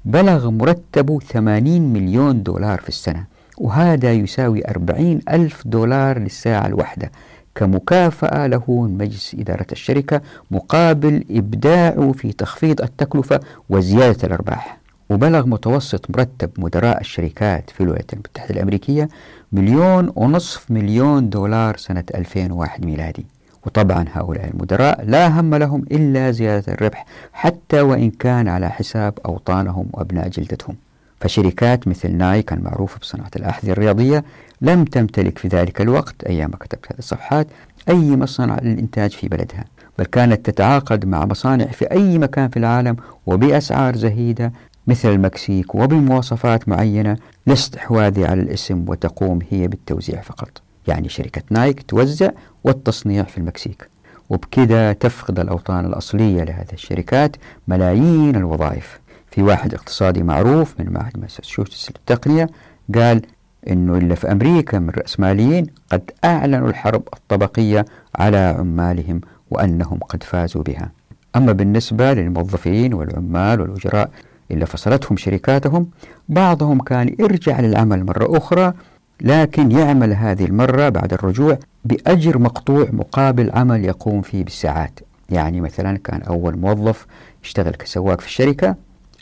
بلغ 0.04 0.50
مرتبه 0.50 1.18
80 1.18 1.92
مليون 1.92 2.42
دولار 2.42 2.80
في 2.80 2.88
السنة 2.88 3.24
وهذا 3.58 4.12
يساوي 4.12 4.68
40 4.68 5.20
ألف 5.28 5.62
دولار 5.66 6.18
للساعة 6.18 6.66
الواحدة. 6.66 7.10
كمكافأة 7.54 8.46
له 8.46 8.64
من 8.68 8.98
مجلس 8.98 9.36
إدارة 9.38 9.66
الشركة 9.72 10.20
مقابل 10.50 11.24
إبداعه 11.30 12.12
في 12.12 12.32
تخفيض 12.32 12.80
التكلفة 12.82 13.40
وزيادة 13.70 14.26
الأرباح. 14.26 14.78
وبلغ 15.10 15.46
متوسط 15.46 16.10
مرتب 16.10 16.50
مدراء 16.58 17.00
الشركات 17.00 17.70
في 17.70 17.80
الولايات 17.82 18.12
المتحدة 18.12 18.50
الأمريكية 18.54 19.08
مليون 19.52 20.12
ونصف 20.16 20.70
مليون 20.70 21.30
دولار 21.30 21.76
سنة 21.76 22.04
2001 22.14 22.84
ميلادي. 22.86 23.26
وطبعا 23.66 24.04
هؤلاء 24.12 24.48
المدراء 24.54 25.04
لا 25.04 25.40
هم 25.40 25.54
لهم 25.54 25.82
إلا 25.92 26.30
زيادة 26.30 26.72
الربح 26.72 27.06
حتى 27.32 27.80
وإن 27.80 28.10
كان 28.10 28.48
على 28.48 28.70
حساب 28.70 29.18
أوطانهم 29.26 29.86
وأبناء 29.92 30.28
جلدتهم. 30.28 30.76
فشركات 31.20 31.88
مثل 31.88 32.16
نايك 32.16 32.52
المعروفة 32.52 32.98
بصناعة 32.98 33.30
الأحذية 33.36 33.72
الرياضية 33.72 34.24
لم 34.62 34.84
تمتلك 34.84 35.38
في 35.38 35.48
ذلك 35.48 35.80
الوقت 35.80 36.24
أيام 36.24 36.50
كتبت 36.50 36.86
هذه 36.92 36.98
الصفحات 36.98 37.46
أي 37.88 38.16
مصنع 38.16 38.58
للإنتاج 38.62 39.10
في 39.10 39.28
بلدها 39.28 39.64
بل 39.98 40.04
كانت 40.04 40.50
تتعاقد 40.50 41.06
مع 41.06 41.24
مصانع 41.24 41.66
في 41.66 41.84
أي 41.84 42.18
مكان 42.18 42.48
في 42.48 42.56
العالم 42.56 42.96
وبأسعار 43.26 43.96
زهيدة 43.96 44.52
مثل 44.86 45.08
المكسيك 45.08 45.74
وبمواصفات 45.74 46.68
معينة 46.68 47.16
لاستحواذ 47.46 48.24
على 48.24 48.42
الاسم 48.42 48.84
وتقوم 48.88 49.38
هي 49.50 49.68
بالتوزيع 49.68 50.20
فقط. 50.20 50.62
يعني 50.88 51.08
شركة 51.08 51.42
نايك 51.50 51.82
توزع 51.82 52.30
والتصنيع 52.64 53.22
في 53.22 53.38
المكسيك. 53.38 53.88
وبكذا 54.30 54.92
تفقد 54.92 55.40
الأوطان 55.40 55.86
الأصلية 55.86 56.44
لهذه 56.44 56.72
الشركات 56.72 57.36
ملايين 57.68 58.36
الوظائف. 58.36 59.00
في 59.30 59.42
واحد 59.42 59.74
اقتصادي 59.74 60.22
معروف 60.22 60.74
من 60.80 60.92
معهد 60.92 61.18
ماساتشوستس 61.18 61.90
للتقنية 61.90 62.48
قال 62.94 63.22
أنه 63.70 63.98
إلا 63.98 64.14
في 64.14 64.32
أمريكا 64.32 64.78
من 64.78 64.90
رأسماليين 64.90 65.66
قد 65.92 66.10
أعلنوا 66.24 66.68
الحرب 66.68 67.02
الطبقية 67.14 67.84
على 68.16 68.36
عمالهم 68.58 69.20
وأنهم 69.50 69.98
قد 69.98 70.22
فازوا 70.22 70.62
بها. 70.62 70.90
أما 71.36 71.52
بالنسبة 71.52 72.12
للموظفين 72.12 72.94
والعمال 72.94 73.60
والأجراء 73.60 74.10
إلا 74.50 74.64
فصلتهم 74.64 75.16
شركاتهم 75.16 75.86
بعضهم 76.28 76.80
كان 76.80 77.16
يرجع 77.18 77.60
للعمل 77.60 78.04
مرة 78.04 78.38
أخرى 78.38 78.72
لكن 79.20 79.70
يعمل 79.70 80.12
هذه 80.12 80.44
المرة 80.44 80.88
بعد 80.88 81.12
الرجوع 81.12 81.58
بأجر 81.84 82.38
مقطوع 82.38 82.88
مقابل 82.92 83.50
عمل 83.54 83.84
يقوم 83.84 84.22
فيه 84.22 84.44
بالساعات. 84.44 85.00
يعني 85.30 85.60
مثلا 85.60 85.98
كان 85.98 86.22
أول 86.22 86.58
موظف 86.58 87.06
يشتغل 87.44 87.74
كسواق 87.74 88.20
في 88.20 88.26
الشركة 88.26 88.76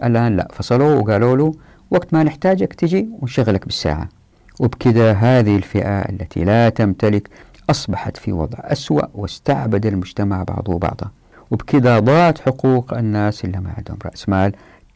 الآن 0.05 0.37
لا 0.37 0.49
فصلوه 0.53 0.99
وقالوا 0.99 1.37
له 1.37 1.55
وقت 1.91 2.15
ما 2.15 2.23
نحتاجك 2.23 2.75
تجي 2.75 3.09
ونشغلك 3.21 3.65
بالساعة. 3.65 4.09
وبكذا 4.61 5.13
هذه 5.13 5.57
الفئة 5.57 5.99
التي 6.01 6.45
لا 6.45 6.69
تمتلك 6.69 7.29
أصبحت 7.71 8.17
في 8.17 8.33
وضع 8.33 8.59
أسوأ 8.63 9.03
واستعبد 9.15 9.87
المجتمع 9.87 10.43
بعضه 10.43 10.79
بعضا. 10.79 11.11
وبكذا 11.51 11.99
ضاعت 11.99 12.39
حقوق 12.39 12.95
الناس 12.95 13.45
اللي 13.45 13.61
ما 13.61 13.75
عندهم 13.77 13.99
رأس 14.05 14.29
مال 14.29 14.53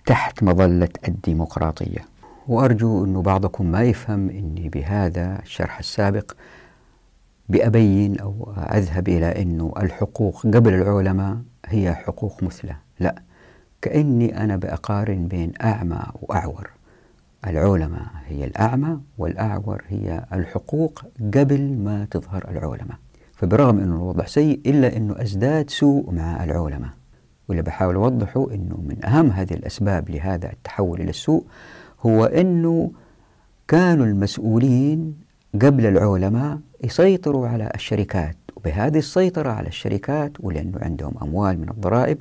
تحت 0.07 0.43
مظلة 0.43 0.89
الديمقراطية. 1.09 1.99
وأرجو 2.49 3.05
أن 3.05 3.23
بعضكم 3.23 3.67
ما 3.67 3.83
يفهم 3.83 4.31
أني 4.31 4.69
بهذا 4.69 5.39
الشرح 5.43 5.79
السابق 5.79 6.33
بأبين 7.49 8.21
أو 8.21 8.55
أذهب 8.57 9.09
إلى 9.09 9.43
أنه 9.43 9.73
الحقوق 9.83 10.47
قبل 10.47 10.75
العلماء 10.75 11.37
هي 11.67 11.95
حقوق 11.95 12.43
مثلى 12.43 12.77
لا 13.01 13.15
كأني 13.83 14.45
أنا 14.45 14.57
بأقارن 14.57 15.29
بين 15.29 15.53
أعمى 15.63 16.03
وأعور. 16.23 16.74
العلماء 17.47 18.07
هي 18.27 18.45
الأعمى 18.45 18.99
والأعور 19.19 19.85
هي 19.89 20.25
الحقوق 20.33 21.03
قبل 21.35 21.73
ما 21.79 22.07
تظهر 22.11 22.45
العلماء. 22.51 22.97
فبرغم 23.35 23.79
أنه 23.79 23.97
الوضع 23.97 24.25
سيء 24.25 24.61
إلا 24.67 24.97
أنه 24.97 25.23
أزداد 25.23 25.71
سوء 25.71 26.11
مع 26.11 26.45
العلماء. 26.45 26.91
واللي 27.49 27.63
بحاول 27.63 27.95
أوضحه 27.95 28.51
أنه 28.55 28.77
من 28.89 29.05
أهم 29.05 29.31
هذه 29.31 29.55
الأسباب 29.55 30.11
لهذا 30.11 30.53
التحول 30.53 31.01
إلى 31.01 31.11
السوء 31.11 31.45
هو 32.07 32.25
أنه 32.25 32.91
كانوا 33.69 34.07
المسؤولين 34.07 35.17
قبل 35.63 35.87
العلماء 35.87 36.59
يسيطروا 36.85 37.49
على 37.49 37.71
الشركات. 37.75 38.37
وبهذه 38.57 38.99
السيطرة 38.99 39.51
على 39.51 39.69
الشركات 39.69 40.33
ولأنه 40.41 40.79
عندهم 40.83 41.15
أموال 41.23 41.61
من 41.61 41.69
الضرائب 41.69 42.21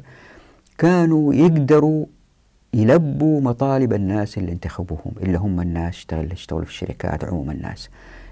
كانوا 0.78 1.34
يقدروا 1.34 2.06
يلبوا 2.74 3.42
مطالب 3.42 3.94
الناس 3.94 4.38
اللي 4.38 4.52
انتخبوهم 4.52 5.12
اللي 5.22 5.38
هم 5.38 5.62
الناس 5.62 5.96
اشتغل 5.96 6.34
يشتغلوا 6.34 6.66
في 6.66 6.72
الشركات 6.72 7.26
عموم 7.26 7.52
الناس. 7.52 7.90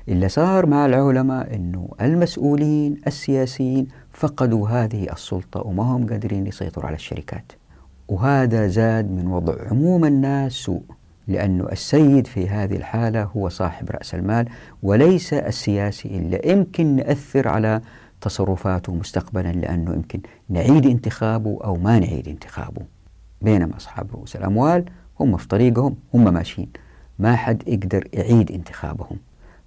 اللي 0.09 0.29
صار 0.29 0.65
مع 0.65 0.85
العلماء 0.85 1.55
إنه 1.55 1.89
المسؤولين 2.01 3.01
السياسيين 3.07 3.87
فقدوا 4.13 4.69
هذه 4.69 5.11
السلطة 5.13 5.61
وما 5.67 5.83
هم 5.83 6.07
قادرين 6.09 6.47
يسيطروا 6.47 6.85
على 6.85 6.95
الشركات. 6.95 7.51
وهذا 8.07 8.67
زاد 8.67 9.11
من 9.11 9.27
وضع 9.27 9.53
عموم 9.71 10.05
الناس 10.05 10.51
سوء 10.51 10.81
لأن 11.27 11.61
السيد 11.71 12.27
في 12.27 12.49
هذه 12.49 12.75
الحالة 12.75 13.23
هو 13.23 13.49
صاحب 13.49 13.89
رأس 13.91 14.15
المال 14.15 14.49
وليس 14.83 15.33
السياسي 15.33 16.07
اللي 16.09 16.41
يمكن 16.45 16.95
نأثر 16.95 17.47
على 17.47 17.81
تصرفاته 18.21 18.93
مستقبلا 18.93 19.51
لأنه 19.51 19.93
يمكن 19.93 20.19
نعيد 20.49 20.85
انتخابه 20.85 21.59
أو 21.63 21.75
ما 21.75 21.99
نعيد 21.99 22.27
انتخابه. 22.27 22.81
بينما 23.41 23.77
أصحاب 23.77 24.11
رؤوس 24.13 24.35
الأموال 24.35 24.85
هم 25.19 25.37
في 25.37 25.47
طريقهم 25.47 25.95
هم 26.13 26.33
ماشيين. 26.33 26.69
ما 27.19 27.35
حد 27.35 27.63
يقدر 27.67 28.07
يعيد 28.13 28.51
انتخابهم. 28.51 29.17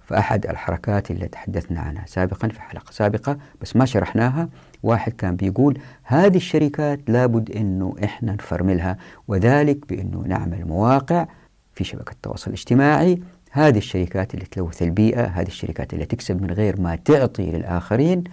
فأحد 0.05 0.45
الحركات 0.45 1.11
اللي 1.11 1.27
تحدثنا 1.27 1.79
عنها 1.79 2.05
سابقا 2.05 2.47
في 2.47 2.61
حلقة 2.61 2.91
سابقة 2.91 3.37
بس 3.61 3.75
ما 3.75 3.85
شرحناها 3.85 4.49
واحد 4.83 5.11
كان 5.11 5.35
بيقول 5.35 5.79
هذه 6.03 6.37
الشركات 6.37 6.99
لابد 7.07 7.51
أنه 7.51 7.95
إحنا 8.03 8.33
نفرملها 8.33 8.97
وذلك 9.27 9.87
بأنه 9.89 10.23
نعمل 10.27 10.65
مواقع 10.65 11.27
في 11.73 11.83
شبكة 11.83 12.11
التواصل 12.11 12.47
الاجتماعي. 12.47 13.19
هذه 13.51 13.77
الشركات 13.77 14.33
اللي 14.33 14.45
تلوث 14.45 14.81
البيئة 14.81 15.25
هذه 15.25 15.47
الشركات 15.47 15.93
اللي 15.93 16.05
تكسب 16.05 16.41
من 16.41 16.51
غير 16.51 16.81
ما 16.81 16.95
تعطي 16.95 17.51
للآخرين 17.51 18.23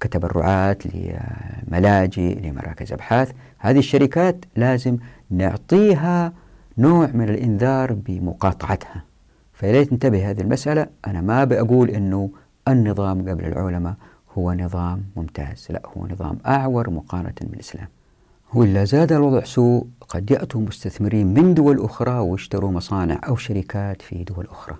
كتبرعات 0.00 0.82
لملاجئ 0.86 2.40
لمراكز 2.40 2.92
أبحاث. 2.92 3.32
هذه 3.58 3.78
الشركات 3.78 4.44
لازم 4.56 4.96
نعطيها 5.30 6.32
نوع 6.78 7.06
من 7.14 7.28
الإنذار 7.28 7.92
بمقاطعتها. 7.92 9.04
فياريت 9.52 9.92
ننتبه 9.92 10.30
هذه 10.30 10.40
المسألة 10.40 10.86
أنا 11.06 11.20
ما 11.20 11.44
بقول 11.44 11.90
أنه 11.90 12.30
النظام 12.68 13.28
قبل 13.28 13.44
العلماء 13.44 13.94
هو 14.38 14.52
نظام 14.52 15.02
ممتاز. 15.16 15.66
لا 15.70 15.82
هو 15.96 16.06
نظام 16.06 16.38
أعور 16.46 16.90
مقارنة 16.90 17.34
بالإسلام. 17.40 17.88
وإلا 18.54 18.84
زاد 18.84 19.12
الوضع 19.12 19.44
سوء 19.44 19.86
قد 20.08 20.30
يأتوا 20.30 20.60
مستثمرين 20.60 21.34
من 21.34 21.54
دول 21.54 21.80
أخرى 21.84 22.18
ويشتروا 22.18 22.70
مصانع 22.70 23.20
أو 23.28 23.36
شركات 23.36 24.02
في 24.02 24.24
دول 24.24 24.46
أخرى. 24.50 24.76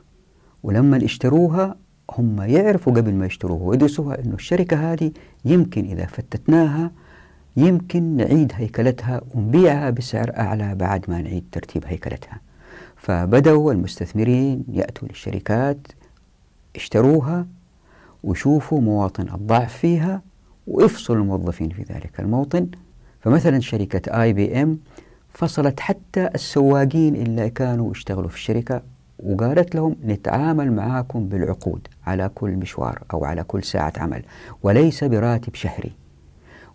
ولما 0.63 1.05
اشتروها 1.05 1.77
هم 2.19 2.43
يعرفوا 2.43 2.93
قبل 2.93 3.15
ما 3.15 3.27
يشتروها 3.27 3.63
ويدرسوها 3.63 4.21
أنه 4.21 4.35
الشركة 4.35 4.93
هذه 4.93 5.13
يمكن 5.45 5.85
إذا 5.85 6.07
فتتناها 6.07 6.91
يمكن 7.57 8.17
نعيد 8.17 8.53
هيكلتها 8.55 9.21
ونبيعها 9.35 9.91
بسعر 9.91 10.33
أعلى 10.39 10.75
بعد 10.75 11.05
ما 11.09 11.23
نعيد 11.23 11.45
ترتيب 11.53 11.85
هيكلتها. 11.87 12.41
فبدأوا 12.97 13.73
المستثمرين 13.73 14.65
يأتوا 14.73 15.09
للشركات 15.09 15.79
اشتروها 16.77 17.47
ويشوفوا 18.25 18.81
مواطن 18.81 19.29
الضعف 19.35 19.77
فيها 19.77 20.23
ويفصلوا 20.67 21.23
الموظفين 21.23 21.69
في 21.71 21.83
ذلك 21.83 22.21
الموطن. 22.21 22.69
فمثلا 23.21 23.61
شركة 23.61 24.23
آي 24.23 24.33
بي 24.33 24.63
إم 24.63 24.79
فصلت 25.33 25.81
حتى 25.81 26.31
السواقين 26.35 27.17
اللي 27.17 27.51
كانوا 27.51 27.91
يشتغلوا 27.91 28.29
في 28.29 28.35
الشركة 28.35 28.83
وقالت 29.23 29.75
لهم 29.75 29.97
نتعامل 30.05 30.73
معاكم 30.73 31.29
بالعقود 31.29 31.89
على 32.07 32.31
كل 32.35 32.51
مشوار 32.51 33.03
أو 33.13 33.25
على 33.25 33.43
كل 33.43 33.65
ساعة 33.65 33.93
عمل 33.97 34.23
وليس 34.63 35.05
براتب 35.05 35.55
شهري. 35.55 35.93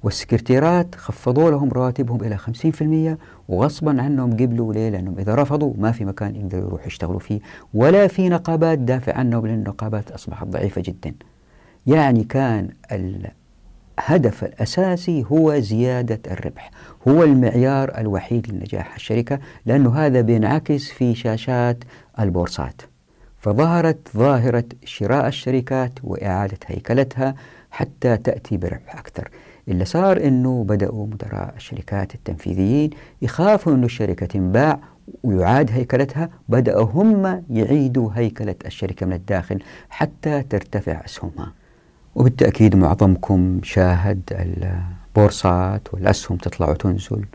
والسكرتيرات 0.04 0.96
خفضوا 0.96 1.52
لهم 1.52 1.70
رواتبهم 1.70 2.24
إلى 2.24 2.38
50% 2.38 3.18
وغصبا 3.50 4.02
عنهم 4.02 4.34
قبلوا 4.34 4.74
ليه 4.74 4.90
لأنهم 4.90 5.20
إذا 5.20 5.36
رفضوا 5.36 5.74
ما 5.78 5.92
في 5.92 6.06
مكان 6.06 6.36
يقدروا 6.36 6.68
يروحوا 6.68 6.88
يشتغلوا 6.88 7.20
فيه 7.20 7.40
ولا 7.74 8.08
في 8.08 8.30
نقابات 8.30 8.80
دافع 8.80 9.14
عنهم 9.14 9.48
لأن 9.48 9.56
النقابات 9.56 10.12
أصبحت 10.12 10.48
ضعيفة 10.48 10.82
جدا. 10.86 11.14
يعني 11.88 12.24
كان 12.24 12.70
الهدف 14.00 14.44
الأساسي 14.44 15.26
هو 15.32 15.60
زيادة 15.60 16.20
الربح 16.32 16.72
هو 17.08 17.24
المعيار 17.24 17.98
الوحيد 17.98 18.52
لنجاح 18.52 18.96
الشركة 18.96 19.40
لأنه 19.66 19.96
هذا 19.96 20.22
بينعكس 20.22 20.90
في 20.90 21.16
شاشات 21.16 21.78
البورصات. 22.20 22.82
فظهرت 23.40 23.98
ظاهرة 24.18 24.64
شراء 24.86 25.28
الشركات 25.28 25.92
وإعادة 26.04 26.58
هيكلتها 26.66 27.36
حتى 27.72 28.18
تأتي 28.18 28.58
بربح 28.58 28.96
أكثر. 28.96 29.30
اللي 29.68 29.86
صار 29.86 30.18
أنه 30.24 30.64
بدأوا 30.64 31.08
مدراء 31.08 31.54
الشركات 31.56 32.16
التنفيذيين 32.16 32.90
يخافوا 33.22 33.74
أنه 33.74 33.86
الشركة 33.86 34.26
تنباع 34.26 34.80
ويعاد 35.24 35.72
هيكلتها 35.72 36.30
بدأوا 36.50 36.84
هم 36.86 37.44
يعيدوا 37.50 38.10
هيكلة 38.16 38.56
الشركة 38.66 39.06
من 39.06 39.14
الداخل 39.14 39.60
حتى 39.90 40.44
ترتفع 40.44 41.06
أسهمها. 41.06 41.54
وبالتأكيد 42.16 42.76
معظمكم 42.76 43.60
شاهد 43.64 44.22
البورصات 45.16 45.94
والأسهم 45.94 46.38
تطلع 46.38 46.70
وتنزل. 46.70 47.26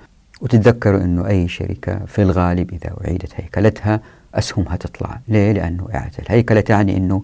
وتتذكروا 0.40 1.00
أنه 1.00 1.26
أي 1.26 1.48
شركة 1.48 2.04
في 2.06 2.22
الغالب 2.22 2.70
إذا 2.72 2.94
أعيدت 3.04 3.32
هيكلتها 3.34 4.00
أسهمها 4.34 4.76
تطلع. 4.76 5.20
ليه؟ 5.28 5.52
لأنه 5.52 5.88
إعادة 5.94 6.18
الهيكلة 6.18 6.60
تعني 6.60 6.96
أنه 6.96 7.22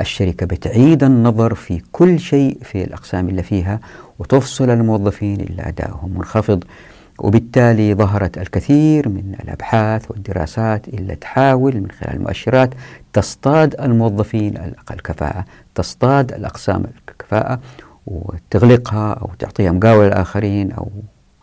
الشركة 0.00 0.46
بتعيد 0.46 1.04
النظر 1.04 1.54
في 1.54 1.82
كل 1.92 2.20
شيء 2.20 2.58
في 2.62 2.84
الأقسام 2.84 3.28
اللي 3.28 3.42
فيها 3.42 3.80
وتفصل 4.18 4.70
الموظفين 4.70 5.40
اللي 5.40 5.62
أدائهم 5.68 6.10
منخفض. 6.14 6.64
وبالتالي 7.18 7.94
ظهرت 7.94 8.38
الكثير 8.38 9.08
من 9.08 9.36
الأبحاث 9.44 10.10
والدراسات 10.10 10.88
اللي 10.88 11.16
تحاول 11.16 11.80
من 11.80 11.90
خلال 11.90 12.14
المؤشرات 12.14 12.70
تصطاد 13.12 13.80
الموظفين 13.80 14.56
الأقل 14.56 14.96
كفاءة 14.96 15.44
تصطاد 15.74 16.32
الأقسام 16.32 16.84
الكفاءة 17.08 17.60
وتغلقها 18.06 19.12
أو 19.12 19.30
تعطيها 19.38 19.72
مقاولة 19.72 20.06
للآخرين 20.06 20.72
أو 20.72 20.90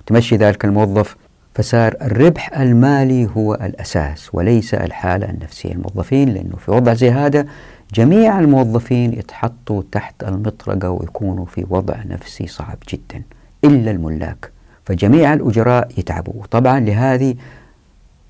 تمشي 0.05 0.35
ذلك 0.35 0.65
الموظف. 0.65 1.15
فصار 1.55 1.95
الربح 2.01 2.59
المالي 2.59 3.29
هو 3.37 3.53
الأساس 3.53 4.29
وليس 4.33 4.73
الحالة 4.73 5.29
النفسية. 5.29 5.71
الموظفين 5.71 6.29
لأنه 6.29 6.55
في 6.55 6.71
وضع 6.71 6.93
زي 6.93 7.11
هذا 7.11 7.45
جميع 7.93 8.39
الموظفين 8.39 9.13
يتحطوا 9.13 9.83
تحت 9.91 10.23
المطرقة 10.23 10.89
ويكونوا 10.89 11.45
في 11.45 11.65
وضع 11.69 11.95
نفسي 12.05 12.47
صعب 12.47 12.77
جدا. 12.89 13.23
إلا 13.63 13.91
الملاك. 13.91 14.51
فجميع 14.85 15.33
الأجراء 15.33 15.87
يتعبوا. 15.97 16.45
طبعا 16.51 16.79
لهذه 16.79 17.35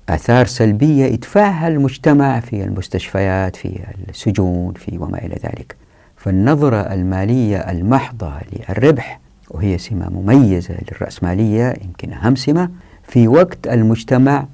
آثار 0.08 0.46
سلبية 0.46 1.04
يدفعها 1.04 1.68
المجتمع 1.68 2.40
في 2.40 2.64
المستشفيات 2.64 3.56
في 3.56 3.80
السجون 4.08 4.72
في 4.72 4.98
وما 4.98 5.18
إلى 5.18 5.34
ذلك. 5.44 5.76
فالنظرة 6.16 6.76
المالية 6.76 7.56
المحضة 7.56 8.32
للربح 8.52 9.20
وهي 9.50 9.78
سمة 9.78 10.10
مميزة 10.10 10.74
للرأسمالية 10.92 11.74
يمكن 11.84 12.12
أهم 12.12 12.36
سمة 12.36 12.70
في 13.02 13.28
وقت 13.28 13.66
المجتمع 13.66 14.46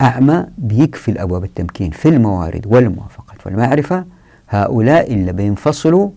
أعمى 0.00 0.46
بيكفي 0.58 1.22
أبواب 1.22 1.44
التمكين 1.44 1.90
في 1.90 2.08
الموارد 2.08 2.66
والموافقة. 2.66 3.34
والمعرفة 3.46 4.04
هؤلاء 4.48 5.12
اللي 5.12 5.32
بينفصلوا 5.32 6.10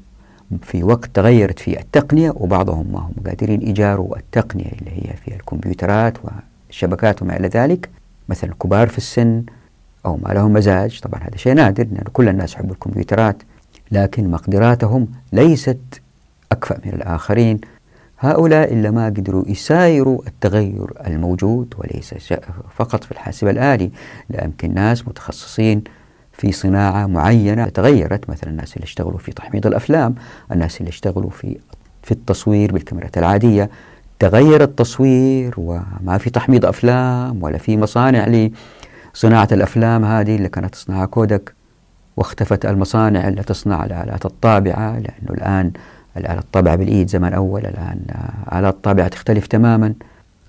في 0.61 0.83
وقت 0.83 1.09
تغيرت 1.13 1.59
فيه 1.59 1.79
التقنية 1.79 2.33
وبعضهم 2.35 2.91
ما 2.91 2.99
هم 2.99 3.13
قادرين 3.25 3.61
يجاروا 3.61 4.17
التقنية 4.17 4.71
اللي 4.79 4.91
هي 4.91 5.13
في 5.25 5.35
الكمبيوترات 5.35 6.17
والشبكات 6.23 7.21
وما 7.21 7.37
إلى 7.39 7.47
ذلك. 7.47 7.89
مثلا 8.29 8.53
كبار 8.63 8.87
في 8.87 8.97
السن 8.97 9.43
أو 10.05 10.17
ما 10.17 10.33
لهم 10.33 10.53
مزاج. 10.53 10.99
طبعا 10.99 11.21
هذا 11.23 11.37
شيء 11.37 11.53
نادر 11.53 11.83
لأن 11.83 12.03
كل 12.13 12.29
الناس 12.29 12.53
يحبوا 12.53 12.73
الكمبيوترات 12.73 13.43
لكن 13.91 14.31
مقدراتهم 14.31 15.07
ليست 15.33 16.01
أكفأ 16.51 16.79
من 16.85 16.93
الآخرين. 16.93 17.61
هؤلاء 18.19 18.73
اللي 18.73 18.91
ما 18.91 19.05
قدروا 19.05 19.43
يسايروا 19.47 20.21
التغير 20.27 20.93
الموجود 21.07 21.73
وليس 21.77 22.13
فقط 22.75 23.03
في 23.03 23.11
الحاسب 23.11 23.47
الآلي 23.47 23.91
لا 24.29 24.43
يمكن 24.43 24.73
ناس 24.73 25.07
متخصصين 25.07 25.83
في 26.39 26.51
صناعة 26.51 27.07
معينة. 27.07 27.65
تغيرت 27.65 28.29
مثلا 28.29 28.49
الناس 28.49 28.75
اللي 28.75 28.83
اشتغلوا 28.83 29.17
في 29.17 29.31
تحميض 29.31 29.67
الأفلام 29.67 30.15
الناس 30.51 30.79
اللي 30.81 30.89
اشتغلوا 30.89 31.29
في 31.29 31.57
في 32.03 32.11
التصوير 32.11 32.71
بالكاميرات 32.71 33.17
العادية. 33.17 33.69
تغير 34.19 34.63
التصوير 34.63 35.53
وما 35.57 36.17
في 36.17 36.29
تحميض 36.29 36.65
أفلام 36.65 37.43
ولا 37.43 37.57
في 37.57 37.77
مصانع 37.77 38.49
لصناعة 39.13 39.47
الأفلام 39.51 40.05
هذه 40.05 40.35
اللي 40.35 40.49
كانت 40.49 40.73
تصنعها 40.73 41.05
كودك 41.05 41.53
واختفت 42.17 42.65
المصانع 42.65 43.27
اللي 43.27 43.43
تصنع 43.43 43.85
الآلات 43.85 44.25
الطابعة 44.25 44.91
لأنه 44.91 45.29
الآن 45.29 45.71
الآلة 46.17 46.39
الطابعة 46.39 46.75
بالإيد 46.75 47.09
زمان 47.09 47.33
أول 47.33 47.61
الآن 47.65 47.99
آلات 48.53 48.73
الطابعة 48.73 49.07
تختلف 49.07 49.47
تماما. 49.47 49.93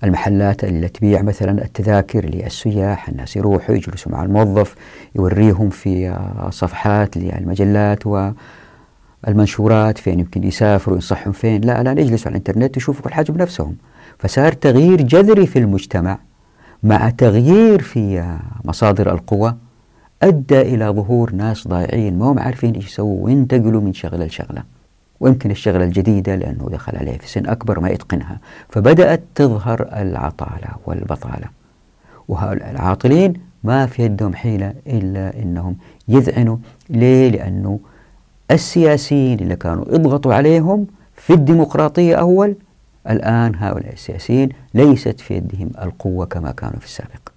المحلات 0.03 0.63
اللي 0.63 0.87
تبيع 0.87 1.21
مثلا 1.21 1.65
التذاكر 1.65 2.25
للسياح 2.25 3.09
الناس 3.09 3.35
يروحوا 3.35 3.75
يجلسوا 3.75 4.11
مع 4.11 4.23
الموظف 4.23 4.75
يوريهم 5.15 5.69
في 5.69 6.19
صفحات 6.49 7.17
للمجلات 7.17 8.03
والمنشورات 9.27 9.97
فين 9.97 10.19
يمكن 10.19 10.43
يسافروا 10.43 10.95
ينصحهم 10.95 11.31
فين. 11.31 11.61
لا 11.61 11.81
الآن 11.81 11.97
يجلسوا 11.97 12.27
على 12.27 12.37
الإنترنت 12.37 12.77
يشوفوا 12.77 13.03
كل 13.03 13.13
حاجة 13.13 13.31
بنفسهم. 13.31 13.75
فصار 14.19 14.51
تغيير 14.51 15.01
جذري 15.01 15.47
في 15.47 15.59
المجتمع 15.59 16.19
مع 16.83 17.09
تغيير 17.09 17.81
في 17.81 18.35
مصادر 18.65 19.11
القوة 19.11 19.57
أدى 20.23 20.61
إلى 20.61 20.89
ظهور 20.89 21.33
ناس 21.33 21.67
ضايعين 21.67 22.19
ما 22.19 22.25
هم 22.31 22.39
عارفين 22.39 22.73
إيش 22.75 22.87
يسووا 22.87 23.25
وينتقلوا 23.25 23.81
من 23.81 23.93
شغلة 23.93 24.25
لشغلة. 24.25 24.63
ويمكن 25.21 25.51
الشغلة 25.51 25.83
الجديدة 25.83 26.35
لأنه 26.35 26.69
دخل 26.71 26.97
عليه 26.97 27.17
في 27.17 27.29
سن 27.29 27.47
أكبر 27.47 27.79
ما 27.79 27.89
يتقنها 27.89 28.37
فبدأت 28.69 29.23
تظهر 29.35 29.81
العطالة 29.81 30.69
والبطالة. 30.85 31.47
وهؤلاء 32.27 32.71
العاطلين 32.71 33.33
ما 33.63 33.85
في 33.85 34.03
يدهم 34.03 34.33
حيلة 34.35 34.73
إلا 34.87 35.41
أنهم 35.41 35.75
يذعنوا. 36.07 36.57
ليه؟ 36.89 37.29
لأنه 37.29 37.79
السياسيين 38.51 39.39
اللي 39.39 39.55
كانوا 39.55 39.85
يضغطوا 39.87 40.33
عليهم 40.33 40.87
في 41.15 41.33
الديمقراطية 41.33 42.15
أول 42.15 42.55
الآن 43.09 43.55
هؤلاء 43.55 43.93
السياسيين 43.93 44.49
ليست 44.73 45.19
في 45.19 45.33
يدهم 45.33 45.71
القوة 45.81 46.25
كما 46.25 46.51
كانوا 46.51 46.79
في 46.79 46.85
السابق. 46.85 47.29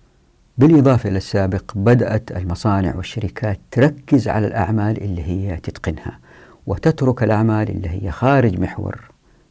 بالإضافة 0.59 1.09
إلى 1.09 1.17
السابق 1.17 1.73
بدأت 1.75 2.33
المصانع 2.33 2.97
والشركات 2.97 3.59
تركز 3.71 4.29
على 4.29 4.47
الأعمال 4.47 5.03
اللي 5.03 5.23
هي 5.23 5.57
تتقنها. 5.57 6.24
وتترك 6.67 7.23
الأعمال 7.23 7.71
اللي 7.71 7.89
هي 7.89 8.11
خارج 8.11 8.61
محور 8.61 9.01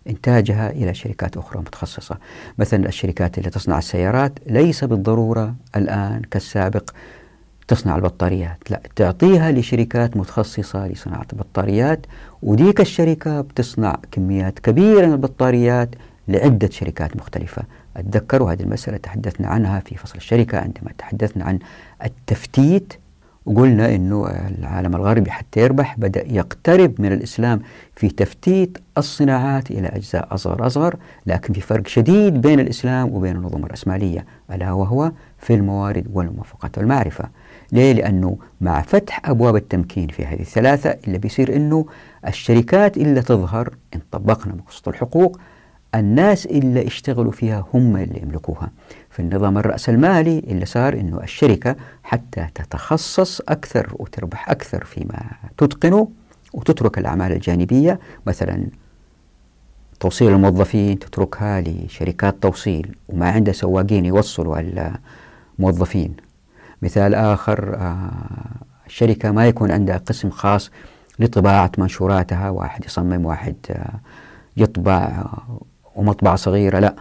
إنتاجها 0.09 0.69
إلى 0.69 0.93
شركات 0.93 1.37
أخرى 1.37 1.59
متخصصة. 1.59 2.17
مثلا 2.57 2.87
الشركات 2.87 3.37
اللي 3.37 3.49
تصنع 3.49 3.77
السيارات 3.77 4.39
ليس 4.47 4.83
بالضرورة 4.83 5.55
الآن 5.75 6.21
كالسابق 6.31 6.89
تصنع 7.67 7.95
البطاريات. 7.95 8.71
لا 8.71 8.81
تعطيها 8.95 9.51
لشركات 9.51 10.17
متخصصة 10.17 10.87
لصناعة 10.87 11.27
البطاريات 11.33 12.05
وديك 12.43 12.81
الشركة 12.81 13.41
بتصنع 13.41 13.97
كميات 14.11 14.59
كبيرة 14.59 15.05
من 15.05 15.13
البطاريات 15.13 15.89
لعدة 16.27 16.69
شركات 16.69 17.17
مختلفة. 17.17 17.63
أتذكروا 17.97 18.51
هذه 18.51 18.61
المسألة 18.61 18.97
تحدثنا 18.97 19.47
عنها 19.47 19.79
في 19.79 19.97
فصل 19.97 20.15
الشركة 20.15 20.57
عندما 20.57 20.91
تحدثنا 20.97 21.45
عن 21.45 21.59
التفتيت 22.05 22.93
وقلنا 23.45 23.95
أنه 23.95 24.27
العالم 24.59 24.95
الغربي 24.95 25.31
حتى 25.31 25.59
يربح 25.59 25.95
بدأ 25.97 26.23
يقترب 26.27 27.01
من 27.01 27.13
الإسلام 27.13 27.61
في 27.95 28.09
تفتيت 28.09 28.77
الصناعات 28.97 29.71
إلى 29.71 29.87
أجزاء 29.87 30.27
أصغر 30.31 30.67
أصغر 30.67 30.95
لكن 31.27 31.53
في 31.53 31.61
فرق 31.61 31.87
شديد 31.87 32.41
بين 32.41 32.59
الإسلام 32.59 33.13
وبين 33.13 33.35
النظم 33.35 33.65
الرأسمالية 33.65 34.25
ألا 34.51 34.71
وهو 34.71 35.11
في 35.39 35.53
الموارد 35.53 36.07
والموافقات 36.13 36.77
والمعرفة 36.77 37.29
ليه؟ 37.71 37.93
لأنه 37.93 38.37
مع 38.61 38.81
فتح 38.81 39.29
أبواب 39.29 39.55
التمكين 39.55 40.07
في 40.07 40.25
هذه 40.25 40.39
الثلاثة 40.41 40.97
اللي 41.07 41.17
بيصير 41.17 41.55
أنه 41.55 41.85
الشركات 42.27 42.97
اللي 42.97 43.21
تظهر 43.21 43.73
إن 43.95 43.99
طبقنا 44.11 44.53
مقصود 44.55 44.87
الحقوق 44.93 45.39
الناس 45.95 46.45
اللي 46.45 46.87
اشتغلوا 46.87 47.31
فيها 47.31 47.65
هم 47.73 47.97
اللي 47.97 48.21
يملكوها. 48.21 48.71
في 49.09 49.19
النظام 49.19 49.57
الرأسمالي 49.57 50.39
اللي 50.39 50.65
صار 50.65 50.93
أنه 50.93 51.23
الشركة 51.23 51.75
حتى 52.03 52.47
تتخصص 52.55 53.41
أكثر 53.41 53.95
وتربح 53.99 54.49
أكثر 54.49 54.83
فيما 54.83 55.19
تتقنه 55.57 56.07
وتترك 56.53 56.97
الأعمال 56.97 57.31
الجانبية 57.31 57.99
مثلا 58.27 58.67
توصيل 59.99 60.31
الموظفين 60.31 60.99
تتركها 60.99 61.61
لشركات 61.61 62.35
توصيل 62.41 62.95
وما 63.09 63.29
عندها 63.31 63.53
سواقين 63.53 64.05
يوصلوا 64.05 64.59
الموظفين. 65.59 66.15
مثال 66.81 67.15
آخر 67.15 67.75
آه، 67.75 68.11
الشركة 68.87 69.31
ما 69.31 69.47
يكون 69.47 69.71
عندها 69.71 69.97
قسم 69.97 70.29
خاص 70.29 70.71
لطباعة 71.19 71.71
منشوراتها 71.77 72.49
واحد 72.49 72.85
يصمم 72.85 73.25
واحد 73.25 73.55
آه، 73.69 73.99
يطبع 74.57 74.93
آه، 74.93 75.61
ومطبعة 75.95 76.35
صغيرة 76.35 76.79
لا. 76.79 76.95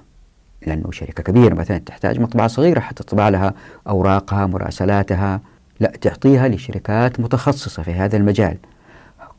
لأنه 0.66 0.90
شركة 0.90 1.22
كبيرة 1.22 1.55
مثلا 1.55 1.78
تحتاج 1.78 2.20
مطبعة 2.20 2.49
صغيرة 2.49 2.80
حتى 2.80 3.05
تطبع 3.05 3.28
لها 3.28 3.55
أوراقها 3.88 4.47
مراسلاتها. 4.47 5.40
لا 5.80 5.90
تعطيها 6.01 6.49
لشركات 6.49 7.20
متخصصة 7.20 7.82
في 7.82 7.93
هذا 7.93 8.16
المجال. 8.16 8.57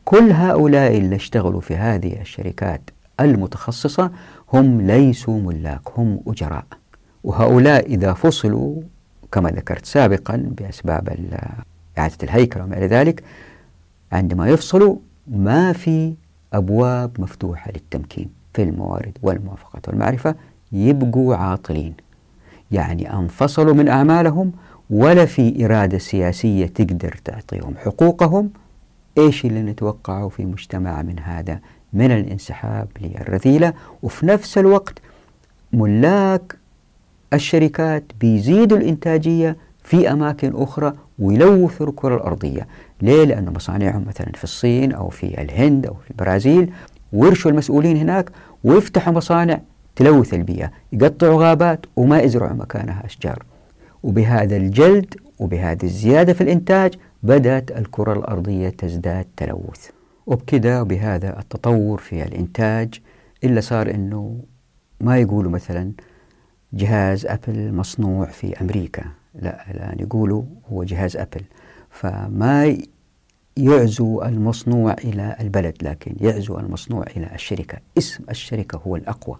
كل 0.04 0.32
هؤلاء 0.32 0.98
اللي 0.98 1.16
اشتغلوا 1.16 1.60
في 1.60 1.76
هذه 1.76 2.20
الشركات 2.20 2.90
المتخصصة 3.20 4.10
هم 4.52 4.80
ليسوا 4.80 5.40
ملاك 5.40 5.80
هم 5.96 6.20
أجراء. 6.26 6.64
وهؤلاء 7.24 7.86
إذا 7.86 8.12
فصلوا 8.12 8.82
كما 9.32 9.50
ذكرت 9.50 9.86
سابقا 9.86 10.36
بأسباب 10.36 11.08
إعادة 11.98 12.16
الهيكل 12.22 12.60
وما 12.60 12.78
إلى 12.78 12.86
ذلك 12.86 13.24
عندما 14.12 14.48
يفصلوا 14.48 14.96
ما 15.26 15.72
في 15.72 16.14
أبواب 16.52 17.20
مفتوحة 17.20 17.70
للتمكين. 17.70 18.43
في 18.54 18.62
الموارد 18.62 19.18
والموافقات 19.22 19.88
والمعرفة 19.88 20.34
يبقوا 20.72 21.36
عاطلين. 21.36 21.94
يعني 22.72 23.12
انفصلوا 23.12 23.74
من 23.74 23.88
أعمالهم 23.88 24.52
ولا 24.90 25.26
في 25.26 25.64
إرادة 25.64 25.98
سياسية 25.98 26.66
تقدر 26.66 27.18
تعطيهم 27.24 27.74
حقوقهم 27.76 28.50
إيش 29.18 29.44
اللي 29.44 29.62
نتوقعه 29.62 30.28
في 30.28 30.44
مجتمع 30.44 31.02
من 31.02 31.18
هذا؟ 31.18 31.60
من 31.92 32.10
الانسحاب 32.10 32.88
للرذيلة 33.00 33.72
وفي 34.02 34.26
نفس 34.26 34.58
الوقت 34.58 34.98
ملاك 35.72 36.56
الشركات 37.32 38.04
بيزيدوا 38.20 38.78
الإنتاجية 38.78 39.56
في 39.84 40.12
أماكن 40.12 40.52
أخرى 40.54 40.92
ويلوثوا 41.18 41.86
الكرة 41.86 42.14
الأرضية. 42.16 42.66
ليه؟ 43.02 43.24
لأن 43.24 43.52
مصانعهم 43.52 44.04
مثلا 44.08 44.32
في 44.34 44.44
الصين 44.44 44.92
أو 44.92 45.08
في 45.08 45.42
الهند 45.42 45.86
أو 45.86 45.94
في 45.94 46.10
البرازيل 46.10 46.72
ورشوا 47.14 47.50
المسؤولين 47.50 47.96
هناك 47.96 48.30
ويفتحوا 48.64 49.12
مصانع 49.12 49.60
تلوث 49.96 50.34
البيئة 50.34 50.70
يقطعوا 50.92 51.42
غابات 51.44 51.86
وما 51.96 52.20
يزرعوا 52.20 52.56
مكانها 52.56 53.06
أشجار. 53.06 53.44
وبهذا 54.02 54.56
الجلد 54.56 55.14
وبهذه 55.38 55.84
الزيادة 55.84 56.32
في 56.32 56.40
الإنتاج 56.40 56.94
بدأت 57.22 57.70
الكرة 57.70 58.12
الأرضية 58.12 58.68
تزداد 58.68 59.26
تلوث. 59.36 59.88
وبكذا 60.26 60.82
بهذا 60.82 61.38
التطور 61.38 61.98
في 61.98 62.22
الإنتاج 62.22 63.00
إلا 63.44 63.60
صار 63.60 63.90
أنه 63.90 64.36
ما 65.00 65.18
يقولوا 65.18 65.50
مثلا 65.50 65.92
جهاز 66.72 67.26
أبل 67.26 67.74
مصنوع 67.74 68.26
في 68.26 68.60
أمريكا 68.60 69.04
لا 69.34 69.70
الآن 69.70 69.96
يقولوا 70.00 70.42
هو 70.72 70.84
جهاز 70.84 71.16
أبل. 71.16 71.42
فما 71.90 72.76
يعزو 73.56 74.22
المصنوع 74.22 74.92
إلى 75.04 75.36
البلد 75.40 75.76
لكن 75.82 76.16
يعزو 76.20 76.58
المصنوع 76.58 77.04
إلى 77.16 77.30
الشركة. 77.34 77.78
اسم 77.98 78.24
الشركة 78.30 78.80
هو 78.86 78.96
الأقوى. 78.96 79.36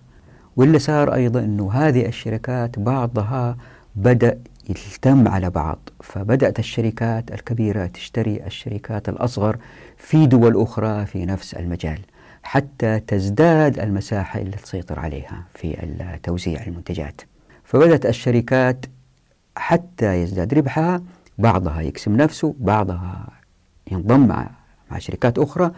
واللي 0.56 0.78
صار 0.78 1.14
أيضا 1.14 1.40
أنه 1.40 1.72
هذه 1.72 2.06
الشركات 2.06 2.78
بعضها 2.78 3.56
بدأ 3.96 4.38
يلتم 4.68 5.28
على 5.28 5.50
بعض. 5.50 5.78
فبدأت 6.02 6.58
الشركات 6.58 7.32
الكبيرة 7.32 7.86
تشتري 7.86 8.46
الشركات 8.46 9.08
الأصغر 9.08 9.56
في 9.96 10.26
دول 10.26 10.62
أخرى 10.62 11.06
في 11.06 11.26
نفس 11.26 11.54
المجال 11.54 12.00
حتى 12.42 13.00
تزداد 13.00 13.78
المساحة 13.78 14.40
اللي 14.40 14.56
تسيطر 14.56 14.98
عليها 14.98 15.44
في 15.54 15.76
توزيع 16.22 16.66
المنتجات. 16.66 17.20
فبدأت 17.64 18.06
الشركات 18.06 18.86
حتى 19.56 20.22
يزداد 20.22 20.54
ربحها 20.54 21.02
بعضها 21.38 21.80
يقسم 21.80 22.16
نفسه 22.16 22.54
بعضها 22.58 23.28
ينضم 23.92 24.26
مع, 24.26 24.50
شركات 24.98 25.38
أخرى 25.38 25.70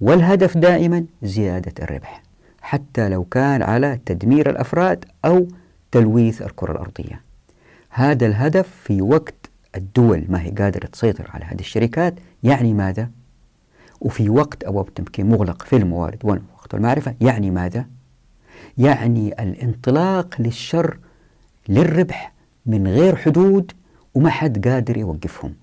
والهدف 0.00 0.56
دائما 0.58 1.04
زيادة 1.22 1.84
الربح 1.84 2.22
حتى 2.60 3.08
لو 3.08 3.24
كان 3.24 3.62
على 3.62 4.00
تدمير 4.06 4.50
الأفراد 4.50 5.04
أو 5.24 5.48
تلويث 5.92 6.42
الكرة 6.42 6.72
الأرضية 6.72 7.20
هذا 7.90 8.26
الهدف 8.26 8.68
في 8.84 9.02
وقت 9.02 9.50
الدول 9.76 10.24
ما 10.28 10.42
هي 10.42 10.50
قادرة 10.50 10.86
تسيطر 10.86 11.30
على 11.34 11.44
هذه 11.44 11.60
الشركات 11.60 12.14
يعني 12.42 12.74
ماذا؟ 12.74 13.10
وفي 14.00 14.30
وقت 14.30 14.64
أبواب 14.64 14.88
التمكين 14.88 15.26
مغلق 15.26 15.62
في 15.62 15.76
الموارد 15.76 16.18
والوقت 16.24 16.74
والمعرفة 16.74 17.14
يعني 17.20 17.50
ماذا؟ 17.50 17.86
يعني 18.78 19.42
الانطلاق 19.42 20.34
للشر 20.38 20.98
للربح 21.68 22.32
من 22.66 22.88
غير 22.88 23.16
حدود 23.16 23.72
وما 24.14 24.30
حد 24.30 24.68
قادر 24.68 24.96
يوقفهم 24.96 25.54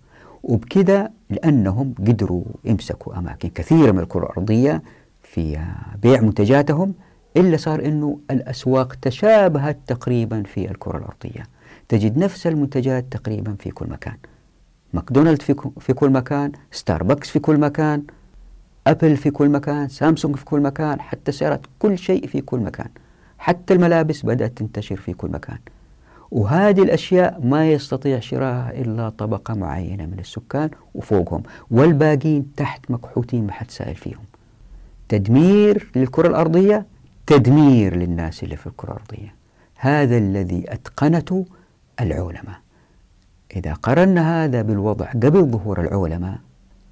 وبكذا 0.44 1.12
لأنهم 1.30 1.94
قدروا 2.00 2.44
يمسكوا 2.66 3.18
أماكن 3.18 3.50
كثيرة 3.50 3.92
من 3.92 4.00
الكرة 4.00 4.26
الأرضية 4.26 4.82
في 5.24 5.60
بيع 6.02 6.22
منتجاتهم 6.22 6.94
إلا 7.38 7.58
صار 7.58 7.86
أنه 7.86 8.20
الأسواق 8.32 8.96
تشابهت 8.96 9.78
تقريبا 9.88 10.44
في 10.44 10.72
الكرة 10.72 10.98
الأرضية. 10.98 11.44
تجد 11.90 12.18
نفس 12.18 12.48
المنتجات 12.48 13.06
تقريبا 13.12 13.56
في 13.60 13.72
كل 13.72 13.90
مكان. 13.90 14.18
ماكدونالد 14.94 15.42
في, 15.80 15.94
كل 15.94 16.10
مكان 16.10 16.52
ستاربكس 16.72 17.30
في 17.30 17.40
كل 17.40 17.58
مكان 17.60 18.04
أبل 18.88 19.18
في 19.18 19.32
كل 19.32 19.50
مكان 19.50 19.88
سامسونج 19.88 20.36
في 20.36 20.46
كل 20.46 20.60
مكان 20.60 21.02
حتى 21.02 21.32
السيارات 21.32 21.62
كل 21.80 21.98
شيء 21.98 22.28
في 22.28 22.42
كل 22.42 22.60
مكان. 22.60 22.90
حتى 23.38 23.74
الملابس 23.74 24.26
بدأت 24.26 24.58
تنتشر 24.58 24.96
في 24.96 25.14
كل 25.14 25.30
مكان. 25.30 25.58
وهذه 26.36 26.84
الأشياء 26.84 27.40
ما 27.44 27.72
يستطيع 27.72 28.20
شراءها 28.20 28.72
إلا 28.72 29.10
طبقة 29.10 29.54
معينة 29.54 30.06
من 30.06 30.20
السكان 30.20 30.70
وفوقهم 30.96 31.44
والباقين 31.72 32.56
تحت 32.58 32.92
مكحوتين 32.92 33.46
ما 33.46 33.52
حد 33.52 33.72
سائل 33.72 33.96
فيهم. 33.96 34.24
تدمير 35.10 35.92
للكرة 35.96 36.28
الأرضية 36.28 36.86
تدمير 37.28 37.96
للناس 37.96 38.44
اللي 38.44 38.56
في 38.56 38.68
الكرة 38.68 38.92
الأرضية. 38.92 39.36
هذا 39.76 40.18
الذي 40.18 40.66
أتقنته 40.68 41.46
العلماء. 42.02 42.60
إذا 43.56 43.74
قرنا 43.74 44.44
هذا 44.46 44.62
بالوضع 44.62 45.06
قبل 45.06 45.46
ظهور 45.46 45.82
العلماء 45.82 46.38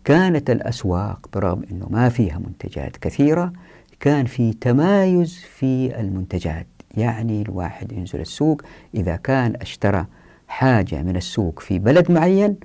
كانت 0.06 0.50
الأسواق 0.50 1.30
برغم 1.34 1.64
أنه 1.72 1.88
ما 1.90 2.10
فيها 2.10 2.38
منتجات 2.38 2.98
كثيرة 2.98 3.54
كان 4.00 4.26
في 4.26 4.54
تمايز 4.54 5.36
في 5.36 6.00
المنتجات. 6.00 6.68
يعني 6.98 7.42
الواحد 7.42 7.92
ينزل 7.92 8.22
السوق. 8.22 8.62
إذا 8.96 9.16
كان 9.16 9.56
أشترى 9.62 10.06
حاجة 10.48 11.04
من 11.04 11.16
السوق 11.16 11.60
في 11.60 11.80
بلد 11.80 12.12
معين 12.12 12.56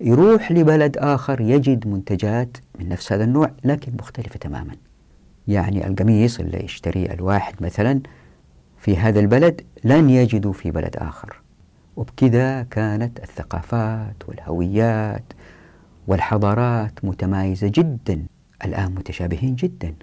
يروح 0.00 0.52
لبلد 0.52 0.96
آخر 0.98 1.40
يجد 1.40 1.88
منتجات 1.88 2.56
من 2.78 2.88
نفس 2.88 3.12
هذا 3.12 3.24
النوع 3.24 3.50
لكن 3.64 3.92
مختلفة 4.00 4.38
تماما. 4.38 4.76
يعني 5.48 5.86
القميص 5.86 6.40
اللي 6.40 6.64
يشتريه 6.64 7.12
الواحد 7.12 7.54
مثلا 7.62 8.00
في 8.78 8.96
هذا 8.96 9.20
البلد 9.20 9.60
لن 9.84 10.10
يجدوا 10.10 10.52
في 10.52 10.70
بلد 10.70 10.96
آخر. 10.96 11.40
وبكذا 11.96 12.62
كانت 12.62 13.20
الثقافات 13.20 14.28
والهويات 14.28 15.32
والحضارات 16.06 17.04
متمايزة 17.04 17.68
جدا 17.74 18.26
الآن 18.64 18.94
متشابهين 18.94 19.54
جدا. 19.54 19.94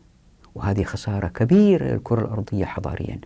وهذه 0.55 0.83
خسارة 0.83 1.27
كبيرة 1.27 1.85
للكرة 1.85 2.21
الأرضية 2.21 2.65
حضاريا. 2.65 3.19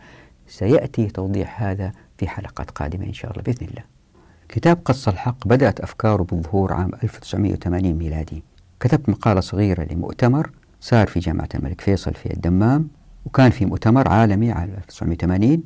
سيأتي 0.50 1.08
توضيح 1.08 1.64
هذا 1.64 1.91
في 2.18 2.28
حلقات 2.28 2.72
قادمة 2.72 3.06
إن 3.06 3.14
شاء 3.14 3.32
الله 3.32 3.43
بإذن 3.43 3.68
الله. 3.68 3.84
كتاب 4.50 4.80
قص 4.86 5.08
الحق 5.08 5.47
بدأت 5.47 5.80
أفكاره 5.80 6.24
بالظهور 6.24 6.74
عام 6.74 6.91
1980 7.04 7.93
ميلادي. 7.93 8.43
كتبت 8.80 9.10
مقالة 9.10 9.41
صغيرة 9.41 9.84
لمؤتمر 9.84 10.52
صار 10.82 11.08
في 11.08 11.20
جامعة 11.20 11.50
الملك 11.56 11.82
فيصل 11.82 12.14
في 12.14 12.34
الدمام 12.34 12.88
وكان 13.26 13.50
في 13.50 13.66
مؤتمر 13.66 14.08
عالمي 14.08 14.52
عام 14.52 14.70
1980 14.78 15.64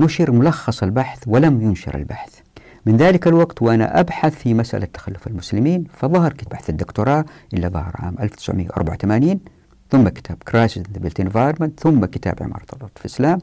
نشر 0.00 0.30
ملخص 0.30 0.82
البحث 0.82 1.22
ولم 1.26 1.62
ينشر 1.62 1.94
البحث. 1.94 2.40
من 2.86 2.96
ذلك 2.96 3.26
الوقت 3.26 3.62
وأنا 3.62 4.00
أبحث 4.00 4.34
في 4.34 4.54
مسألة 4.54 4.86
تخلف 4.86 5.26
المسلمين 5.26 5.84
فظهر 5.92 6.34
بحث 6.50 6.70
الدكتوراه 6.70 7.24
اللي 7.54 7.68
ظهر 7.68 7.92
عام 7.94 8.16
1984 8.20 9.40
ثم 9.90 10.08
كتاب 10.08 10.36
Crisis 10.48 10.82
in 10.92 10.94
the 10.94 10.98
Built 10.98 11.20
Environment 11.20 11.80
ثم 11.80 12.04
كتاب 12.04 12.42
عمارة 12.42 12.66
الأرض 12.72 12.90
في 12.96 13.00
الإسلام 13.00 13.38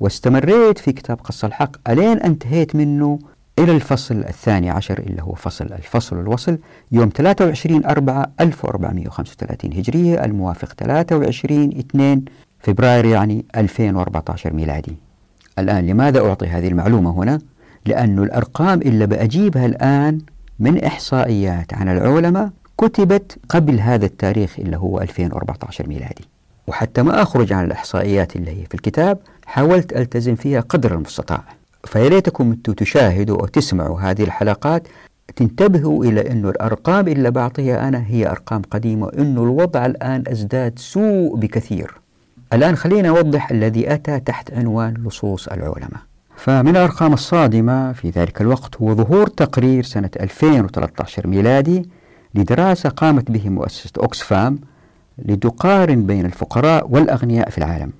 واستمريت 0.00 0.78
في 0.78 0.92
كتاب 0.92 1.20
قص 1.20 1.44
الحق 1.44 1.90
إلين 1.90 2.18
انتهيت 2.18 2.76
منه 2.76 3.18
إلى 3.58 3.72
الفصل 3.72 4.18
الثاني 4.18 4.70
عشر 4.70 4.98
اللي 4.98 5.22
هو 5.22 5.32
فصل 5.34 5.64
الفصل 5.64 6.20
الوصل 6.20 6.58
يوم 6.92 7.10
23 7.16 7.84
4 7.84 8.32
1435 8.40 9.72
هجرية 9.72 10.24
الموافق 10.24 10.72
23 10.72 11.62
2 11.78 12.24
فبراير 12.58 13.04
يعني 13.04 13.44
2014 13.56 14.52
ميلادي 14.52 14.96
الآن 15.58 15.86
لماذا 15.86 16.20
أعطي 16.20 16.46
هذه 16.46 16.68
المعلومة 16.68 17.10
هنا؟ 17.10 17.38
لأن 17.86 18.18
الأرقام 18.18 18.82
اللي 18.82 19.06
بأجيبها 19.06 19.66
الآن 19.66 20.20
من 20.58 20.84
إحصائيات 20.84 21.74
عن 21.74 21.88
العلماء 21.88 22.50
كتبت 22.78 23.38
قبل 23.48 23.80
هذا 23.80 24.06
التاريخ 24.06 24.58
اللي 24.58 24.76
هو 24.76 25.00
2014 25.00 25.88
ميلادي 25.88 26.24
وحتى 26.66 27.02
ما 27.02 27.22
أخرج 27.22 27.52
عن 27.52 27.64
الإحصائيات 27.64 28.36
اللي 28.36 28.50
هي 28.50 28.64
في 28.64 28.74
الكتاب 28.74 29.18
حاولت 29.48 29.92
ألتزم 29.92 30.34
فيها 30.34 30.60
قدر 30.60 30.94
المستطاع. 30.94 31.44
فياريتكم 31.84 32.50
أنتم 32.50 32.72
تشاهدوا 32.72 33.40
أو 33.40 33.46
تسمعوا 33.46 34.00
هذه 34.00 34.22
الحلقات. 34.22 34.88
تنتبهوا 35.36 36.04
إلى 36.04 36.30
أن 36.30 36.48
الأرقام 36.48 37.08
اللي 37.08 37.30
بعطيها 37.30 37.88
أنا 37.88 38.04
هي 38.06 38.30
أرقام 38.30 38.62
قديمة 38.70 39.10
أنه 39.18 39.42
الوضع 39.42 39.86
الآن 39.86 40.24
أزداد 40.26 40.78
سوء 40.78 41.36
بكثير. 41.36 41.94
الآن 42.52 42.76
خلينا 42.76 43.08
أوضح 43.08 43.50
الذي 43.50 43.94
أتى 43.94 44.20
تحت 44.20 44.52
عنوان 44.52 44.94
لصوص 44.94 45.48
العلماء. 45.48 46.00
فمن 46.36 46.68
الأرقام 46.68 47.12
الصادمة 47.12 47.92
في 47.92 48.10
ذلك 48.10 48.40
الوقت 48.40 48.76
هو 48.76 48.94
ظهور 48.94 49.26
تقرير 49.26 49.84
سنة 49.84 50.10
2013 50.20 51.26
ميلادي 51.26 51.88
لدراسة 52.34 52.88
قامت 52.88 53.30
به 53.30 53.48
مؤسسة 53.48 53.92
أوكسفام 53.98 54.58
لتقارن 55.18 56.06
بين 56.06 56.26
الفقراء 56.26 56.90
والأغنياء 56.90 57.50
في 57.50 57.58
العالم. 57.58 57.92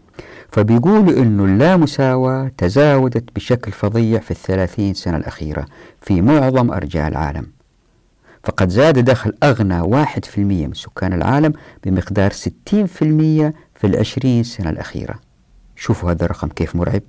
فبيقولوا 0.52 1.22
أنه 1.22 1.44
اللامساواة 1.44 2.50
تزاودت 2.58 3.24
بشكل 3.36 3.72
فظيع 3.72 4.20
في 4.20 4.30
الثلاثين 4.30 4.94
سنة 4.94 5.16
الأخيرة 5.16 5.66
في 6.00 6.22
معظم 6.22 6.70
أرجاء 6.70 7.08
العالم. 7.08 7.46
فقد 8.44 8.68
زاد 8.68 8.98
دخل 8.98 9.34
أغنى 9.42 9.80
واحد 9.80 10.24
في 10.24 10.38
المية 10.38 10.66
من 10.66 10.74
سكان 10.74 11.12
العالم 11.12 11.52
بمقدار 11.84 12.32
ستين 12.32 12.86
في 12.86 13.02
المية 13.02 13.54
في 13.74 13.86
العشرين 13.86 14.42
سنة 14.42 14.70
الأخيرة. 14.70 15.14
شوفوا 15.76 16.10
هذا 16.10 16.24
الرقم 16.24 16.48
كيف 16.48 16.76
مرعب. 16.76 17.02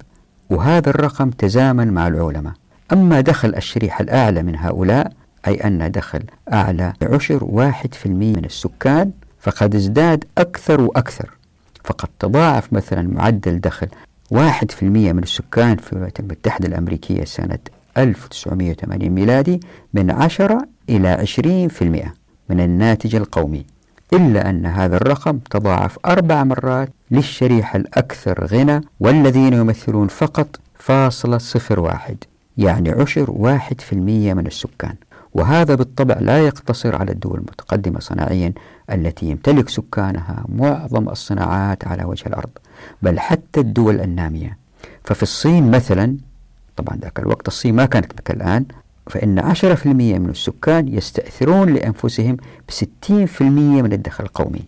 وهذا 0.49 0.89
الرقم 0.89 1.29
تزامن 1.29 1.93
مع 1.93 2.07
العلماء. 2.07 2.53
أما 2.93 3.21
دخل 3.21 3.55
الشريحة 3.55 4.01
الأعلى 4.01 4.43
من 4.43 4.55
هؤلاء 4.55 5.11
أي 5.47 5.55
أن 5.55 5.91
دخل 5.91 6.23
أعلى 6.53 6.93
عشر 7.01 7.43
واحد 7.43 7.93
في 7.93 8.05
المية 8.05 8.35
من 8.35 8.45
السكان 8.45 9.11
فقد 9.39 9.75
ازداد 9.75 10.25
أكثر 10.37 10.81
وأكثر. 10.81 11.38
فقد 11.83 12.09
تضاعف 12.19 12.73
مثلا 12.73 13.01
معدل 13.01 13.59
دخل 13.59 13.87
واحد 14.31 14.71
في 14.71 14.83
المية 14.83 15.11
من 15.11 15.23
السكان 15.23 15.77
في 15.77 15.93
الولايات 15.93 16.19
المتحدة 16.19 16.67
الأمريكية 16.67 17.23
سنة 17.23 17.59
1980 17.97 19.09
ميلادي 19.09 19.59
من 19.93 20.11
10 20.11 20.67
إلى 20.89 21.09
20 21.09 21.67
في 21.67 21.81
المئة 21.81 22.13
من 22.49 22.59
الناتج 22.59 23.15
القومي. 23.15 23.65
إلا 24.13 24.49
أن 24.49 24.65
هذا 24.65 24.95
الرقم 24.97 25.37
تضاعف 25.37 25.99
أربع 26.05 26.43
مرات 26.43 26.89
للشريحة 27.11 27.77
الأكثر 27.77 28.45
غنى 28.45 28.81
والذين 28.99 29.53
يمثلون 29.53 30.07
فقط 30.07 30.59
فاصلة 30.75 31.37
صفر 31.37 31.79
واحد 31.79 32.17
يعني 32.57 32.89
عشر 32.89 33.31
واحد 33.31 33.81
في 33.81 33.93
المية 33.93 34.33
من 34.33 34.47
السكان. 34.47 34.95
وهذا 35.33 35.75
بالطبع 35.75 36.17
لا 36.19 36.45
يقتصر 36.45 36.95
على 36.95 37.11
الدول 37.11 37.37
المتقدمة 37.37 37.99
صناعيا 37.99 38.53
التي 38.91 39.25
يمتلك 39.25 39.69
سكانها 39.69 40.45
معظم 40.49 41.09
الصناعات 41.09 41.87
على 41.87 42.03
وجه 42.03 42.27
الأرض 42.27 42.49
بل 43.01 43.19
حتى 43.19 43.59
الدول 43.59 43.99
النامية. 44.01 44.57
ففي 45.03 45.23
الصين 45.23 45.71
مثلا 45.71 46.17
طبعا 46.75 46.97
ذاك 46.97 47.19
الوقت 47.19 47.47
الصين 47.47 47.75
ما 47.75 47.85
كانت 47.85 48.11
كالآن 48.21 48.65
فإن 49.07 49.39
10% 49.39 49.85
من 49.85 50.29
السكان 50.29 50.87
يستأثرون 50.87 51.73
لأنفسهم 51.73 52.35
ب 52.67 52.71
60% 52.71 53.41
من 53.41 53.93
الدخل 53.93 54.23
القومي. 54.23 54.61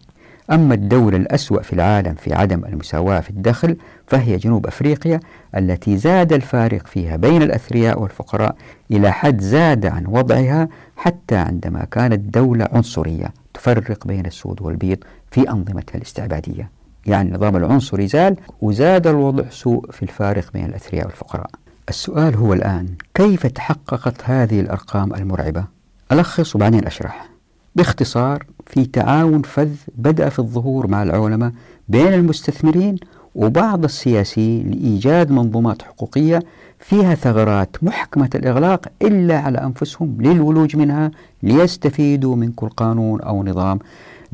أما 0.52 0.74
الدولة 0.74 1.18
الأسوأ 1.18 1.62
في 1.62 1.74
العالم 1.74 2.14
في 2.14 2.34
عدم 2.34 2.66
المساواة 2.66 3.20
في 3.20 3.30
الدخل 3.30 3.78
فهي 4.08 4.38
جنوب 4.38 4.68
أفريقيا 4.68 5.20
التي 5.58 5.98
زاد 5.98 6.34
الفارق 6.34 6.88
فيها 6.88 7.16
بين 7.16 7.42
الأثرياء 7.42 8.02
والفقراء 8.02 8.56
إلى 8.92 9.12
حد 9.12 9.42
زاد 9.42 9.86
عن 9.86 10.06
وضعها 10.06 10.70
حتى 10.98 11.36
عندما 11.36 11.86
كانت 11.92 12.20
دولة 12.34 12.68
عنصرية. 12.72 13.34
تفرق 13.62 14.08
بين 14.08 14.26
السود 14.26 14.62
والبيض 14.62 14.98
في 15.32 15.50
أنظمتها 15.50 15.98
الاستعبادية. 15.98 16.70
يعني 17.06 17.30
النظام 17.30 17.56
العنصري 17.56 18.08
زال 18.08 18.36
وزاد 18.62 19.08
الوضع 19.08 19.44
سوء 19.50 19.92
في 19.92 20.04
الفارق 20.04 20.54
بين 20.54 20.66
الأثرياء 20.66 21.06
والفقراء. 21.06 21.50
السؤال 21.90 22.36
هو 22.36 22.54
الآن 22.54 22.88
كيف 23.14 23.48
تحققت 23.48 24.16
هذه 24.24 24.60
الأرقام 24.60 25.14
المرعبة؟ 25.14 25.66
ألخص 26.12 26.56
وبعدين 26.56 26.86
أشرح 26.86 27.30
باختصار 27.76 28.46
في 28.68 28.86
تعاون 28.86 29.42
فذ 29.42 29.72
بدأ 29.96 30.30
في 30.30 30.40
الظهور 30.40 30.88
مع 30.88 31.04
العلماء 31.04 31.52
بين 31.90 32.14
المستثمرين 32.14 32.96
وبعض 33.36 33.84
السياسيين 33.84 34.72
لإيجاد 34.72 35.32
منظومات 35.32 35.82
حقوقية 35.82 36.40
فيها 36.80 37.16
ثغرات 37.16 37.84
محكمة 37.84 38.30
الإغلاق 38.36 38.88
إلا 39.02 39.40
على 39.40 39.58
أنفسهم 39.58 40.18
للولوج 40.20 40.76
منها 40.76 41.12
ليستفيدوا 41.44 42.36
من 42.36 42.52
كل 42.52 42.70
قانون 42.70 43.22
أو 43.22 43.44
نظام 43.44 43.80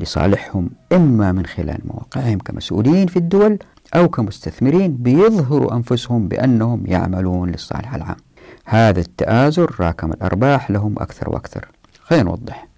لصالحهم 0.00 0.70
إما 0.92 1.32
من 1.32 1.46
خلال 1.46 1.78
مواقعهم 1.84 2.38
كمسؤولين 2.38 3.06
في 3.06 3.16
الدول 3.16 3.58
أو 3.94 4.08
كمستثمرين 4.08 4.96
بيظهروا 4.96 5.74
أنفسهم 5.74 6.28
بأنهم 6.28 6.82
يعملون 6.86 7.50
للصالح 7.50 7.94
العام. 7.94 8.16
هذا 8.64 9.00
التآزر 9.00 9.76
راكم 9.80 10.12
الأرباح 10.12 10.70
لهم 10.70 10.94
أكثر 10.98 11.30
وأكثر. 11.30 11.68
خلينا 12.02 12.24
نوضح. 12.24 12.68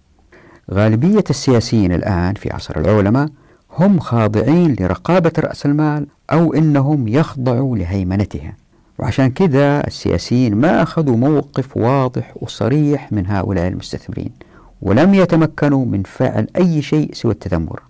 غالبية 0.70 1.24
السياسيين 1.30 1.92
الآن 1.92 2.34
في 2.34 2.52
عصر 2.52 2.80
العلماء 2.80 3.28
هم 3.78 4.00
خاضعين 4.00 4.76
لرقابة 4.80 5.32
رأس 5.38 5.66
المال 5.66 6.06
أو 6.32 6.54
إنهم 6.54 7.08
يخضعوا 7.08 7.78
لهيمنتها. 7.78 8.56
وعشان 8.98 9.30
كذا 9.30 9.86
السياسيين 9.86 10.54
ما 10.54 10.82
أخذوا 10.82 11.16
موقف 11.16 11.76
واضح 11.76 12.34
وصريح 12.36 13.12
من 13.12 13.26
هؤلاء 13.26 13.68
المستثمرين 13.68 14.30
ولم 14.82 15.14
يتمكنوا 15.14 15.84
من 15.84 16.02
فعل 16.02 16.46
أي 16.56 16.82
شيء 16.82 17.10
سوى 17.14 17.32
التذمر. 17.32 17.82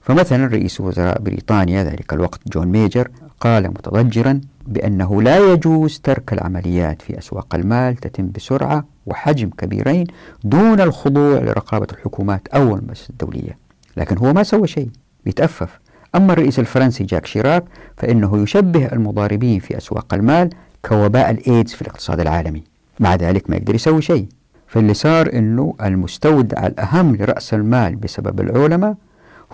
فمثلا 0.00 0.46
رئيس 0.46 0.80
وزراء 0.80 1.22
بريطانيا 1.22 1.84
ذلك 1.84 2.12
الوقت 2.12 2.40
جون 2.48 2.66
ميجر 2.66 3.08
قال 3.40 3.68
متضجرا 3.68 4.40
بأنه 4.66 5.22
لا 5.22 5.52
يجوز 5.52 5.98
ترك 5.98 6.32
العمليات 6.32 7.02
في 7.02 7.18
أسواق 7.18 7.54
المال 7.54 7.96
تتم 7.96 8.30
بسرعة 8.30 8.84
وحجم 9.06 9.50
كبيرين 9.58 10.06
دون 10.44 10.80
الخضوع 10.80 11.38
لرقابة 11.38 11.86
الحكومات 11.92 12.48
أو 12.48 12.76
المؤسسات 12.76 13.10
الدولية. 13.10 13.58
لكن 13.96 14.18
هو 14.18 14.32
ما 14.32 14.42
سوى 14.42 14.66
شيء. 14.66 14.88
بيتأفف 15.24 15.78
أما 16.14 16.32
الرئيس 16.32 16.58
الفرنسي 16.58 17.04
جاك 17.04 17.26
شيراك 17.26 17.64
فإنه 17.96 18.42
يشبه 18.42 18.86
المضاربين 18.86 19.60
في 19.60 19.76
أسواق 19.76 20.14
المال 20.14 20.50
كوباء 20.88 21.30
الإيدز 21.30 21.72
في 21.72 21.82
الاقتصاد 21.82 22.20
العالمي. 22.20 22.62
مع 23.00 23.14
ذلك 23.14 23.50
ما 23.50 23.56
يقدر 23.56 23.74
يسوي 23.74 24.02
شيء. 24.02 24.26
فاللي 24.66 24.94
صار 24.94 25.32
أنه 25.32 25.74
المستودع 25.82 26.66
الأهم 26.66 27.16
لرأس 27.16 27.54
المال 27.54 27.96
بسبب 27.96 28.40
العلماء 28.40 28.94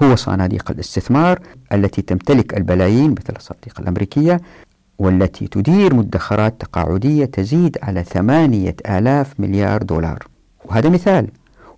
هو 0.02 0.16
صناديق 0.16 0.70
الاستثمار 0.70 1.40
التي 1.72 2.02
تمتلك 2.02 2.56
البلايين 2.56 3.10
مثل 3.10 3.36
الصناديق 3.36 3.80
الأمريكية 3.80 4.40
والتي 4.98 5.46
تدير 5.46 5.94
مدخرات 5.94 6.60
تقاعدية 6.60 7.24
تزيد 7.24 7.78
على 7.82 8.04
ثمانية 8.04 8.76
آلاف 8.88 9.40
مليار 9.40 9.82
دولار. 9.82 10.26
وهذا 10.64 10.88
مثال. 10.88 11.28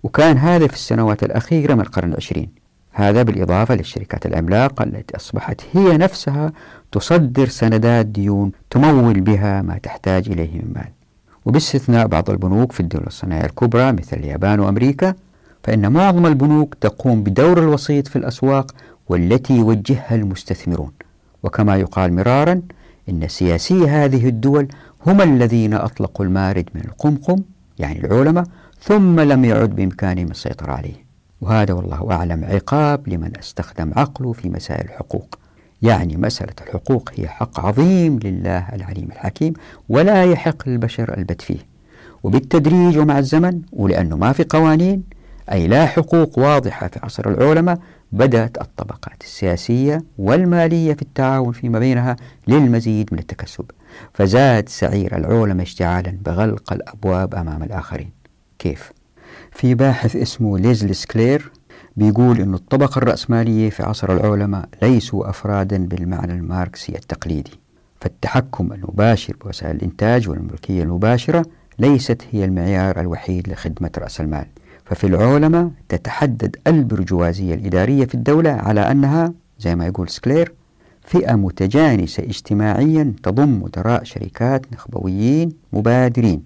وكان 0.03 0.37
هذا 0.37 0.67
في 0.67 0.73
السنوات 0.73 1.23
الأخيرة 1.23 1.73
من 1.73 1.81
القرن 1.81 2.09
العشرين. 2.09 2.60
هذا 2.91 3.23
بالإضافة 3.23 3.75
للشركات 3.75 4.25
العملاقة 4.25 4.83
التي 4.83 5.15
أصبحت 5.15 5.61
هي 5.73 5.97
نفسها 5.97 6.51
تصدر 6.91 7.47
سندات 7.47 8.05
ديون 8.05 8.51
تمول 8.69 9.21
بها 9.21 9.61
ما 9.61 9.77
تحتاج 9.77 10.29
إليه 10.29 10.51
من 10.53 10.71
مال. 10.75 10.87
وباستثناء 11.45 12.07
بعض 12.07 12.29
البنوك 12.29 12.71
في 12.71 12.79
الدول 12.79 13.03
الصناعية 13.07 13.45
الكبرى 13.45 13.91
مثل 13.91 14.17
اليابان 14.17 14.59
وأمريكا 14.59 15.13
فإن 15.63 15.91
معظم 15.91 16.25
البنوك 16.25 16.75
تقوم 16.81 17.23
بدور 17.23 17.59
الوسيط 17.59 18.07
في 18.07 18.15
الأسواق 18.15 18.71
والتي 19.09 19.57
يوجهها 19.57 20.15
المستثمرون. 20.15 20.91
وكما 21.43 21.75
يقال 21.75 22.13
مرارا 22.13 22.61
إن 23.09 23.27
سياسي 23.27 23.87
هذه 23.89 24.27
الدول 24.27 24.67
هم 25.07 25.21
الذين 25.21 25.73
أطلقوا 25.73 26.25
المارد 26.25 26.69
من 26.75 26.81
القمقم 26.85 27.43
يعني 27.79 28.05
العلماء 28.05 28.43
ثم 28.81 29.19
لم 29.19 29.45
يعد 29.45 29.69
بإمكانهم 29.69 30.31
السيطرة 30.31 30.71
عليه. 30.71 31.10
وهذا 31.41 31.73
والله 31.73 32.11
أعلم 32.11 32.45
عقاب 32.45 33.09
لمن 33.09 33.37
استخدم 33.37 33.91
عقله 33.95 34.33
في 34.33 34.49
مسائل 34.49 34.85
الحقوق. 34.85 35.39
يعني 35.81 36.17
مسألة 36.17 36.53
الحقوق 36.61 37.09
هي 37.15 37.27
حق 37.27 37.59
عظيم 37.59 38.19
لله 38.23 38.67
العليم 38.73 39.07
الحكيم 39.11 39.53
ولا 39.89 40.23
يحق 40.23 40.69
للبشر 40.69 41.17
البت 41.17 41.41
فيه. 41.41 41.59
وبالتدريج 42.23 42.97
ومع 42.97 43.19
الزمن 43.19 43.61
ولأنه 43.73 44.17
ما 44.17 44.31
في 44.31 44.43
قوانين 44.49 45.03
أي 45.51 45.67
لا 45.67 45.85
حقوق 45.85 46.39
واضحة 46.39 46.87
في 46.87 46.99
عصر 47.03 47.29
العولمة 47.29 47.77
بدأت 48.11 48.61
الطبقات 48.61 49.21
السياسية 49.21 50.03
والمالية 50.17 50.93
في 50.93 51.01
التعاون 51.01 51.51
فيما 51.51 51.79
بينها 51.79 52.15
للمزيد 52.47 53.09
من 53.11 53.19
التكسب. 53.19 53.65
فزاد 54.13 54.69
سعير 54.69 55.17
العولمة 55.17 55.63
اشتعالا 55.63 56.17
بغلق 56.25 56.73
الأبواب 56.73 57.35
أمام 57.35 57.63
الآخرين. 57.63 58.11
كيف؟ 58.59 58.91
في 59.51 59.75
باحث 59.75 60.15
اسمه 60.15 60.57
ليزلي 60.59 60.93
سكلير 60.93 61.51
بيقول 61.97 62.41
أن 62.41 62.53
الطبقة 62.53 62.97
الرأسمالية 62.97 63.69
في 63.69 63.83
عصر 63.83 64.13
العولمة 64.13 64.63
ليسوا 64.81 65.29
أفرادا 65.29 65.85
بالمعنى 65.85 66.33
الماركسي 66.33 66.95
التقليدي 66.95 67.51
فالتحكم 68.01 68.73
المباشر 68.73 69.35
بوسائل 69.45 69.75
الإنتاج 69.75 70.29
والملكية 70.29 70.83
المباشرة 70.83 71.45
ليست 71.79 72.21
هي 72.31 72.45
المعيار 72.45 72.99
الوحيد 72.99 73.49
لخدمة 73.49 73.91
رأس 73.97 74.21
المال 74.21 74.45
ففي 74.85 75.07
العولمة 75.07 75.71
تتحدد 75.89 76.55
البرجوازية 76.67 77.53
الإدارية 77.53 78.05
في 78.05 78.15
الدولة 78.15 78.51
على 78.51 78.91
أنها 78.91 79.33
زي 79.59 79.75
ما 79.75 79.85
يقول 79.87 80.09
سكلير 80.09 80.53
فئة 81.01 81.35
متجانسة 81.35 82.23
اجتماعيا 82.23 83.13
تضم 83.23 83.61
مدراء 83.63 84.03
شركات 84.03 84.73
نخبويين 84.73 85.51
مبادرين 85.73 86.43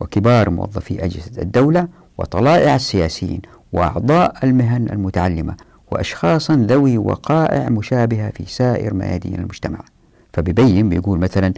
وكبار 0.00 0.50
موظفي 0.50 1.04
أجهزة 1.04 1.42
الدولة 1.42 1.88
وطلائع 2.18 2.74
السياسيين 2.74 3.40
وأعضاء 3.72 4.34
المهن 4.44 4.86
المتعلمة 4.92 5.54
وأشخاصا 5.90 6.56
ذوي 6.56 6.98
وقائع 6.98 7.68
مشابهة 7.68 8.30
في 8.30 8.44
سائر 8.46 8.94
ميادين 8.94 9.34
المجتمع. 9.34 9.78
فبيبين 10.32 10.88
بيقول 10.88 11.18
مثلا 11.18 11.52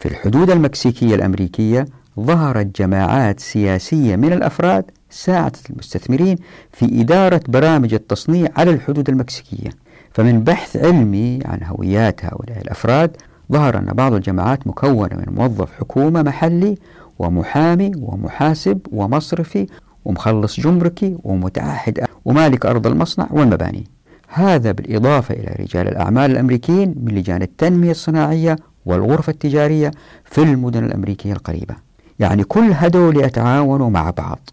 في 0.00 0.08
الحدود 0.08 0.50
المكسيكية 0.50 1.14
الأمريكية 1.14 1.86
ظهرت 2.20 2.80
جماعات 2.80 3.40
سياسية 3.40 4.16
من 4.16 4.32
الأفراد 4.32 4.84
ساعدت 5.10 5.70
المستثمرين 5.70 6.36
في 6.72 7.00
إدارة 7.00 7.40
برامج 7.48 7.94
التصنيع 7.94 8.48
على 8.56 8.70
الحدود 8.70 9.08
المكسيكية. 9.08 9.70
فمن 10.12 10.44
بحث 10.44 10.76
علمي 10.76 11.38
عن 11.44 11.60
هويات 11.62 12.24
هؤلاء 12.24 12.58
الأفراد 12.62 13.16
ظهر 13.52 13.78
أن 13.78 13.84
بعض 13.84 14.12
الجماعات 14.12 14.66
مكونة 14.66 15.16
من 15.16 15.34
موظف 15.34 15.72
حكومة 15.72 16.22
محلي 16.22 16.78
ومحامي 17.18 17.92
ومحاسب 18.00 18.78
ومصرفي 18.92 19.66
ومخلص 20.04 20.60
جمركي 20.60 21.16
ومتعهد 21.24 22.04
ومالك 22.24 22.66
أرض 22.66 22.86
المصنع 22.86 23.26
والمباني. 23.30 23.84
هذا 24.28 24.72
بالإضافة 24.72 25.34
إلى 25.34 25.56
رجال 25.60 25.88
الأعمال 25.88 26.30
الأمريكيين 26.30 26.94
من 27.02 27.14
لجان 27.14 27.42
التنمية 27.42 27.90
الصناعية 27.90 28.56
والغرفة 28.86 29.30
التجارية 29.30 29.90
في 30.24 30.42
المدن 30.42 30.84
الأمريكية 30.84 31.32
القريبة. 31.32 31.74
يعني 32.18 32.44
كل 32.44 32.70
هدول 32.74 33.24
يتعاونوا 33.24 33.90
مع 33.90 34.10
بعض 34.10 34.50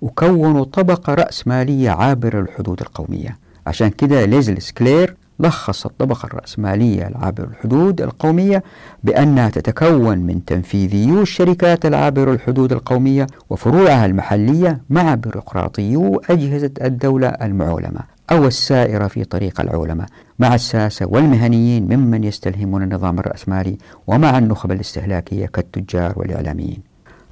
وكونوا 0.00 0.64
طبقة 0.64 1.14
رأسمالية 1.14 1.90
عابرة 1.90 2.40
للحدود 2.40 2.80
القومية. 2.80 3.38
عشان 3.66 3.88
كده 3.88 4.24
ليزل 4.24 4.62
سكلير 4.62 5.16
لخص 5.40 5.86
الطبقة 5.86 6.26
الرأسمالية 6.26 7.06
العابرة 7.06 7.44
الحدود 7.44 8.00
القومية 8.00 8.62
بأنها 9.04 9.48
تتكون 9.48 10.18
من 10.18 10.44
تنفيذيو 10.44 11.22
الشركات 11.22 11.86
العابرة 11.86 12.32
الحدود 12.32 12.72
القومية 12.72 13.26
وفروعها 13.50 14.06
المحلية 14.06 14.80
مع 14.90 15.14
بيروقراطيو 15.14 16.22
أجهزة 16.30 16.70
الدولة 16.82 17.28
المعولمة 17.28 18.00
أو 18.32 18.46
السائرة 18.46 19.06
في 19.06 19.24
طريق 19.24 19.60
العولمة 19.60 20.06
مع 20.38 20.54
الساسة 20.54 21.06
والمهنيين 21.06 21.96
ممن 21.96 22.24
يستلهمون 22.24 22.82
النظام 22.82 23.18
الرأسمالي 23.18 23.78
ومع 24.06 24.38
النخب 24.38 24.72
الاستهلاكية 24.72 25.46
كالتجار 25.46 26.12
والإعلاميين. 26.16 26.82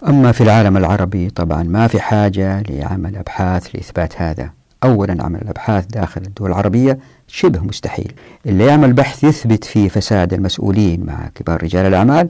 أما 0.09 0.33
في 0.33 0.41
العالم 0.41 0.77
العربي 0.77 1.31
طبعا 1.31 1.63
ما 1.63 1.87
في 1.87 2.01
حاجة 2.01 2.63
لعمل 2.69 3.17
أبحاث 3.17 3.67
لإثبات 3.75 4.23
هذا. 4.23 4.58
أولا 4.85 5.25
عمل 5.25 5.41
الأبحاث 5.43 5.87
داخل 5.87 6.21
الدول 6.21 6.51
العربية 6.51 6.99
شبه 7.27 7.61
مستحيل. 7.61 8.13
اللي 8.47 8.67
يعمل 8.67 8.93
بحث 8.93 9.25
يثبت 9.25 9.65
فيه 9.65 9.89
فساد 9.89 10.35
المسؤولين 10.35 11.07
مع 11.07 11.29
كبار 11.35 11.63
رجال 11.63 11.87
الأعمال 11.87 12.29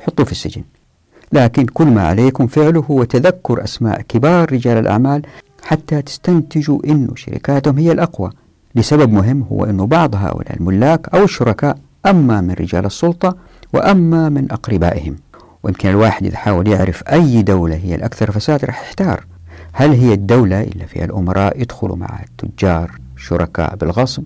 يحطوه 0.00 0.26
في 0.26 0.32
السجن. 0.32 0.62
لكن 1.32 1.66
كل 1.66 1.86
ما 1.86 2.08
عليكم 2.08 2.46
فعله 2.46 2.80
هو 2.90 3.04
تذكر 3.04 3.64
أسماء 3.64 4.02
كبار 4.02 4.52
رجال 4.52 4.78
الأعمال 4.78 5.22
حتى 5.62 6.02
تستنتجوا 6.02 6.78
أن 6.86 7.08
شركاتهم 7.16 7.78
هي 7.78 7.92
الأقوى. 7.92 8.30
لسبب 8.74 9.12
مهم 9.12 9.46
هو 9.52 9.64
أن 9.64 9.86
بعض 9.86 10.14
هؤلاء 10.14 10.56
الملاك 10.56 11.08
أو 11.14 11.24
الشركاء 11.24 11.78
أما 12.06 12.40
من 12.40 12.50
رجال 12.50 12.86
السلطة 12.86 13.36
وأما 13.72 14.28
من 14.28 14.52
أقربائهم. 14.52 15.16
ويمكن 15.62 15.88
الواحد 15.88 16.26
إذا 16.26 16.36
حاول 16.36 16.68
يعرف 16.68 17.02
أي 17.02 17.42
دولة 17.42 17.76
هي 17.76 17.94
الأكثر 17.94 18.30
فساد 18.30 18.64
راح 18.64 18.82
يحتار. 18.82 19.24
هل 19.72 19.90
هي 19.90 20.12
الدولة 20.12 20.60
اللي 20.62 20.86
فيها 20.86 21.04
الأمراء 21.04 21.62
يدخلوا 21.62 21.96
مع 21.96 22.20
التجار 22.22 22.90
شركاء 23.16 23.76
بالغصب 23.76 24.22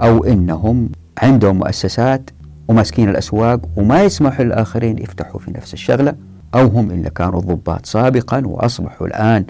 أو 0.00 0.24
إنهم 0.24 0.88
عندهم 1.18 1.58
مؤسسات 1.58 2.30
وماسكين 2.68 3.08
الأسواق 3.08 3.60
وما 3.76 4.02
يسمحوا 4.02 4.44
للآخرين 4.44 4.98
يفتحوا 4.98 5.40
في 5.40 5.50
نفس 5.50 5.74
الشغلة 5.74 6.14
أو 6.54 6.66
هم 6.66 6.90
اللي 6.90 7.10
كانوا 7.10 7.40
ضباط 7.40 7.86
سابقا 7.86 8.42
وأصبحوا 8.46 9.06
الآن 9.06 9.44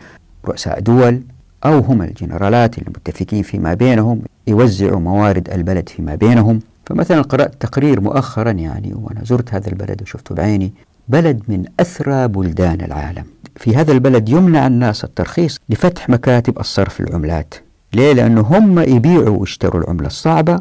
رؤساء 0.45 0.81
دول 0.81 1.23
أو 1.65 1.79
هم 1.79 2.03
الجنرالات 2.03 2.79
اللي 2.79 2.91
متفقين 2.91 3.43
فيما 3.43 3.75
بينهم 3.75 4.23
يوزعوا 4.47 5.01
موارد 5.01 5.51
البلد 5.51 5.89
فيما 5.89 6.15
بينهم. 6.15 6.61
فمثلا 6.87 7.23
قرأت 7.23 7.55
تقرير 7.61 8.01
مؤخرا 8.01 8.51
يعني 8.51 8.95
وأنا 8.95 9.25
زرت 9.25 9.55
هذا 9.55 9.69
البلد 9.69 10.03
وشفته 10.03 10.35
بعيني 10.35 10.73
بلد 11.09 11.43
من 11.49 11.65
أثرى 11.81 12.29
بلدان 12.29 12.81
العالم. 12.81 13.25
في 13.59 13.77
هذا 13.77 13.93
البلد 13.93 14.29
يمنع 14.29 14.67
الناس 14.67 15.05
الترخيص 15.05 15.59
لفتح 15.69 16.09
مكاتب 16.09 16.59
الصرف 16.59 17.01
العملات. 17.01 17.55
ليه؟ 17.95 18.13
لأنه 18.13 18.41
هم 18.41 18.79
يبيعوا 18.79 19.39
ويشتروا 19.39 19.83
العملة 19.83 20.07
الصعبة 20.07 20.61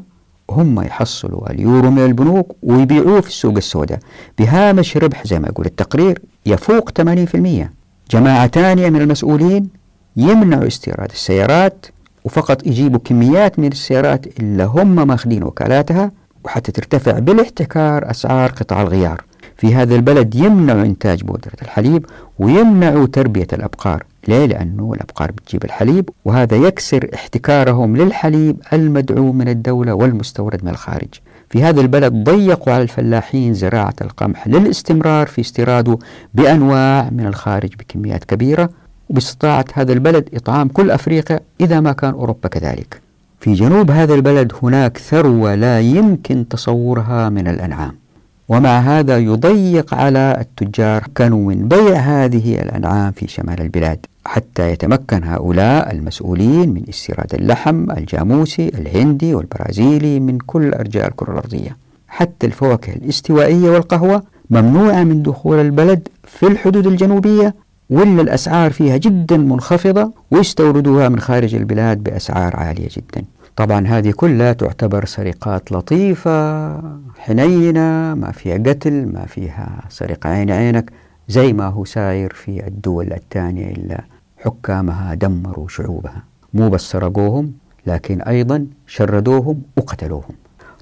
هم 0.50 0.80
يحصلوا 0.80 1.52
اليورو 1.52 1.92
من 1.92 2.06
البنوك 2.06 2.56
ويبيعوه 2.64 3.22
في 3.22 3.28
السوق 3.28 3.56
السوداء. 3.58 4.00
بهامش 4.40 4.98
ربح 4.98 5.28
زي 5.28 5.40
ما 5.40 5.48
يقول 5.48 5.66
التقرير 5.66 6.22
يفوق 6.46 6.90
80% 6.90 7.72
جماعة 8.12 8.48
ثانية 8.48 8.90
من 8.90 9.02
المسؤولين 9.02 9.70
يمنعوا 10.18 10.68
استيراد 10.68 11.12
السيارات 11.12 11.86
وفقط 12.26 12.68
يجيبوا 12.68 13.00
كميات 13.00 13.60
من 13.60 13.72
السيارات 13.72 14.40
اللي 14.40 14.64
هم 14.64 15.08
ماخذين 15.08 15.44
وكالاتها 15.44 16.12
وحتى 16.46 16.72
ترتفع 16.72 17.20
بالاحتكار 17.20 18.12
أسعار 18.12 18.52
قطع 18.52 18.82
الغيار. 18.82 19.24
في 19.58 19.76
هذا 19.76 19.96
البلد 19.96 20.36
يمنعوا 20.36 20.84
إنتاج 20.84 21.24
بودرة 21.24 21.54
الحليب 21.62 22.06
ويمنعوا 22.40 23.08
تربية 23.08 23.48
الأبقار. 23.54 24.04
ليه؟ 24.28 24.46
لأنه 24.46 24.94
الأبقار 24.94 25.32
بتجيب 25.32 25.66
الحليب 25.66 26.10
وهذا 26.26 26.58
يكسر 26.58 27.10
احتكارهم 27.14 27.98
للحليب 27.98 28.58
المدعوم 28.74 29.38
من 29.38 29.48
الدولة 29.48 29.94
والمستورد 29.94 30.64
من 30.64 30.70
الخارج. 30.70 31.08
في 31.50 31.64
هذا 31.64 31.82
البلد 31.82 32.14
ضيقوا 32.14 32.74
على 32.74 32.84
الفلاحين 32.84 33.54
زراعة 33.54 33.94
القمح 34.02 34.48
للاستمرار 34.48 35.28
في 35.28 35.42
استيراده 35.42 35.98
بأنواع 36.34 37.10
من 37.12 37.26
الخارج 37.26 37.76
بكميات 37.76 38.24
كبيرة 38.24 38.70
وباستطاعة 39.10 39.66
هذا 39.74 39.94
البلد 39.94 40.30
إطعام 40.34 40.68
كل 40.68 40.92
أفريقيا 40.92 41.40
إذا 41.62 41.80
ما 41.80 41.92
كان 41.92 42.14
أوروبا 42.14 42.50
كذلك. 42.50 43.02
في 43.40 43.54
جنوب 43.54 43.92
هذا 43.92 44.14
البلد 44.14 44.54
هناك 44.64 44.98
ثروة 44.98 45.56
لا 45.56 45.80
يمكن 45.80 46.48
تصورها 46.48 47.30
من 47.30 47.48
الأنعام. 47.48 48.07
ومع 48.50 48.80
هذا 48.80 49.18
يضيق 49.18 49.94
على 49.94 50.38
التجار 50.42 51.04
كانوا 51.16 51.50
من 51.50 51.68
بيع 51.68 51.96
هذه 51.96 52.56
الأنعام 52.62 53.12
في 53.12 53.28
شمال 53.28 53.62
البلاد. 53.62 54.06
حتى 54.26 54.72
يتمكن 54.72 55.24
هؤلاء 55.24 55.92
المسؤولين 55.92 56.70
من 56.70 56.84
استيراد 56.90 57.34
اللحم 57.34 57.92
الجاموسي 57.92 58.68
الهندي 58.68 59.36
والبرازيلي 59.36 60.20
من 60.20 60.38
كل 60.38 60.74
أرجاء 60.74 61.08
الكرة 61.08 61.32
الأرضية. 61.32 61.78
حتى 62.08 62.48
الفواكه 62.48 62.94
الاستوائية 62.94 63.70
والقهوة 63.70 64.24
ممنوعة 64.50 65.04
من 65.04 65.24
دخول 65.24 65.58
البلد 65.58 66.08
في 66.24 66.48
الحدود 66.48 66.88
الجنوبية 66.88 67.56
ولا 67.90 68.22
الأسعار 68.22 68.72
فيها 68.72 68.98
جدا 68.98 69.38
منخفضة 69.38 70.12
ويستوردوها 70.32 71.10
من 71.10 71.20
خارج 71.20 71.56
البلاد 71.56 72.04
بأسعار 72.04 72.56
عالية 72.56 72.88
جدا. 72.98 73.26
طبعا 73.58 73.88
هذه 73.88 74.12
كلها 74.12 74.54
تعتبر 74.54 75.06
سرقات 75.06 75.72
لطيفة 75.72 76.70
حنينة 77.18 78.14
ما 78.14 78.32
فيها 78.32 78.58
قتل 78.58 79.06
ما 79.06 79.26
فيها 79.26 79.82
سرقة 79.90 80.30
عين 80.30 80.52
عينك 80.52 80.92
زي 81.28 81.54
ما 81.54 81.68
هو 81.68 81.86
ساير 81.86 82.34
في 82.34 82.68
الدول 82.68 83.14
الثانية 83.14 83.72
إلا 83.72 84.02
حكامها 84.38 85.14
دمروا 85.14 85.68
شعوبها. 85.68 86.24
مو 86.54 86.70
بس 86.70 86.82
سرقوهم 86.82 87.54
لكن 87.88 88.22
أيضا 88.22 88.68
شردوهم 88.88 89.62
وقتلوهم. 89.78 90.36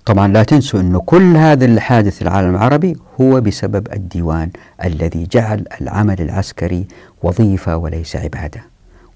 طبعا 0.05 0.27
لا 0.27 0.43
تنسوا 0.43 0.79
أنه 0.79 0.99
كل 0.99 1.37
هذا 1.37 1.65
اللي 1.65 1.81
حادث 1.81 2.21
العالم 2.21 2.49
العربي 2.49 2.97
هو 3.21 3.41
بسبب 3.41 3.87
الديوان 3.93 4.49
الذي 4.85 5.27
جعل 5.31 5.65
العمل 5.81 6.21
العسكري 6.21 6.87
وظيفة 7.23 7.77
وليس 7.77 8.15
عبادة 8.15 8.61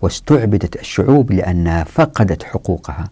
واستعبدت 0.01 0.80
الشعوب 0.80 1.32
لأنها 1.32 1.84
فقدت 1.84 2.43
حقوقها 2.43 3.10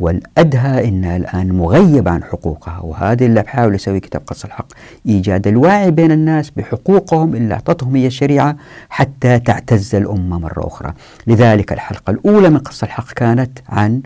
والأدهى 0.00 0.88
إنها 0.88 1.16
الآن 1.16 1.52
مغيبة 1.52 2.10
عن 2.10 2.24
حقوقها 2.24 2.80
وهذا 2.80 3.26
اللي 3.26 3.42
بحاول 3.42 3.74
يسوي 3.74 4.00
كتاب 4.00 4.22
قص 4.26 4.44
الحق 4.44 4.66
إيجاد 5.06 5.46
الوعي 5.46 5.90
بين 5.90 6.12
الناس 6.12 6.50
بحقوقهم 6.50 7.34
اللي 7.34 7.54
أعطتهم 7.54 7.96
هي 7.96 8.06
الشريعة 8.06 8.56
حتى 8.90 9.38
تعتز 9.38 9.94
الأمة 9.94 10.38
مرة 10.38 10.66
أخرى. 10.66 10.92
لذلك 11.26 11.72
الحلقة 11.72 12.10
الأولى 12.10 12.50
من 12.50 12.58
قص 12.58 12.82
الحق 12.82 13.12
كانت 13.12 13.58
عن 13.68 14.02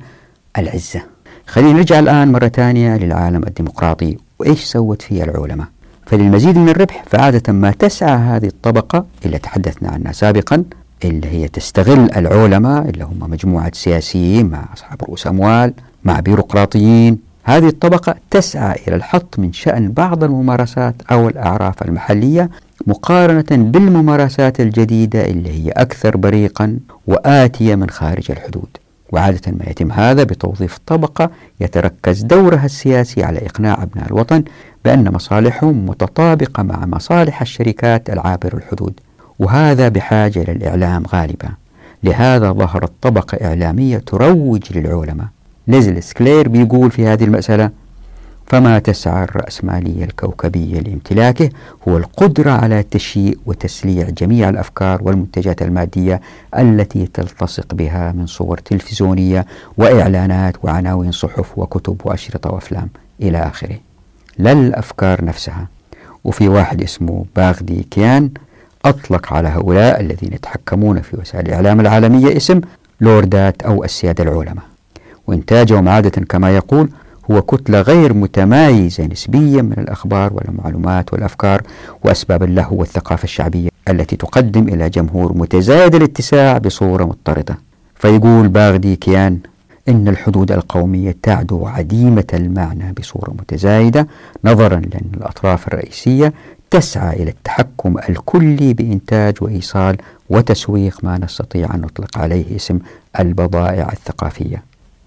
العزة. 0.59 1.03
خلينا 1.47 1.72
نرجع 1.72 1.99
الآن 1.99 2.32
مرة 2.32 2.49
ثانية 2.49 2.97
للعالم 2.97 3.43
الديمقراطي 3.43 4.16
وإيش 4.38 4.64
سوت 4.64 5.03
فيه 5.03 5.24
العلماء؟ 5.24 5.66
فللمزيد 6.07 6.59
من 6.59 6.68
الربح 6.68 7.05
فعادة 7.07 7.53
ما 7.53 7.70
تسعى 7.70 8.16
هذه 8.16 8.47
الطبقة 8.47 9.07
اللي 9.24 9.38
تحدثنا 9.38 9.88
عنها 9.88 10.12
سابقا. 10.12 10.64
اللي 11.05 11.28
هي 11.28 11.48
تستغل 11.48 12.11
العلماء 12.16 12.88
اللي 12.88 13.05
هم 13.05 13.30
مجموعة 13.30 13.70
سياسيين 13.74 14.46
مع 14.51 14.64
أصحاب 14.74 15.03
رؤوس 15.03 15.26
أموال 15.26 15.74
مع 16.05 16.20
بيروقراطيين. 16.20 17.18
هذه 17.44 17.66
الطبقة 17.68 18.14
تسعى 18.30 18.78
إلى 18.88 18.96
الحط 18.96 19.38
من 19.38 19.53
شأن 19.53 19.92
بعض 19.92 20.24
الممارسات 20.24 20.94
أو 21.12 21.28
الأعراف 21.28 21.82
المحلية 21.82 22.51
مقارنة 22.86 23.70
بالممارسات 23.70 24.61
الجديدة 24.61 25.26
اللي 25.26 25.51
هي 25.51 25.70
أكثر 25.70 26.16
بريقا 26.16 26.78
وآتية 27.07 27.74
من 27.74 27.90
خارج 27.90 28.30
الحدود. 28.30 28.68
وعادة 29.12 29.53
ما 29.53 29.64
يتم 29.70 29.92
هذا 29.92 30.22
بتوظيف 30.22 30.78
طبقة 30.86 31.30
يتركز 31.61 32.22
دورها 32.22 32.64
السياسي 32.64 33.22
على 33.24 33.46
إقناع 33.46 33.82
أبناء 33.82 34.07
الوطن 34.07 34.44
بأن 34.84 35.12
مصالحهم 35.14 35.86
متطابقة 35.86 36.62
مع 36.62 36.86
مصالح 36.86 37.40
الشركات 37.42 38.11
العابر 38.11 38.57
الحدود 38.57 39.01
وهذا 39.41 39.88
بحاجة 39.88 40.45
للإعلام 40.49 41.03
غالبا. 41.07 41.49
لهذا 42.05 42.53
ظهرت 42.53 42.93
طبقة 43.03 43.47
إعلامية 43.47 43.99
تروج 43.99 44.78
للعلماء. 44.78 45.26
ليزل 45.68 46.03
سكلير 46.03 46.49
بيقول 46.49 46.91
في 46.91 47.07
هذه 47.07 47.24
المسألة 47.24 47.70
فما 48.47 48.78
تسعى 48.78 49.24
الرأسمالية 49.24 50.05
الكوكبية 50.05 50.80
لامتلاكه 50.80 51.51
هو 51.88 51.97
القدرة 51.97 52.51
على 52.51 52.82
تشييء 52.82 53.38
وتسليع 53.47 54.09
جميع 54.11 54.49
الأفكار 54.49 55.03
والمنتجات 55.03 55.62
المادية 55.62 56.20
التي 56.59 57.07
تلتصق 57.07 57.74
بها 57.74 58.12
من 58.12 58.26
صور 58.26 58.59
تلفزيونية 58.59 59.47
وإعلانات 59.76 60.64
وعناوين 60.64 61.12
صحف 61.12 61.59
وكتب 61.59 62.01
وأشرطة 62.05 62.51
وأفلام. 62.51 62.88
إلى 63.22 63.38
آخره. 63.38 63.78
لا 64.38 64.53
الأفكار 64.53 65.24
نفسها. 65.24 65.68
وفي 66.24 66.49
واحد 66.49 66.82
اسمه 66.82 67.24
باغدي 67.36 67.86
كيان 67.91 68.30
أطلق 68.85 69.33
على 69.33 69.49
هؤلاء 69.49 70.01
الذين 70.01 70.33
يتحكمون 70.33 71.01
في 71.01 71.16
وسائل 71.20 71.47
الإعلام 71.49 71.81
العالمية 71.81 72.37
اسم 72.37 72.61
لوردات 73.01 73.62
أو 73.62 73.85
السيادة 73.85 74.24
العلماء. 74.24 74.64
وإنتاجهم 75.26 75.89
عادة 75.89 76.22
كما 76.28 76.51
يقول 76.57 76.91
هو 77.31 77.43
كتلة 77.43 77.81
غير 77.81 78.14
متمايزة 78.14 79.05
نسبيا 79.07 79.62
من 79.62 79.74
الأخبار 79.78 80.33
والمعلومات 80.35 81.12
والأفكار 81.12 81.62
وأسباب 82.05 82.43
اللهو 82.43 82.76
والثقافة 82.76 83.24
الشعبية 83.24 83.68
التي 83.89 84.16
تقدم 84.16 84.68
إلى 84.68 84.91
جمهور 84.91 85.33
متزايد 85.37 85.95
الاتساع 85.95 86.59
بصورة 86.59 87.05
مضطردة. 87.05 87.59
فيقول 87.95 88.49
باغدي 88.49 88.97
كيان 88.97 89.39
إن 89.89 90.09
الحدود 90.09 90.53
القومية 90.53 91.16
تعدو 91.22 91.66
عديمة 91.66 92.24
المعنى 92.35 92.93
بصورة 93.01 93.31
متزايدة 93.31 94.07
نظرا 94.45 94.76
لأن 94.76 95.11
الأطراف 95.16 95.68
الرئيسية 95.68 96.33
تسعى 96.71 97.23
إلى 97.23 97.31
التحكم 97.31 97.99
الكلي 98.09 98.75
بإنتاج 98.75 99.35
وإيصال 99.41 99.97
وتسويق 100.31 101.05
ما 101.05 101.18
نستطيع 101.18 101.75
أن 101.75 101.81
نطلق 101.81 102.18
عليه 102.18 102.57
اسم 102.57 102.79
البضائع 103.21 103.93
الثقافية 103.93 104.62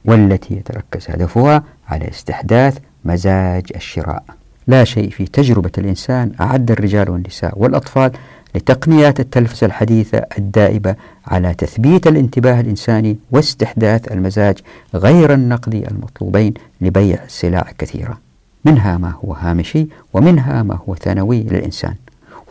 والتي 0.05 0.53
يتركز 0.53 1.09
هدفها 1.09 1.63
على 1.87 2.09
استحداث 2.09 2.77
مزاج 3.05 3.63
الشراء. 3.75 4.23
لا 4.67 4.83
شيء 4.83 5.09
في 5.09 5.25
تجربة 5.25 5.71
الإنسان 5.77 6.31
أعد 6.41 6.71
الرجال 6.71 7.09
والنساء 7.09 7.53
والأطفال 7.59 8.11
لتقنيات 8.55 9.19
التلفزة 9.19 9.67
الحديثة 9.67 10.21
الدائبة 10.37 10.95
على 11.27 11.53
تثبيت 11.53 12.07
الانتباه 12.07 12.59
الإنساني 12.59 13.17
واستحداث 13.31 14.11
المزاج 14.11 14.57
غير 14.95 15.33
النقدي 15.33 15.87
المطلوبين 15.87 16.53
لبيع 16.81 17.23
السلع 17.23 17.65
الكثيرة 17.71 18.17
منها 18.65 18.97
ما 18.97 19.13
هو 19.25 19.33
هامشي 19.33 19.87
ومنها 20.13 20.63
ما 20.63 20.79
هو 20.89 20.95
ثانوي 20.95 21.43
للإنسان. 21.43 21.93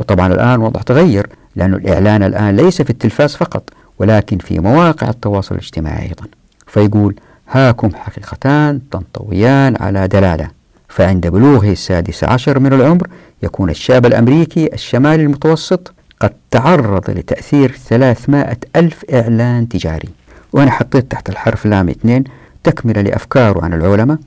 وطبعا 0.00 0.26
الآن 0.32 0.60
وضع 0.60 0.80
تغير 0.80 1.26
لأن 1.56 1.74
الإعلان 1.74 2.22
الآن 2.22 2.56
ليس 2.56 2.82
في 2.82 2.90
التلفاز 2.90 3.36
فقط 3.36 3.70
ولكن 3.98 4.38
في 4.38 4.58
مواقع 4.58 5.08
التواصل 5.08 5.54
الاجتماعي 5.54 6.02
أيضا. 6.02 6.26
فيقول 6.66 7.14
هاكم 7.50 7.90
حقيقتان 7.94 8.80
تنطويان 8.90 9.76
على 9.80 10.08
دلالة 10.08 10.48
فعند 10.88 11.26
بلوغه 11.26 11.72
السادس 11.72 12.24
عشر 12.24 12.58
من 12.58 12.72
العمر 12.72 13.08
يكون 13.42 13.70
الشاب 13.70 14.06
الأمريكي 14.06 14.74
الشمالي 14.74 15.22
المتوسط 15.22 15.92
قد 16.20 16.32
تعرض 16.50 17.10
لتأثير 17.10 17.72
300 17.88 18.56
ألف 18.76 19.04
إعلان 19.14 19.68
تجاري. 19.68 20.08
وأنا 20.52 20.70
حطيت 20.70 21.10
تحت 21.10 21.28
الحرف 21.28 21.66
لام 21.66 21.88
اثنين 21.88 22.24
تكملة 22.64 23.00
لأفكاره 23.00 23.64
عن 23.64 23.72
العلماء. 23.72 24.18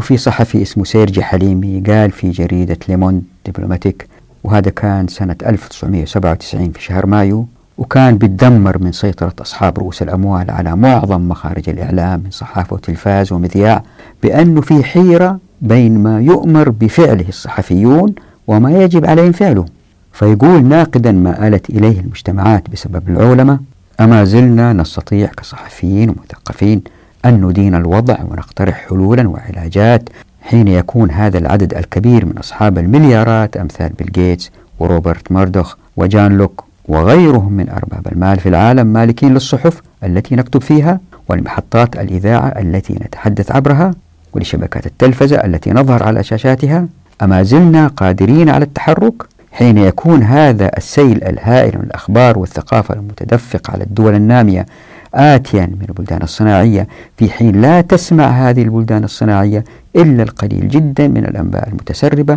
وفي 0.00 0.16
صحفي 0.16 0.62
اسمه 0.62 0.84
سيرجي 0.84 1.22
حليمي 1.22 1.80
قال 1.86 2.10
في 2.10 2.30
جريدة 2.30 2.76
ليموند 2.88 3.22
دبلوماتيك 3.46 4.06
وهذا 4.44 4.70
كان 4.70 5.08
سنة 5.08 5.36
1997 5.46 6.70
في 6.72 6.82
شهر 6.82 7.06
مايو 7.06 7.46
وكان 7.78 8.18
بيتدمر 8.18 8.82
من 8.82 8.92
سيطرة 8.92 9.32
أصحاب 9.40 9.78
رؤوس 9.78 10.02
الأموال 10.02 10.50
على 10.50 10.76
معظم 10.76 11.28
مخارج 11.28 11.68
الإعلام 11.68 12.20
من 12.24 12.30
صحافة 12.30 12.74
وتلفاز 12.74 13.32
ومذياع 13.32 13.82
بأنه 14.22 14.60
في 14.60 14.84
حيرة 14.84 15.38
بين 15.60 15.98
ما 15.98 16.20
يؤمر 16.20 16.68
بفعله 16.68 17.28
الصحفيون 17.28 18.14
وما 18.46 18.82
يجب 18.82 19.06
عليهم 19.06 19.32
فعله. 19.32 19.64
فيقول 20.12 20.64
ناقدا 20.64 21.12
ما 21.12 21.48
آلت 21.48 21.70
إليه 21.70 22.00
المجتمعات 22.00 22.70
بسبب 22.70 23.08
العولمة 23.08 23.60
أما 24.00 24.24
زلنا 24.24 24.72
نستطيع 24.72 25.26
كصحفيين 25.26 26.10
ومثقفين 26.10 26.82
أن 27.24 27.44
ندين 27.44 27.74
الوضع 27.74 28.16
ونقترح 28.30 28.86
حلولا 28.88 29.28
وعلاجات 29.28 30.08
حين 30.42 30.68
يكون 30.68 31.10
هذا 31.10 31.38
العدد 31.38 31.74
الكبير 31.74 32.26
من 32.26 32.38
أصحاب 32.38 32.78
المليارات 32.78 33.56
أمثال 33.56 33.92
بيل 33.98 34.12
جيتس 34.12 34.50
وروبرت 34.78 35.32
ماردوخ 35.32 35.76
وجان 35.96 36.36
لوك 36.38 36.64
وغيرهم 36.88 37.52
من 37.52 37.68
أرباب 37.68 38.12
المال 38.12 38.40
في 38.40 38.48
العالم 38.48 38.86
مالكين 38.86 39.34
للصحف 39.34 39.82
التي 40.04 40.36
نكتب 40.36 40.62
فيها 40.62 41.00
ولمحطات 41.28 41.96
الإذاعة 41.96 42.48
التي 42.48 42.94
نتحدث 42.94 43.52
عبرها 43.52 43.90
ولشبكات 44.32 44.86
التلفزة 44.86 45.36
التي 45.36 45.70
نظهر 45.70 46.02
على 46.02 46.24
شاشاتها. 46.24 46.86
أما 47.22 47.42
زلنا 47.42 47.86
قادرين 47.86 48.48
على 48.48 48.64
التحرك 48.64 49.14
حين 49.52 49.78
يكون 49.78 50.22
هذا 50.22 50.70
السيل 50.76 51.24
الهائل 51.24 51.78
من 51.78 51.84
الأخبار 51.84 52.38
والثقافة 52.38 52.94
المتدفق 52.94 53.70
على 53.70 53.84
الدول 53.84 54.14
النامية 54.14 54.66
آتيا 55.14 55.66
من 55.66 55.86
البلدان 55.88 56.22
الصناعية. 56.22 56.86
في 57.16 57.30
حين 57.30 57.60
لا 57.60 57.80
تسمع 57.80 58.24
هذه 58.24 58.62
البلدان 58.62 59.04
الصناعية 59.04 59.64
إلا 59.96 60.22
القليل 60.22 60.68
جدا 60.68 61.08
من 61.08 61.24
الأنباء 61.24 61.68
المتسربة 61.68 62.36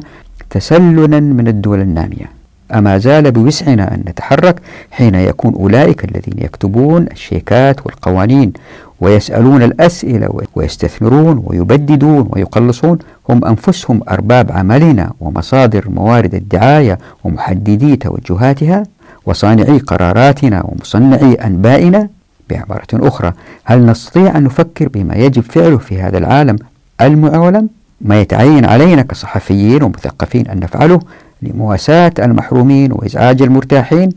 تسللا 0.49 1.19
من 1.19 1.47
الدول 1.47 1.81
النامية. 1.81 2.25
أما 2.73 2.97
زال 2.97 3.31
بوسعنا 3.31 3.93
أن 3.93 4.03
نتحرك 4.07 4.61
حين 4.91 5.15
يكون 5.15 5.53
أولئك 5.53 6.03
الذين 6.05 6.33
يكتبون 6.37 7.05
الشيكات 7.11 7.85
والقوانين 7.85 8.53
ويسألون 9.01 9.63
الأسئلة 9.63 10.41
ويستثمرون 10.55 11.43
ويبددون 11.45 12.27
ويقلصون. 12.29 12.97
هم 13.29 13.45
أنفسهم 13.45 14.01
أرباب 14.09 14.51
عملنا 14.51 15.13
ومصادر 15.19 15.89
موارد 15.89 16.35
الدعاية 16.35 16.97
ومحددي 17.23 17.95
توجهاتها 17.95 18.83
وصانعي 19.25 19.77
قراراتنا 19.79 20.63
ومصنعي 20.65 21.33
أنبائنا. 21.33 22.09
بعبارة 22.53 23.07
أخرى. 23.07 23.33
هل 23.63 23.85
نستطيع 23.85 24.37
أن 24.37 24.43
نفكر 24.43 24.87
بما 24.87 25.15
يجب 25.15 25.43
فعله 25.43 25.77
في 25.77 26.01
هذا 26.01 26.17
العالم 26.17 26.55
المعولم؟ 27.01 27.69
ما 28.01 28.21
يتعين 28.21 28.65
علينا 28.65 29.01
كصحفيين 29.01 29.83
ومثقفين 29.83 30.47
أن 30.47 30.59
نفعله 30.59 30.99
لمواساة 31.41 32.13
المحرومين 32.19 32.91
وإزعاج 32.91 33.41
المرتاحين؟ 33.41 34.09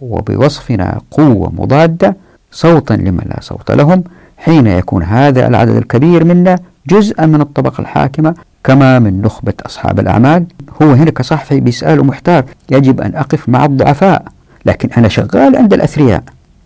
وبوصفنا 0.00 1.00
قوة 1.10 1.52
مضادة 1.58 2.16
صوتا 2.50 2.94
لمن 2.94 3.24
لا 3.26 3.40
صوت 3.40 3.70
لهم 3.70 4.04
حين 4.36 4.66
يكون 4.66 5.02
هذا 5.02 5.48
العدد 5.48 5.76
الكبير 5.76 6.24
منا 6.24 6.58
جزءا 6.88 7.26
من 7.26 7.40
الطبقة 7.40 7.80
الحاكمة 7.80 8.34
كما 8.64 8.98
من 8.98 9.22
نخبة 9.22 9.52
أصحاب 9.66 10.00
الأعمال. 10.00 10.44
هو 10.82 10.92
هنا 10.92 11.10
كصحفي 11.10 11.60
بيسأل 11.60 12.06
محتار 12.06 12.44
يجب 12.70 13.00
أن 13.00 13.14
أقف 13.14 13.48
مع 13.48 13.64
الضعفاء 13.64 14.24
لكن 14.66 14.88
أنا 14.96 15.08
شغال 15.08 15.56
عند 15.56 15.72
الأثرياء 15.72 16.22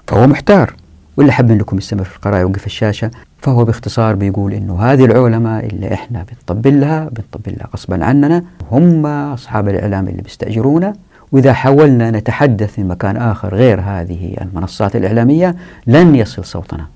فهو 0.06 0.26
محتار. 0.26 0.74
واللي 1.18 1.32
حاب 1.32 1.52
منكم 1.52 1.78
يستمر 1.78 2.04
في 2.04 2.16
القراءة 2.16 2.40
يوقف 2.40 2.66
الشاشة 2.66 3.10
فهو 3.42 3.64
باختصار 3.64 4.14
بيقول 4.14 4.52
إنه 4.52 4.82
هذه 4.82 5.04
العلماء 5.04 5.66
اللي 5.66 5.94
إحنا 5.94 6.24
بنطبل 6.30 6.80
لها 6.80 7.08
بنطبل 7.12 7.56
لها 7.58 7.68
غصبا 7.74 8.04
عننا 8.04 8.44
هم 8.72 9.06
أصحاب 9.06 9.68
الإعلام 9.68 10.08
اللي 10.08 10.22
بيستأجرونا 10.22 10.92
وإذا 11.32 11.52
حاولنا 11.52 12.10
نتحدث 12.10 12.72
في 12.72 12.82
مكان 12.82 13.16
آخر 13.16 13.54
غير 13.54 13.80
هذه 13.80 14.36
المنصات 14.40 14.96
الإعلامية 14.96 15.56
لن 15.86 16.14
يصل 16.14 16.44
صوتنا. 16.44 16.86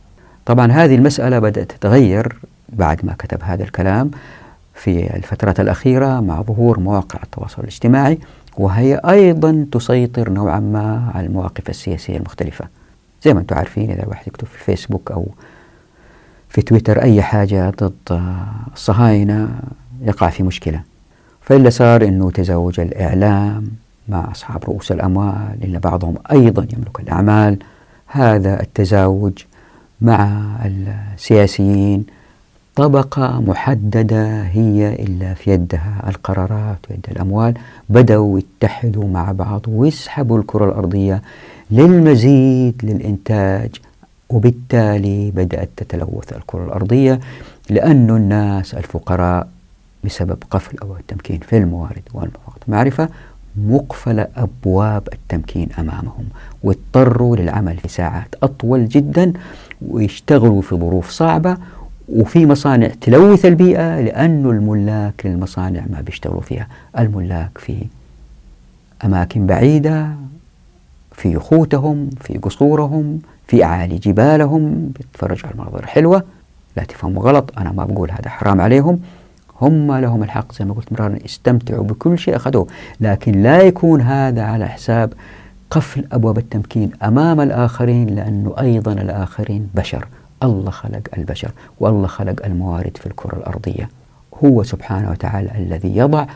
طبعا 0.47 0.73
هذه 0.73 0.95
المسألة 0.95 1.39
بدأت 1.39 1.73
تتغير 1.73 2.37
بعد 2.69 3.07
ما 3.07 3.15
كتب 3.19 3.39
هذا 3.43 3.63
الكلام 3.63 4.11
في 4.75 5.17
الفترة 5.17 5.55
الأخيرة 5.59 6.21
مع 6.21 6.43
ظهور 6.43 6.81
مواقع 6.81 7.19
التواصل 7.23 7.63
الاجتماعي 7.63 8.19
وهي 8.59 9.01
أيضا 9.09 9.67
تسيطر 9.73 10.31
نوعا 10.31 10.61
ما 10.61 11.11
على 11.15 11.27
المواقف 11.27 11.71
السياسية 11.71 12.17
المختلفة. 12.17 12.82
زي 13.25 13.35
ما 13.35 13.41
أنتم 13.41 13.57
عارفين 13.57 13.91
إذا 13.91 14.03
الواحد 14.03 14.29
يكتب 14.29 14.47
في 14.47 14.55
الفيسبوك 14.55 15.11
أو 15.11 15.29
في 16.49 16.63
تويتر 16.63 17.03
أي 17.03 17.23
حاجة 17.23 17.71
ضد 17.71 18.23
الصهاينة 18.75 19.61
يقع 20.03 20.31
في 20.31 20.43
مشكلة. 20.43 20.81
فإلا 21.41 21.71
صار 21.71 22.05
أنه 22.05 22.31
تزوج 22.31 22.81
الإعلام 22.81 23.69
مع 24.09 24.31
أصحاب 24.31 24.65
رؤوس 24.65 24.93
الأموال 24.93 25.59
إلا 25.63 25.79
بعضهم 25.79 26.15
أيضا 26.33 26.67
يملك 26.73 27.01
الأعمال. 27.01 27.59
هذا 28.07 28.61
التزاوج 28.63 29.33
مع 30.01 30.43
السياسيين 30.65 32.05
طبقة 32.77 33.41
محددة 33.41 34.43
هي 34.43 34.95
إلا 34.95 35.35
في 35.35 35.51
يدها. 35.51 36.03
القرارات 36.09 36.79
ويد 36.91 37.07
الأموال 37.11 37.55
بدأوا 37.89 38.39
يتحدوا 38.39 39.09
مع 39.09 39.33
بعض 39.33 39.61
ويسحبوا 39.69 40.39
الكرة 40.39 40.65
الأرضية 40.65 41.23
للمزيد 41.71 42.81
للإنتاج 42.85 43.71
وبالتالي 44.31 45.31
بدأت 45.31 45.69
تتلوث 45.77 46.33
الكرة 46.33 46.65
الأرضية 46.65 47.21
لأن 47.71 48.11
الناس 48.11 48.75
الفقراء 48.75 49.49
بسبب 50.05 50.39
قفل 50.51 50.79
أو 50.79 50.97
التمكين 50.97 51.39
في 51.41 51.57
الموارد 51.59 52.03
والمعرفة 52.69 53.09
مقفل 53.57 54.27
أبواب 54.37 55.09
التمكين 55.13 55.69
أمامهم 55.79 56.25
واضطروا 56.63 57.37
للعمل 57.37 57.77
في 57.77 57.89
ساعات 57.89 58.35
أطول 58.43 58.89
جدا 58.89 59.33
ويشتغلوا 59.89 60.63
في 60.63 60.77
ظروف 60.77 61.11
صعبة 61.11 61.57
وفي 62.13 62.47
مصانع 62.47 62.89
تلوث 63.01 63.47
البيئة 63.47 64.01
لأن 64.01 64.47
الملاك 64.47 65.27
للمصانع 65.27 65.85
ما 65.91 66.01
بيشتغلوا 66.01 66.41
فيها. 66.41 66.67
الملاك 66.99 67.59
في 67.59 67.77
أماكن 69.05 69.47
بعيدة 69.47 70.09
في 71.13 71.33
يخوتهم 71.33 72.11
في 72.21 72.39
قصورهم 72.39 73.21
في 73.47 73.65
أعالي 73.65 73.99
جبالهم 73.99 74.93
بيتفرجوا 74.99 75.47
على 75.47 75.55
المناظر 75.55 75.87
حلوة. 75.87 76.25
لا 76.77 76.85
تفهموا 76.85 77.23
غلط 77.23 77.53
أنا 77.59 77.73
ما 77.73 77.85
بقول 77.85 78.11
هذا 78.11 78.29
حرام 78.29 78.61
عليهم. 78.61 79.01
هم 79.61 79.93
لهم 79.93 80.23
الحق 80.23 80.53
زي 80.53 80.65
ما 80.65 80.75
قلت 80.75 80.93
مرارا 80.93 81.19
يستمتعوا 81.25 81.85
بكل 81.85 82.19
شيء 82.19 82.37
أخذوه. 82.37 82.67
لكن 83.01 83.43
لا 83.43 83.61
يكون 83.63 84.01
هذا 84.01 84.43
على 84.43 84.69
حساب 84.69 85.13
قفل 85.71 86.05
أبواب 86.13 86.39
التمكين 86.39 86.91
أمام 87.03 87.41
الآخرين 87.41 88.07
لأنه 88.07 88.55
أيضا 88.61 88.93
الآخرين 88.93 89.69
بشر. 89.75 90.07
الله 90.43 90.71
خلق 90.71 91.01
البشر 91.19 91.51
والله 91.81 92.07
خلق 92.07 92.47
الموارد 92.47 92.97
في 92.97 93.07
الكرة 93.07 93.37
الأرضية. 93.37 93.89
هو 94.45 94.63
سبحانه 94.63 95.11
وتعالى 95.11 95.51
الذي 95.59 95.97
يضع 95.97 96.27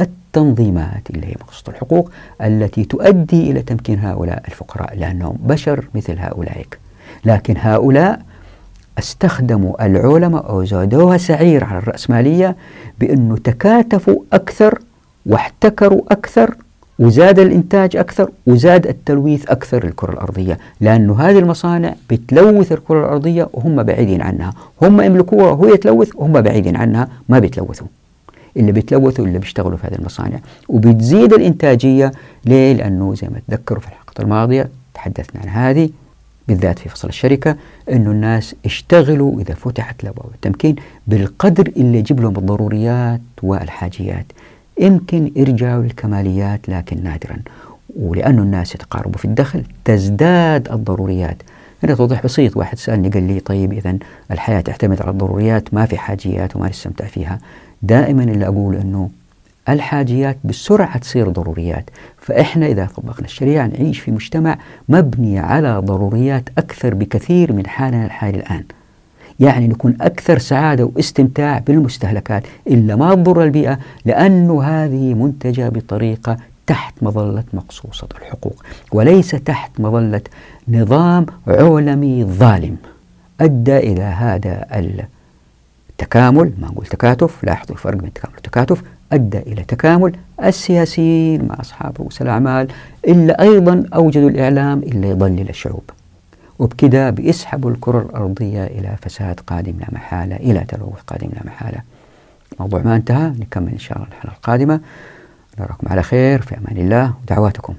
التنظيمات 0.00 1.10
اللي 1.10 1.26
هي 1.26 1.34
مقصود 1.40 1.68
الحقوق 1.68 2.10
التي 2.42 2.84
تؤدي 2.84 3.50
إلى 3.50 3.62
تمكين 3.62 3.98
هؤلاء 4.00 4.42
الفقراء 4.48 4.96
لأنهم 4.98 5.38
بشر 5.42 5.88
مثل 5.94 6.18
هؤلاء. 6.18 6.64
لكن 7.24 7.54
هؤلاء 7.58 8.22
استخدموا 8.98 9.86
العلماء 9.86 10.48
أو 10.48 10.64
زادوها 10.64 11.16
سعير 11.16 11.64
على 11.64 11.78
الرأسمالية 11.78 12.56
بأنه 13.00 13.36
تكاتفوا 13.36 14.22
أكثر 14.32 14.78
واحتكروا 15.26 16.02
أكثر 16.10 16.56
وزاد 16.98 17.38
الإنتاج 17.38 17.96
أكثر 17.96 18.30
وزاد 18.46 18.86
التلويث 18.86 19.46
أكثر 19.46 19.86
للكرة 19.86 20.12
الأرضية 20.12 20.58
لأنه 20.80 21.20
هذه 21.20 21.38
المصانع 21.38 21.94
بتلوث 22.10 22.72
الكرة 22.72 23.00
الأرضية 23.00 23.48
وهم 23.52 23.82
بعيدين 23.82 24.22
عنها. 24.22 24.52
هم 24.82 25.00
يملكوها 25.00 25.50
وهي 25.50 25.76
تلوث 25.76 26.10
وهم 26.16 26.32
بعيدين 26.32 26.76
عنها 26.76 27.08
ما 27.28 27.38
بيتلوثوا. 27.38 27.86
اللي 28.56 28.72
بيتلوثوا 28.72 29.26
اللي 29.26 29.38
بيشتغلوا 29.38 29.76
في 29.76 29.86
هذه 29.86 29.94
المصانع. 29.94 30.38
وبتزيد 30.68 31.32
الإنتاجية. 31.32 32.12
ليه؟ 32.44 32.72
لأنه 32.72 33.14
زي 33.14 33.28
ما 33.28 33.40
تذكروا 33.48 33.80
في 33.80 33.86
الحلقة 33.86 34.22
الماضية 34.22 34.68
تحدثنا 34.94 35.40
عن 35.42 35.48
هذه 35.48 35.88
بالذات 36.48 36.78
في 36.78 36.88
فصل 36.88 37.08
الشركة 37.08 37.56
أنه 37.92 38.10
الناس 38.10 38.54
اشتغلوا 38.64 39.40
إذا 39.40 39.54
فتحت 39.54 40.04
لأبواب 40.04 40.30
التمكين 40.34 40.76
بالقدر 41.06 41.72
اللي 41.76 41.98
يجيب 41.98 42.20
لهم 42.20 42.36
الضروريات 42.36 43.20
والحاجيات. 43.42 44.26
يمكن 44.78 45.32
يرجعوا 45.36 45.82
للكماليات 45.82 46.68
لكن 46.68 47.02
نادرا 47.02 47.36
ولأن 47.96 48.38
الناس 48.38 48.74
يتقاربوا 48.74 49.18
في 49.18 49.24
الدخل 49.24 49.64
تزداد 49.84 50.72
الضروريات. 50.72 51.36
هنا 51.82 51.94
توضيح 51.94 52.24
بسيط 52.24 52.56
واحد 52.56 52.78
سألني 52.78 53.08
قال 53.08 53.22
لي 53.22 53.40
طيب 53.40 53.72
إذا 53.72 53.98
الحياة 54.30 54.60
تعتمد 54.60 55.02
على 55.02 55.10
الضروريات 55.10 55.74
ما 55.74 55.86
في 55.86 55.98
حاجيات 55.98 56.56
وما 56.56 56.68
نستمتع 56.68 57.06
فيها. 57.06 57.38
دائما 57.82 58.22
اللي 58.22 58.46
أقول 58.46 58.76
أنه 58.76 59.10
الحاجيات 59.68 60.36
بسرعة 60.44 60.98
تصير 60.98 61.28
ضروريات. 61.28 61.90
فإحنا 62.18 62.66
إذا 62.66 62.88
طبقنا 62.96 63.26
الشريعة 63.26 63.66
نعيش 63.66 64.00
في 64.00 64.10
مجتمع 64.10 64.58
مبني 64.88 65.38
على 65.38 65.78
ضروريات 65.78 66.48
أكثر 66.58 66.94
بكثير 66.94 67.52
من 67.52 67.66
حالنا 67.66 68.06
الحالي 68.06 68.38
الآن. 68.38 68.64
يعني 69.40 69.68
نكون 69.68 69.96
أكثر 70.00 70.38
سعادة 70.38 70.90
واستمتاع 70.94 71.58
بالمستهلكات 71.58 72.42
إلا 72.66 72.96
ما 72.96 73.14
تضر 73.14 73.42
البيئة 73.42 73.78
لأنه 74.04 74.62
هذه 74.62 75.14
منتجة 75.14 75.68
بطريقة 75.68 76.36
تحت 76.66 76.94
مظلة 77.02 77.44
مقصوصة 77.52 78.08
الحقوق 78.20 78.64
وليس 78.92 79.30
تحت 79.30 79.80
مظلة 79.80 80.20
نظام 80.68 81.26
علمي 81.46 82.24
ظالم. 82.24 82.76
أدى 83.40 83.76
إلى 83.78 84.02
هذا 84.02 84.66
التكامل 85.90 86.52
ما 86.60 86.68
نقول 86.68 86.86
تكاتف 86.86 87.44
لاحظوا 87.44 87.76
الفرق 87.76 87.96
بين 87.96 88.06
التكامل 88.06 88.34
والتكاتف 88.34 88.82
أدى 89.12 89.38
إلى 89.38 89.62
تكامل 89.62 90.12
السياسيين 90.44 91.44
مع 91.48 91.60
أصحاب 91.60 91.96
رؤوس 91.98 92.22
الأعمال 92.22 92.68
إلا 93.08 93.42
أيضا 93.42 93.84
أوجدوا 93.94 94.30
الإعلام 94.30 94.78
إلا 94.78 95.08
يضلل 95.08 95.48
الشعوب. 95.48 95.82
وبكذا 96.58 97.10
بيسحبوا 97.10 97.70
الكرة 97.70 98.00
الأرضية 98.00 98.64
إلى 98.64 98.96
فساد 99.02 99.40
قادم 99.40 99.78
لا 99.80 99.86
محالة 99.92 100.36
إلى 100.36 100.64
تلوث 100.68 101.00
قادم 101.06 101.28
لا 101.34 101.40
محالة. 101.44 101.78
الموضوع 102.52 102.82
ما 102.82 102.96
انتهى 102.96 103.28
نكمل 103.28 103.72
إن 103.72 103.78
شاء 103.78 103.98
الله 103.98 104.08
الحلقة 104.08 104.34
القادمة. 104.34 104.80
نراكم 105.60 105.88
على 105.88 106.02
خير 106.02 106.42
في 106.42 106.58
أمان 106.58 106.76
الله 106.76 107.14
ودعواتكم. 107.22 107.74